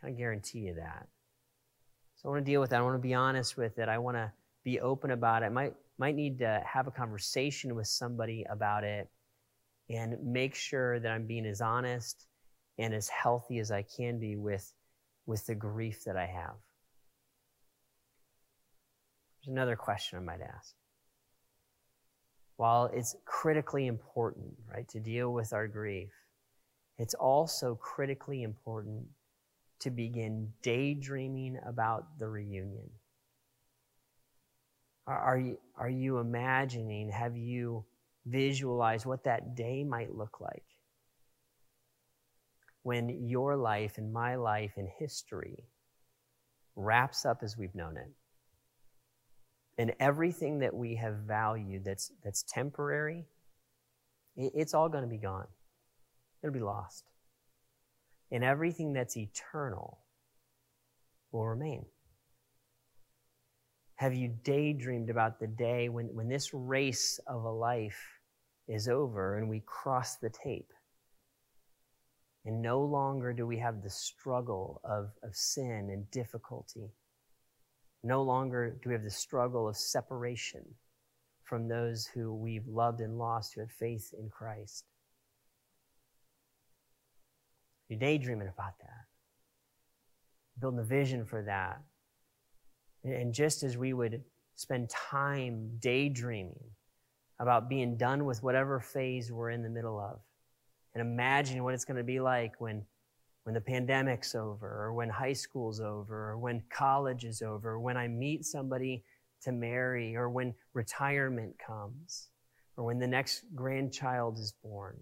I 0.00 0.08
can 0.08 0.16
guarantee 0.16 0.60
you 0.60 0.74
that. 0.74 1.08
So 2.14 2.28
I 2.28 2.32
want 2.32 2.44
to 2.44 2.52
deal 2.52 2.60
with 2.60 2.70
that. 2.70 2.78
I 2.78 2.82
want 2.82 2.94
to 2.94 3.08
be 3.08 3.14
honest 3.14 3.56
with 3.56 3.78
it. 3.78 3.88
I 3.88 3.98
want 3.98 4.16
to 4.16 4.30
be 4.64 4.80
open 4.80 5.10
about 5.10 5.42
it. 5.42 5.52
Might, 5.52 5.74
might 5.98 6.14
need 6.14 6.38
to 6.38 6.62
have 6.64 6.86
a 6.86 6.90
conversation 6.90 7.74
with 7.74 7.86
somebody 7.86 8.44
about 8.48 8.84
it 8.84 9.08
and 9.90 10.16
make 10.22 10.54
sure 10.54 11.00
that 11.00 11.10
I'm 11.10 11.26
being 11.26 11.46
as 11.46 11.60
honest 11.60 12.26
and 12.78 12.94
as 12.94 13.08
healthy 13.08 13.58
as 13.58 13.70
I 13.70 13.82
can 13.82 14.18
be 14.18 14.36
with, 14.36 14.72
with 15.26 15.44
the 15.46 15.54
grief 15.54 16.04
that 16.04 16.16
I 16.16 16.26
have. 16.26 16.54
There's 19.44 19.52
another 19.52 19.76
question 19.76 20.18
I 20.18 20.22
might 20.22 20.40
ask 20.40 20.74
while 22.62 22.90
it's 22.94 23.16
critically 23.24 23.88
important, 23.88 24.54
right, 24.72 24.88
to 24.88 25.00
deal 25.00 25.32
with 25.32 25.52
our 25.52 25.66
grief, 25.66 26.10
it's 26.96 27.14
also 27.14 27.74
critically 27.74 28.44
important 28.44 29.04
to 29.80 29.90
begin 29.90 30.52
daydreaming 30.62 31.58
about 31.66 32.18
the 32.20 32.28
reunion. 32.28 32.88
Are 35.06 35.38
you, 35.38 35.58
are 35.76 35.88
you 35.90 36.18
imagining, 36.18 37.10
have 37.10 37.36
you 37.36 37.84
visualized 38.26 39.04
what 39.04 39.24
that 39.24 39.56
day 39.56 39.82
might 39.82 40.14
look 40.14 40.40
like? 40.40 40.64
When 42.84 43.26
your 43.28 43.56
life 43.56 43.98
and 43.98 44.12
my 44.12 44.36
life 44.36 44.72
and 44.76 44.88
history 44.98 45.64
wraps 46.76 47.24
up 47.24 47.42
as 47.42 47.56
we've 47.56 47.74
known 47.74 47.96
it 47.96 48.10
and 49.76 49.92
everything 49.98 50.60
that 50.60 50.74
we 50.74 50.94
have 50.96 51.14
valued 51.26 51.84
that's, 51.84 52.12
that's 52.22 52.44
temporary, 52.44 53.26
it's 54.36 54.74
all 54.74 54.88
going 54.88 55.04
to 55.04 55.10
be 55.10 55.18
gone. 55.18 55.46
It'll 56.42 56.54
be 56.54 56.60
lost. 56.60 57.04
And 58.30 58.44
everything 58.44 58.92
that's 58.92 59.16
eternal 59.16 59.98
will 61.32 61.46
remain. 61.46 61.86
Have 64.02 64.14
you 64.14 64.34
daydreamed 64.42 65.10
about 65.10 65.38
the 65.38 65.46
day 65.46 65.88
when, 65.88 66.06
when 66.14 66.28
this 66.28 66.52
race 66.52 67.20
of 67.26 67.44
a 67.44 67.50
life 67.50 68.00
is 68.66 68.88
over 68.88 69.38
and 69.38 69.48
we 69.48 69.62
cross 69.64 70.16
the 70.16 70.30
tape? 70.30 70.72
And 72.44 72.60
no 72.60 72.80
longer 72.80 73.32
do 73.32 73.46
we 73.46 73.58
have 73.58 73.82
the 73.82 73.90
struggle 73.90 74.80
of, 74.84 75.10
of 75.22 75.36
sin 75.36 75.88
and 75.92 76.10
difficulty 76.10 76.90
no 78.04 78.22
longer 78.22 78.76
do 78.82 78.88
we 78.88 78.94
have 78.94 79.04
the 79.04 79.10
struggle 79.10 79.68
of 79.68 79.76
separation 79.76 80.64
from 81.44 81.68
those 81.68 82.06
who 82.06 82.34
we've 82.34 82.66
loved 82.66 83.00
and 83.00 83.18
lost 83.18 83.54
who 83.54 83.60
had 83.60 83.70
faith 83.70 84.12
in 84.18 84.28
Christ. 84.28 84.84
You're 87.88 87.98
daydreaming 87.98 88.48
about 88.48 88.78
that, 88.80 89.04
building 90.58 90.80
a 90.80 90.84
vision 90.84 91.24
for 91.24 91.42
that. 91.42 91.82
And 93.04 93.32
just 93.32 93.62
as 93.62 93.76
we 93.76 93.92
would 93.92 94.22
spend 94.54 94.90
time 94.90 95.78
daydreaming 95.80 96.62
about 97.38 97.68
being 97.68 97.96
done 97.96 98.24
with 98.24 98.42
whatever 98.42 98.78
phase 98.80 99.32
we're 99.32 99.50
in 99.50 99.62
the 99.62 99.68
middle 99.68 99.98
of 99.98 100.20
and 100.94 101.00
imagining 101.00 101.64
what 101.64 101.74
it's 101.74 101.84
going 101.84 101.96
to 101.96 102.04
be 102.04 102.20
like 102.20 102.60
when 102.60 102.84
when 103.44 103.54
the 103.54 103.60
pandemic's 103.60 104.34
over, 104.34 104.68
or 104.68 104.92
when 104.92 105.08
high 105.08 105.32
school's 105.32 105.80
over, 105.80 106.30
or 106.30 106.38
when 106.38 106.62
college 106.70 107.24
is 107.24 107.42
over, 107.42 107.80
when 107.80 107.96
I 107.96 108.06
meet 108.06 108.44
somebody 108.44 109.02
to 109.42 109.50
marry, 109.50 110.14
or 110.14 110.30
when 110.30 110.54
retirement 110.74 111.56
comes, 111.58 112.28
or 112.76 112.84
when 112.84 113.00
the 113.00 113.06
next 113.06 113.42
grandchild 113.54 114.38
is 114.38 114.54
born. 114.62 114.96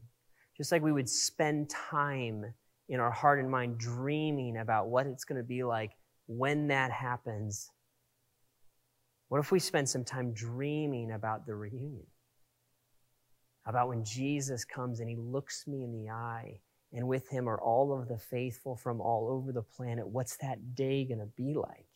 Just 0.57 0.73
like 0.73 0.83
we 0.83 0.93
would 0.93 1.09
spend 1.09 1.69
time 1.69 2.47
in 2.89 2.99
our 2.99 3.11
heart 3.11 3.41
and 3.41 3.51
mind 3.51 3.79
dreaming 3.79 4.57
about 4.57 4.89
what 4.89 5.07
it's 5.07 5.25
going 5.25 5.41
to 5.41 5.47
be 5.47 5.63
like 5.63 5.93
when 6.27 6.69
that 6.69 6.91
happens. 6.91 7.71
What 9.31 9.39
if 9.39 9.53
we 9.53 9.61
spend 9.61 9.89
some 9.89 10.03
time 10.03 10.33
dreaming 10.33 11.13
about 11.13 11.47
the 11.47 11.55
reunion? 11.55 12.09
About 13.65 13.87
when 13.87 14.05
Jesus 14.05 14.65
comes 14.65 14.99
and 14.99 15.09
he 15.09 15.15
looks 15.15 15.69
me 15.69 15.85
in 15.85 15.93
the 15.93 16.11
eye 16.11 16.59
and 16.93 17.07
with 17.07 17.29
him 17.29 17.49
are 17.49 17.61
all 17.61 17.97
of 17.97 18.09
the 18.09 18.19
faithful 18.19 18.75
from 18.75 19.01
all 19.01 19.29
over 19.31 19.53
the 19.53 19.63
planet. 19.63 20.09
What's 20.09 20.37
that 20.39 20.75
day 20.75 21.05
going 21.05 21.21
to 21.21 21.29
be 21.37 21.55
like? 21.55 21.87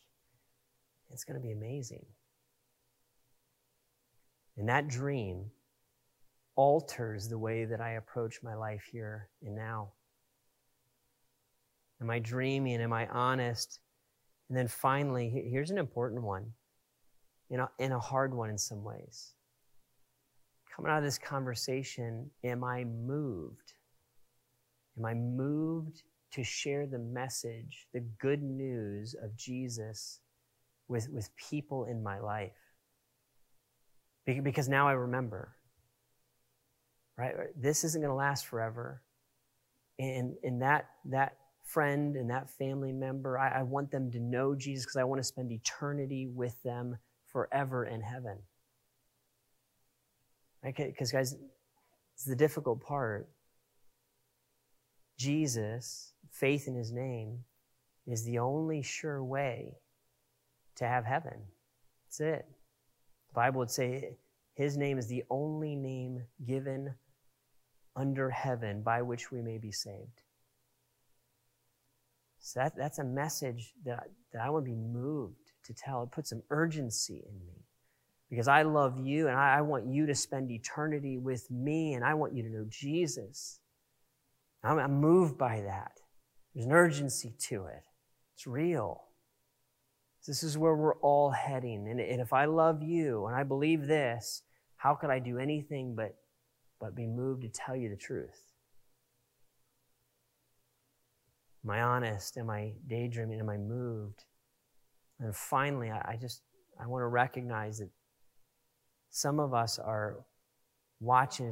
It's 1.11 1.25
going 1.25 1.37
to 1.37 1.45
be 1.45 1.51
amazing. 1.51 2.05
And 4.55 4.69
that 4.69 4.87
dream 4.87 5.51
alters 6.55 7.27
the 7.27 7.37
way 7.37 7.65
that 7.65 7.81
I 7.81 7.95
approach 7.95 8.39
my 8.43 8.55
life 8.55 8.87
here 8.89 9.27
and 9.43 9.57
now. 9.57 9.89
Am 11.99 12.09
I 12.09 12.19
dreaming? 12.19 12.79
Am 12.79 12.93
I 12.93 13.07
honest? 13.07 13.81
And 14.47 14.57
then 14.57 14.69
finally, 14.69 15.29
here's 15.51 15.71
an 15.71 15.77
important 15.77 16.23
one, 16.23 16.53
and 17.49 17.61
a, 17.61 17.69
and 17.79 17.93
a 17.93 17.99
hard 17.99 18.33
one 18.33 18.49
in 18.49 18.57
some 18.57 18.83
ways. 18.83 19.33
Coming 20.75 20.91
out 20.91 20.97
of 20.97 21.03
this 21.03 21.17
conversation, 21.17 22.29
am 22.43 22.63
I 22.63 22.83
moved? 22.83 23.73
Am 24.97 25.05
I 25.05 25.13
moved 25.13 26.03
to 26.31 26.43
share 26.43 26.85
the 26.85 26.99
message, 26.99 27.87
the 27.93 28.01
good 28.19 28.43
news 28.43 29.15
of 29.21 29.35
Jesus 29.37 30.19
with, 30.87 31.09
with 31.09 31.29
people 31.37 31.85
in 31.85 32.03
my 32.03 32.19
life? 32.19 32.51
Because 34.25 34.67
now 34.67 34.87
I 34.87 34.93
remember, 34.93 35.55
right? 37.17 37.35
This 37.55 37.83
isn't 37.83 38.01
going 38.01 38.09
to 38.09 38.15
last 38.15 38.47
forever. 38.47 39.01
And, 39.99 40.35
and 40.43 40.61
that, 40.61 40.89
that 41.05 41.37
friend 41.63 42.15
and 42.15 42.29
that 42.31 42.49
family 42.49 42.91
member, 42.91 43.37
I, 43.37 43.59
I 43.59 43.63
want 43.63 43.91
them 43.91 44.11
to 44.11 44.19
know 44.19 44.55
Jesus 44.55 44.85
because 44.85 44.97
I 44.97 45.03
want 45.03 45.19
to 45.19 45.23
spend 45.23 45.51
eternity 45.51 46.27
with 46.27 46.61
them 46.63 46.97
forever 47.35 47.83
in 47.83 47.99
heaven. 47.99 48.37
Okay, 50.65 50.87
Because, 50.87 51.11
guys, 51.11 51.35
it's 52.13 52.23
the 52.23 52.35
difficult 52.35 52.81
part 52.81 53.27
Jesus, 55.17 56.13
faith 56.31 56.69
in 56.69 56.75
his 56.75 56.93
name, 56.93 57.39
is 58.07 58.23
the 58.23 58.39
only 58.39 58.81
sure 58.81 59.21
way 59.21 59.73
to 60.77 60.87
have 60.87 61.03
heaven. 61.03 61.41
That's 62.05 62.21
it. 62.21 62.45
The 63.27 63.33
Bible 63.33 63.59
would 63.59 63.69
say 63.69 64.15
his 64.53 64.77
name 64.77 64.97
is 64.97 65.07
the 65.07 65.25
only 65.29 65.75
name 65.75 66.23
given 66.47 66.95
under 67.97 68.29
heaven 68.29 68.81
by 68.81 69.01
which 69.01 69.29
we 69.29 69.41
may 69.41 69.57
be 69.57 69.73
saved. 69.73 70.21
So 72.39 72.61
that, 72.61 72.77
that's 72.77 72.99
a 72.99 73.03
message 73.03 73.73
that, 73.83 74.09
that 74.31 74.41
I 74.41 74.49
want 74.49 74.63
to 74.63 74.71
be 74.71 74.77
moved 74.77 75.44
to 75.65 75.73
tell. 75.73 76.03
It 76.03 76.11
puts 76.11 76.29
some 76.29 76.43
urgency 76.49 77.23
in 77.27 77.45
me 77.45 77.65
because 78.29 78.47
I 78.47 78.63
love 78.63 78.99
you 78.99 79.27
and 79.27 79.37
I, 79.37 79.61
want 79.61 79.87
you 79.87 80.05
to 80.07 80.15
spend 80.15 80.51
eternity 80.51 81.17
with 81.17 81.49
me 81.51 81.93
and 81.93 82.03
I 82.03 82.13
want 82.15 82.33
you 82.33 82.43
to 82.43 82.49
know 82.49 82.65
Jesus. 82.67 83.59
I'm, 84.63 84.99
moved 84.99 85.37
by 85.37 85.61
that. 85.61 85.99
There's 86.53 86.65
an 86.65 86.71
urgency 86.71 87.33
to 87.39 87.65
it. 87.65 87.83
It's 88.33 88.47
real. 88.47 89.03
This 90.25 90.41
is 90.41 90.57
where 90.57 90.75
we're 90.75 90.95
all 90.97 91.29
heading. 91.29 91.87
And 91.87 91.99
if 91.99 92.33
I 92.33 92.45
love 92.45 92.81
you 92.81 93.27
and 93.27 93.35
I 93.35 93.43
believe 93.43 93.85
this, 93.85 94.41
how 94.75 94.95
could 94.95 95.11
I 95.11 95.19
do 95.19 95.37
anything 95.37 95.95
but, 95.95 96.15
but 96.79 96.95
be 96.95 97.05
moved 97.05 97.43
to 97.43 97.49
tell 97.49 97.75
you 97.75 97.89
the 97.89 97.95
truth. 97.95 98.53
Am 101.63 101.71
I 101.71 101.81
honest? 101.81 102.37
Am 102.37 102.49
I 102.49 102.73
daydreaming? 102.87 103.39
Am 103.39 103.49
I 103.49 103.57
moved? 103.57 104.23
And 105.19 105.35
finally, 105.35 105.91
I, 105.91 106.17
just 106.19 106.41
I 106.81 106.87
want 106.87 107.01
to 107.03 107.07
recognize 107.07 107.79
that 107.79 107.89
some 109.09 109.39
of 109.39 109.53
us 109.53 109.79
are 109.79 110.25
watching. 110.99 111.51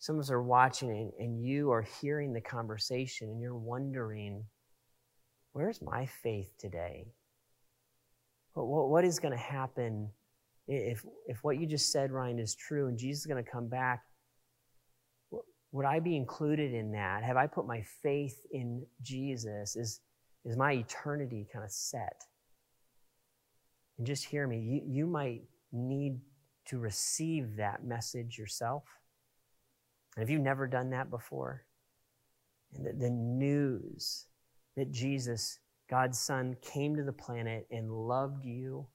Some 0.00 0.16
of 0.16 0.20
us 0.20 0.30
are 0.30 0.42
watching, 0.42 1.10
and, 1.18 1.42
you 1.42 1.72
are 1.72 1.86
hearing 2.00 2.32
the 2.32 2.40
conversation, 2.40 3.30
and 3.30 3.40
you're 3.40 3.56
wondering, 3.56 4.44
where's 5.52 5.82
my 5.82 6.06
faith 6.22 6.52
today? 6.58 7.06
What 8.54 9.04
is 9.04 9.18
going 9.18 9.32
to 9.32 9.38
happen 9.38 10.10
if, 10.68 11.04
if 11.26 11.42
what 11.42 11.58
you 11.58 11.66
just 11.66 11.90
said, 11.90 12.12
Ryan, 12.12 12.38
is 12.38 12.54
true, 12.54 12.88
and 12.88 12.98
Jesus 12.98 13.22
is 13.22 13.26
going 13.26 13.42
to 13.42 13.50
come 13.50 13.68
back? 13.68 14.02
Would 15.72 15.86
I 15.86 16.00
be 16.00 16.16
included 16.16 16.72
in 16.72 16.92
that? 16.92 17.24
Have 17.24 17.36
I 17.36 17.46
put 17.46 17.66
my 17.66 17.82
faith 18.02 18.38
in 18.52 18.86
Jesus? 19.02 19.76
Is, 19.76 20.00
is 20.44 20.56
my 20.56 20.72
eternity 20.72 21.46
kind 21.52 21.64
of 21.64 21.70
set? 21.70 22.24
And 23.96 24.06
just 24.06 24.24
hear 24.24 24.46
me, 24.46 24.58
you, 24.58 24.82
you 24.86 25.06
might 25.06 25.42
need 25.72 26.20
to 26.66 26.78
receive 26.78 27.56
that 27.56 27.84
message 27.84 28.38
yourself. 28.38 28.84
And 30.16 30.22
if 30.22 30.30
you've 30.30 30.42
never 30.42 30.66
done 30.66 30.90
that 30.90 31.10
before, 31.10 31.64
and 32.74 32.86
the, 32.86 32.92
the 32.92 33.10
news 33.10 34.26
that 34.76 34.90
Jesus, 34.90 35.58
God's 35.88 36.18
Son, 36.18 36.56
came 36.62 36.96
to 36.96 37.02
the 37.02 37.12
planet 37.12 37.66
and 37.70 37.90
loved 37.90 38.44
you 38.44 38.86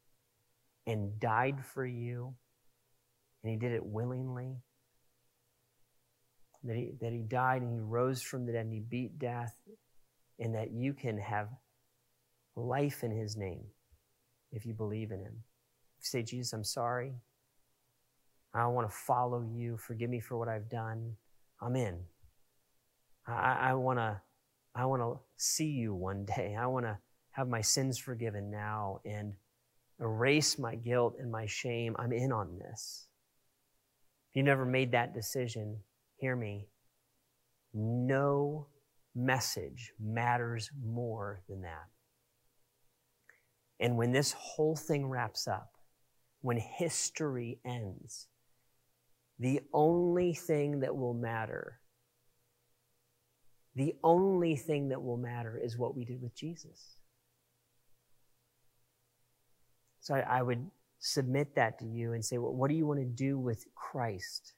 and 0.85 1.19
died 1.19 1.63
for 1.65 1.85
you, 1.85 2.33
and 3.43 3.51
He 3.51 3.57
did 3.57 3.71
it 3.71 3.85
willingly 3.85 4.57
that 6.63 6.75
he, 6.75 6.91
that 7.01 7.11
he 7.11 7.19
died 7.19 7.61
and 7.61 7.73
he 7.73 7.79
rose 7.79 8.21
from 8.21 8.45
the 8.45 8.53
dead 8.53 8.65
and 8.65 8.73
he 8.73 8.79
beat 8.79 9.19
death, 9.19 9.55
and 10.39 10.55
that 10.55 10.71
you 10.71 10.93
can 10.93 11.17
have 11.17 11.49
life 12.55 13.03
in 13.03 13.11
his 13.11 13.36
name 13.36 13.65
if 14.51 14.65
you 14.65 14.73
believe 14.73 15.11
in 15.11 15.19
him. 15.19 15.43
Say, 15.99 16.21
Jesus, 16.21 16.53
I'm 16.53 16.63
sorry. 16.63 17.13
I 18.53 18.67
want 18.67 18.89
to 18.89 18.95
follow 18.95 19.41
you. 19.41 19.77
Forgive 19.77 20.09
me 20.09 20.19
for 20.19 20.38
what 20.38 20.47
I've 20.47 20.69
done. 20.69 21.15
I'm 21.61 21.75
in. 21.75 21.99
I, 23.25 23.57
I 23.69 23.73
want 23.73 23.99
to 23.99 24.21
I 24.75 24.86
want 24.86 25.01
to 25.01 25.19
see 25.38 25.67
you 25.67 25.93
one 25.93 26.25
day. 26.25 26.55
I 26.59 26.65
want 26.67 26.86
to 26.86 26.97
have 27.31 27.47
my 27.47 27.61
sins 27.61 27.97
forgiven 27.97 28.49
now 28.49 28.99
and 29.05 29.34
erase 29.99 30.57
my 30.57 30.75
guilt 30.75 31.15
and 31.19 31.31
my 31.31 31.45
shame. 31.45 31.95
I'm 31.97 32.11
in 32.11 32.31
on 32.31 32.57
this. 32.57 33.07
If 34.31 34.38
you 34.38 34.43
never 34.43 34.65
made 34.65 34.91
that 34.91 35.13
decision, 35.13 35.77
hear 36.17 36.36
me, 36.36 36.67
no 37.73 38.67
message 39.16 39.93
matters 39.99 40.72
more 40.84 41.41
than 41.47 41.61
that. 41.61 41.88
And 43.80 43.97
when 43.97 44.11
this 44.11 44.34
whole 44.34 44.76
thing 44.76 45.07
wraps 45.07 45.47
up, 45.47 45.72
when 46.41 46.57
history 46.57 47.59
ends, 47.66 48.28
the 49.39 49.61
only 49.74 50.34
thing 50.34 50.82
that 50.82 50.95
will 50.95 51.14
matter, 51.14 51.80
the 53.76 53.95
only 54.03 54.55
thing 54.55 54.89
that 54.89 55.01
will 55.01 55.18
matter 55.18 55.59
is 55.61 55.78
what 55.78 55.95
we 55.95 56.05
did 56.05 56.22
with 56.22 56.36
Jesus. 56.36 56.97
So 60.01 60.16
I, 60.16 60.20
I 60.20 60.41
would 60.41 60.70
submit 60.99 61.55
that 61.55 61.80
to 61.80 61.86
you 61.86 62.14
and 62.14 62.24
say, 62.24 62.38
well, 62.38 62.53
what 62.53 62.70
do 62.70 62.76
you 62.76 62.86
want 62.86 62.99
to 62.99 63.05
do 63.05 63.38
with 63.38 63.66
Christ? 63.76 64.53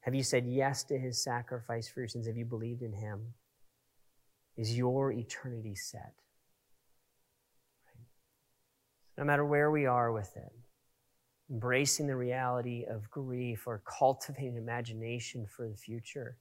Have 0.00 0.14
you 0.14 0.22
said 0.22 0.46
yes 0.46 0.82
to 0.84 0.98
his 0.98 1.22
sacrifice 1.22 1.88
for 1.88 2.00
your 2.00 2.08
sins? 2.08 2.26
Have 2.26 2.36
you 2.36 2.46
believed 2.46 2.82
in 2.82 2.92
him? 2.92 3.34
Is 4.56 4.76
your 4.76 5.12
eternity 5.12 5.74
set? 5.74 6.14
No 9.18 9.24
matter 9.24 9.44
where 9.44 9.70
we 9.70 9.84
are 9.84 10.10
with 10.12 10.34
it, 10.36 10.52
embracing 11.50 12.06
the 12.06 12.16
reality 12.16 12.84
of 12.88 13.10
grief 13.10 13.66
or 13.66 13.82
cultivating 13.84 14.56
imagination 14.56 15.46
for 15.46 15.68
the 15.68 15.76
future, 15.76 16.38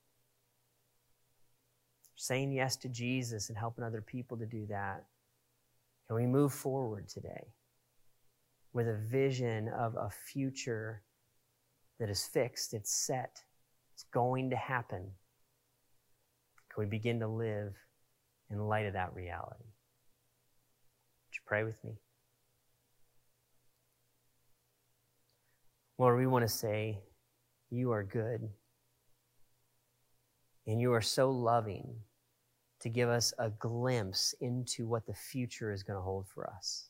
saying 2.16 2.54
yes 2.54 2.78
to 2.78 2.88
Jesus 2.88 3.50
and 3.50 3.58
helping 3.58 3.84
other 3.84 4.02
people 4.02 4.38
to 4.38 4.46
do 4.46 4.66
that, 4.68 5.04
can 6.08 6.16
we 6.16 6.26
move 6.26 6.54
forward 6.54 7.10
today 7.10 7.48
with 8.72 8.88
a 8.88 8.96
vision 8.96 9.68
of 9.70 9.96
a 9.96 10.10
future 10.10 11.02
that 12.00 12.10
is 12.10 12.26
fixed, 12.26 12.74
it's 12.74 12.94
set, 12.94 13.44
it's 14.00 14.06
going 14.14 14.50
to 14.52 14.56
happen. 14.56 15.02
Can 16.74 16.84
we 16.84 16.86
begin 16.86 17.20
to 17.20 17.28
live 17.28 17.74
in 18.50 18.58
light 18.58 18.86
of 18.86 18.94
that 18.94 19.14
reality? 19.14 19.66
Would 21.26 21.34
you 21.34 21.42
pray 21.46 21.66
with 21.66 21.84
me? 21.84 21.98
Lord, 25.98 26.18
we 26.18 26.28
want 26.28 26.44
to 26.44 26.48
say, 26.48 27.00
You 27.70 27.92
are 27.92 28.04
good. 28.04 28.48
And 30.66 30.80
you 30.80 30.94
are 30.94 31.02
so 31.02 31.30
loving 31.30 31.94
to 32.80 32.88
give 32.88 33.10
us 33.10 33.34
a 33.38 33.50
glimpse 33.50 34.34
into 34.40 34.88
what 34.88 35.06
the 35.08 35.14
future 35.14 35.74
is 35.74 35.84
going 35.84 35.98
to 35.98 36.04
hold 36.04 36.26
for 36.34 36.50
us. 36.50 36.88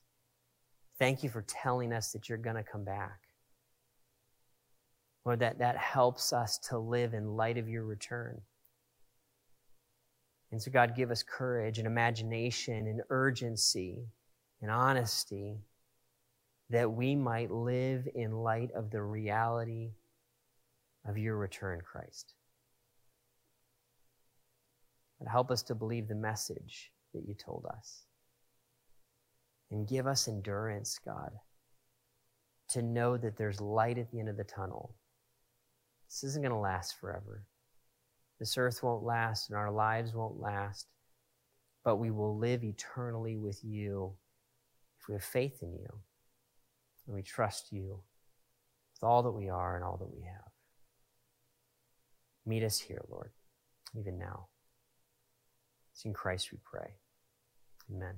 Thank 1.00 1.24
you 1.24 1.30
for 1.30 1.44
telling 1.48 1.92
us 1.92 2.12
that 2.12 2.30
you're 2.30 2.38
going 2.38 2.58
to 2.58 2.64
come 2.64 2.84
back. 2.84 3.29
Lord, 5.26 5.40
that, 5.40 5.60
that 5.60 5.78
helps 5.78 6.34
us 6.34 6.58
to 6.70 6.78
live 6.78 7.14
in 7.14 7.36
light 7.36 7.58
of 7.58 7.68
your 7.68 7.86
return. 7.86 8.42
And 10.52 10.62
so, 10.62 10.72
God, 10.72 10.96
give 10.96 11.12
us 11.12 11.24
courage 11.24 11.78
and 11.78 11.86
imagination 11.86 12.88
and 12.88 13.02
urgency 13.10 14.00
and 14.62 14.72
honesty 14.72 15.58
that 16.70 16.92
we 16.92 17.16
might 17.16 17.52
live 17.52 18.08
in 18.16 18.32
light 18.32 18.72
of 18.76 18.92
the 18.92 19.02
reality 19.02 19.92
of 21.08 21.18
your 21.18 21.38
return, 21.38 21.82
Christ. 21.82 22.34
And 25.20 25.28
help 25.28 25.52
us 25.52 25.64
to 25.64 25.76
believe 25.76 26.08
the 26.08 26.16
message 26.16 26.92
that 27.14 27.28
you 27.28 27.34
told 27.34 27.66
us. 27.66 28.04
And 29.72 29.88
give 29.88 30.08
us 30.08 30.28
endurance, 30.28 31.00
God, 31.04 31.32
to 32.70 32.82
know 32.82 33.18
that 33.18 33.38
there's 33.38 33.62
light 33.62 33.98
at 33.98 34.12
the 34.12 34.20
end 34.20 34.30
of 34.30 34.38
the 34.38 34.44
tunnel 34.44 34.96
this 36.10 36.24
isn't 36.24 36.42
going 36.42 36.52
to 36.52 36.58
last 36.58 37.00
forever. 37.00 37.44
This 38.40 38.58
earth 38.58 38.82
won't 38.82 39.04
last 39.04 39.50
and 39.50 39.58
our 39.58 39.72
lives 39.72 40.14
won't 40.14 40.40
last, 40.40 40.88
but 41.84 41.98
we 41.98 42.10
will 42.10 42.38
live 42.38 42.64
eternally 42.64 43.38
with 43.38 43.64
you 43.64 44.14
if 45.00 45.08
we 45.08 45.14
have 45.14 45.24
faith 45.24 45.62
in 45.62 45.74
you 45.74 46.00
and 47.06 47.16
we 47.16 47.22
trust 47.22 47.72
you 47.72 48.00
with 48.94 49.08
all 49.08 49.24
that 49.24 49.32
we 49.32 49.50
are 49.50 49.76
and 49.76 49.84
all 49.84 49.98
that 49.98 50.12
we 50.12 50.24
have. 50.24 50.52
Meet 52.46 52.64
us 52.64 52.80
here, 52.80 53.02
Lord, 53.10 53.32
even 53.96 54.18
now. 54.18 54.48
It's 55.94 56.06
in 56.06 56.14
Christ 56.14 56.52
we 56.52 56.58
pray. 56.64 56.96
Amen. 57.94 58.16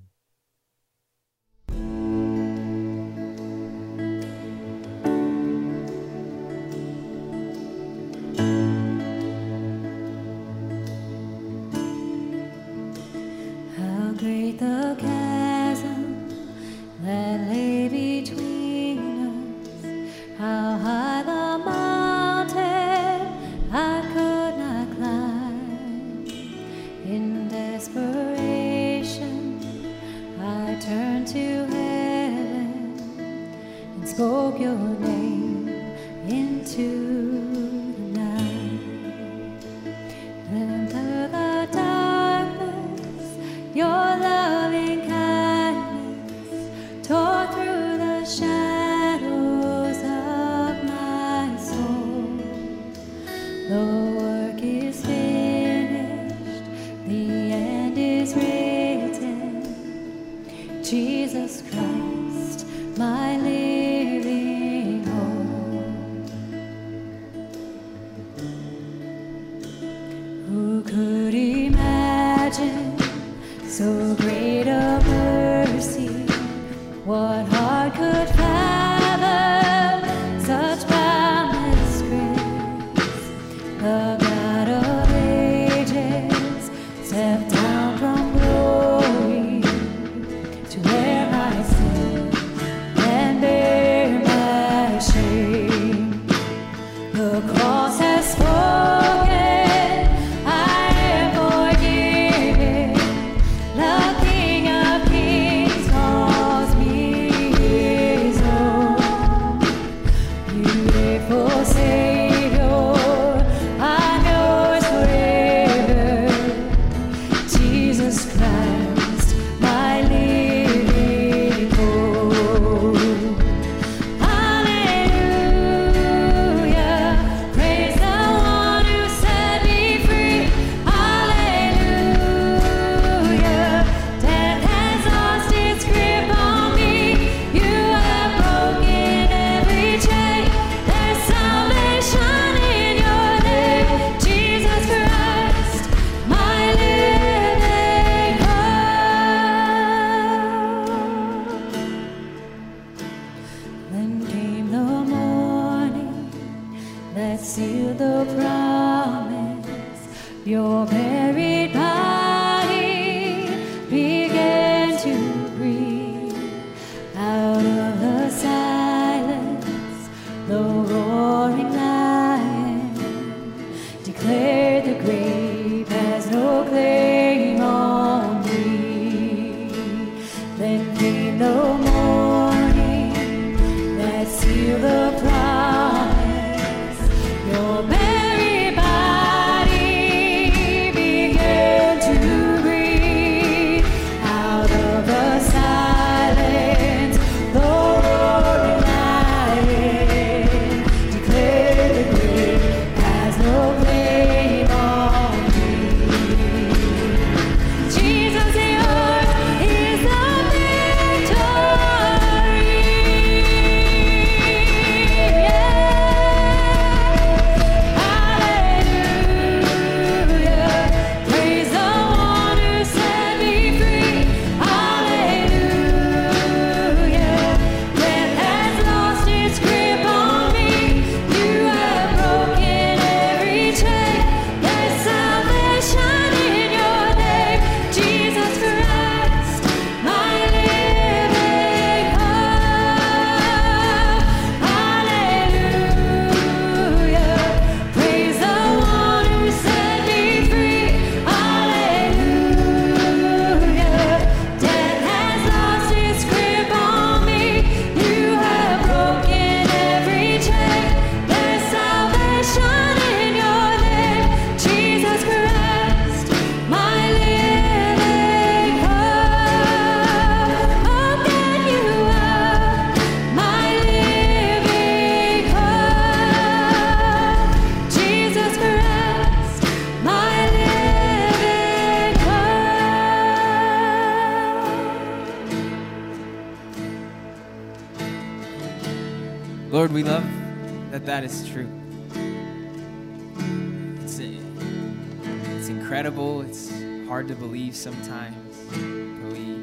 Incredible. 295.92 296.42
It's 296.44 296.72
hard 297.06 297.28
to 297.28 297.36
believe 297.36 297.76
sometimes, 297.76 298.56
but 298.70 299.34
we, 299.34 299.58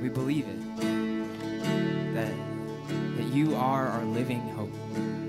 we 0.00 0.08
believe 0.08 0.46
it. 0.46 0.76
That, 2.14 2.32
that 3.16 3.34
you 3.34 3.56
are 3.56 3.88
our 3.88 4.04
living 4.04 4.42
hope, 4.50 4.72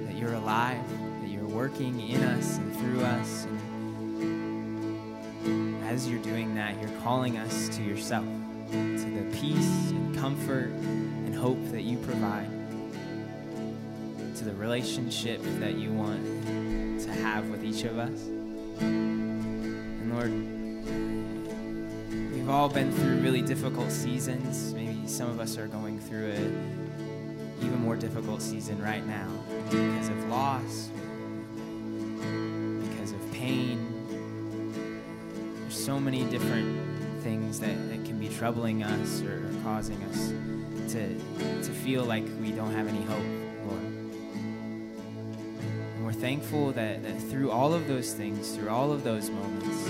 that 0.05 0.15
you're 0.15 0.35
alive, 0.35 0.87
that 1.21 1.29
you're 1.31 1.47
working 1.47 2.07
in 2.07 2.21
us 2.21 2.59
and 2.59 2.75
through 2.75 3.01
us. 3.01 3.45
And 5.45 5.83
as 5.85 6.07
you're 6.07 6.21
doing 6.21 6.53
that, 6.53 6.79
you're 6.79 7.01
calling 7.01 7.39
us 7.39 7.69
to 7.69 7.81
yourself, 7.81 8.27
to 8.69 9.23
the 9.23 9.25
peace 9.39 9.89
and 9.89 10.15
comfort 10.15 10.69
and 10.69 11.33
hope 11.33 11.57
that 11.71 11.81
you 11.81 11.97
provide 11.97 12.47
to 14.35 14.45
the 14.45 14.53
relationship 14.53 15.41
that 15.57 15.79
you 15.79 15.91
want 15.91 16.23
to 17.01 17.11
have 17.11 17.49
with 17.49 17.63
each 17.63 17.85
of 17.85 17.97
us. 17.97 18.29
Lord, 20.11 20.31
we've 22.33 22.49
all 22.49 22.67
been 22.67 22.91
through 22.91 23.17
really 23.17 23.41
difficult 23.41 23.91
seasons. 23.91 24.73
Maybe 24.73 25.07
some 25.07 25.29
of 25.29 25.39
us 25.39 25.57
are 25.57 25.67
going 25.67 25.99
through 25.99 26.31
a 26.31 27.65
even 27.65 27.79
more 27.81 27.95
difficult 27.95 28.41
season 28.41 28.81
right 28.81 29.05
now 29.05 29.29
because 29.69 30.09
of 30.09 30.27
loss, 30.27 30.89
because 32.89 33.11
of 33.13 33.31
pain. 33.31 33.87
There's 35.61 35.81
so 35.81 35.99
many 35.99 36.25
different 36.25 36.77
things 37.23 37.59
that, 37.59 37.75
that 37.89 38.03
can 38.03 38.19
be 38.19 38.27
troubling 38.27 38.83
us 38.83 39.21
or, 39.21 39.47
or 39.47 39.63
causing 39.63 40.03
us 40.03 40.33
to, 40.91 41.15
to 41.63 41.71
feel 41.71 42.03
like 42.03 42.25
we 42.41 42.51
don't 42.51 42.73
have 42.73 42.87
any 42.87 43.01
hope, 43.03 43.23
thankful 46.21 46.71
that, 46.73 47.01
that 47.01 47.19
through 47.31 47.49
all 47.49 47.73
of 47.73 47.87
those 47.87 48.13
things, 48.13 48.55
through 48.55 48.69
all 48.69 48.91
of 48.91 49.03
those 49.03 49.31
moments, 49.31 49.89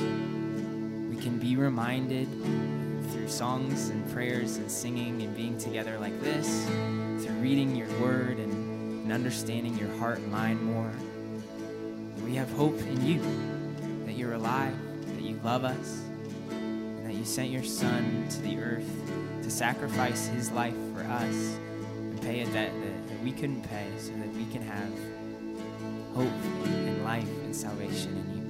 we 1.13 1.21
can 1.21 1.37
be 1.37 1.57
reminded 1.57 2.25
through 3.11 3.27
songs 3.27 3.89
and 3.89 4.09
prayers 4.13 4.55
and 4.55 4.71
singing 4.71 5.21
and 5.23 5.35
being 5.35 5.57
together 5.57 5.99
like 5.99 6.17
this, 6.21 6.65
through 7.21 7.35
reading 7.41 7.75
your 7.75 7.89
word 7.99 8.37
and, 8.37 9.03
and 9.03 9.11
understanding 9.11 9.77
your 9.77 9.93
heart 9.97 10.19
and 10.19 10.31
mind 10.31 10.63
more. 10.63 10.89
We 12.23 12.35
have 12.35 12.49
hope 12.53 12.79
in 12.79 13.05
you, 13.05 13.21
that 14.05 14.13
you're 14.13 14.35
alive, 14.35 14.73
that 15.07 15.23
you 15.23 15.37
love 15.43 15.65
us, 15.65 16.01
and 16.49 17.05
that 17.05 17.13
you 17.13 17.25
sent 17.25 17.49
your 17.49 17.63
Son 17.63 18.25
to 18.29 18.41
the 18.41 18.57
earth 18.57 18.89
to 19.43 19.51
sacrifice 19.51 20.27
his 20.27 20.49
life 20.51 20.75
for 20.93 21.01
us 21.01 21.57
and 21.93 22.21
pay 22.21 22.39
a 22.39 22.45
debt 22.45 22.71
that, 22.71 23.07
that 23.09 23.21
we 23.21 23.33
couldn't 23.33 23.63
pay 23.63 23.87
so 23.97 24.11
that 24.13 24.33
we 24.33 24.45
can 24.45 24.61
have 24.61 24.89
hope 26.13 26.31
and 26.65 27.03
life 27.03 27.27
and 27.43 27.55
salvation 27.55 28.15
in 28.17 28.35
you. 28.35 28.41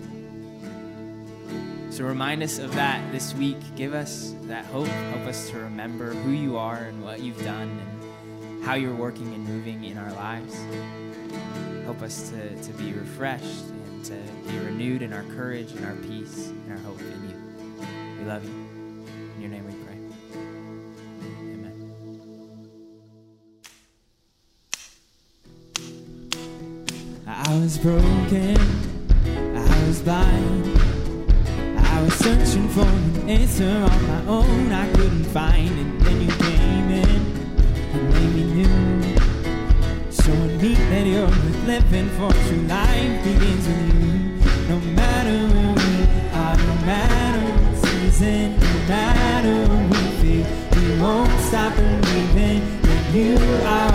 So 1.91 2.05
remind 2.05 2.41
us 2.41 2.57
of 2.57 2.74
that 2.76 3.12
this 3.12 3.34
week. 3.34 3.57
Give 3.76 3.93
us 3.93 4.34
that 4.43 4.66
hope. 4.66 4.88
Help 4.88 5.28
us 5.28 5.49
to 5.49 5.59
remember 5.59 6.14
who 6.14 6.32
you 6.32 6.57
are 6.57 6.78
and 6.78 7.03
what 7.03 7.20
you've 7.22 7.43
done 7.43 7.80
and 7.80 8.64
how 8.64 8.76
you're 8.76 8.95
working 8.95 9.34
and 9.34 9.45
moving 9.45 9.84
in 9.84 9.97
our 9.97 10.12
lives. 10.14 10.55
Help 11.84 12.01
us 12.01 12.30
to, 12.30 12.64
to 12.64 12.74
be 12.74 12.93
refreshed 12.93 13.66
and 13.70 14.05
to 14.05 14.16
be 14.47 14.57
renewed 14.59 15.01
in 15.01 15.12
our 15.14 15.24
courage 15.36 15.72
and 15.72 15.86
our 15.86 15.95
peace 15.95 16.47
and 16.47 16.72
our 16.72 16.78
hope 16.80 17.01
in 17.01 17.30
you. 17.30 17.36
We 18.20 18.26
love 18.26 18.45
you. 18.45 18.70
Was 27.72 27.78
broken. 27.78 28.57
I 29.55 29.88
was 29.88 30.01
blind. 30.01 30.82
I 31.78 32.01
was 32.01 32.13
searching 32.15 32.67
for 32.69 32.82
an 32.82 33.30
answer 33.30 33.65
on 33.91 34.07
my 34.07 34.26
own. 34.28 34.72
I 34.74 34.91
couldn't 34.91 35.26
find 35.26 35.72
it. 35.80 36.03
Then 36.03 36.22
you 36.22 36.32
came 36.47 36.89
in 37.03 37.09
and 37.93 38.09
made 38.13 38.34
me 38.36 38.43
new. 38.59 39.15
Showing 40.11 40.57
me 40.61 40.74
that 40.89 41.05
you're 41.05 41.28
worth 41.28 41.65
living 41.65 42.09
for. 42.17 42.32
True 42.47 42.67
life 42.67 43.24
begins 43.24 43.67
with 43.67 44.03
you. 44.03 44.15
No 44.67 44.78
matter 44.99 45.38
where 45.53 45.74
we 45.82 45.93
are, 46.41 46.57
no 46.57 46.76
matter 46.86 47.41
what 47.53 47.86
season, 47.86 48.59
no 48.59 48.74
matter 48.89 49.57
what 49.72 49.84
we 49.91 50.03
feel, 50.19 50.45
we 50.76 51.01
won't 51.01 51.39
stop 51.47 51.74
believing 51.76 52.82
that 52.82 53.13
you 53.15 53.38
are 53.65 53.91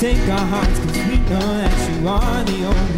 take 0.00 0.28
our 0.30 0.46
hearts, 0.46 0.78
cause 0.78 0.96
we 0.96 1.18
know 1.28 1.58
that 1.60 2.00
you 2.00 2.08
are 2.08 2.42
the 2.44 2.64
only 2.64 2.89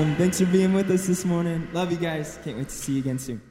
Awesome. 0.00 0.16
Thanks 0.16 0.38
for 0.40 0.46
being 0.46 0.72
with 0.72 0.90
us 0.90 1.06
this 1.06 1.26
morning. 1.26 1.68
Love 1.74 1.92
you 1.92 1.98
guys. 1.98 2.38
Can't 2.42 2.56
wait 2.56 2.70
to 2.70 2.74
see 2.74 2.94
you 2.94 3.00
again 3.00 3.18
soon. 3.18 3.42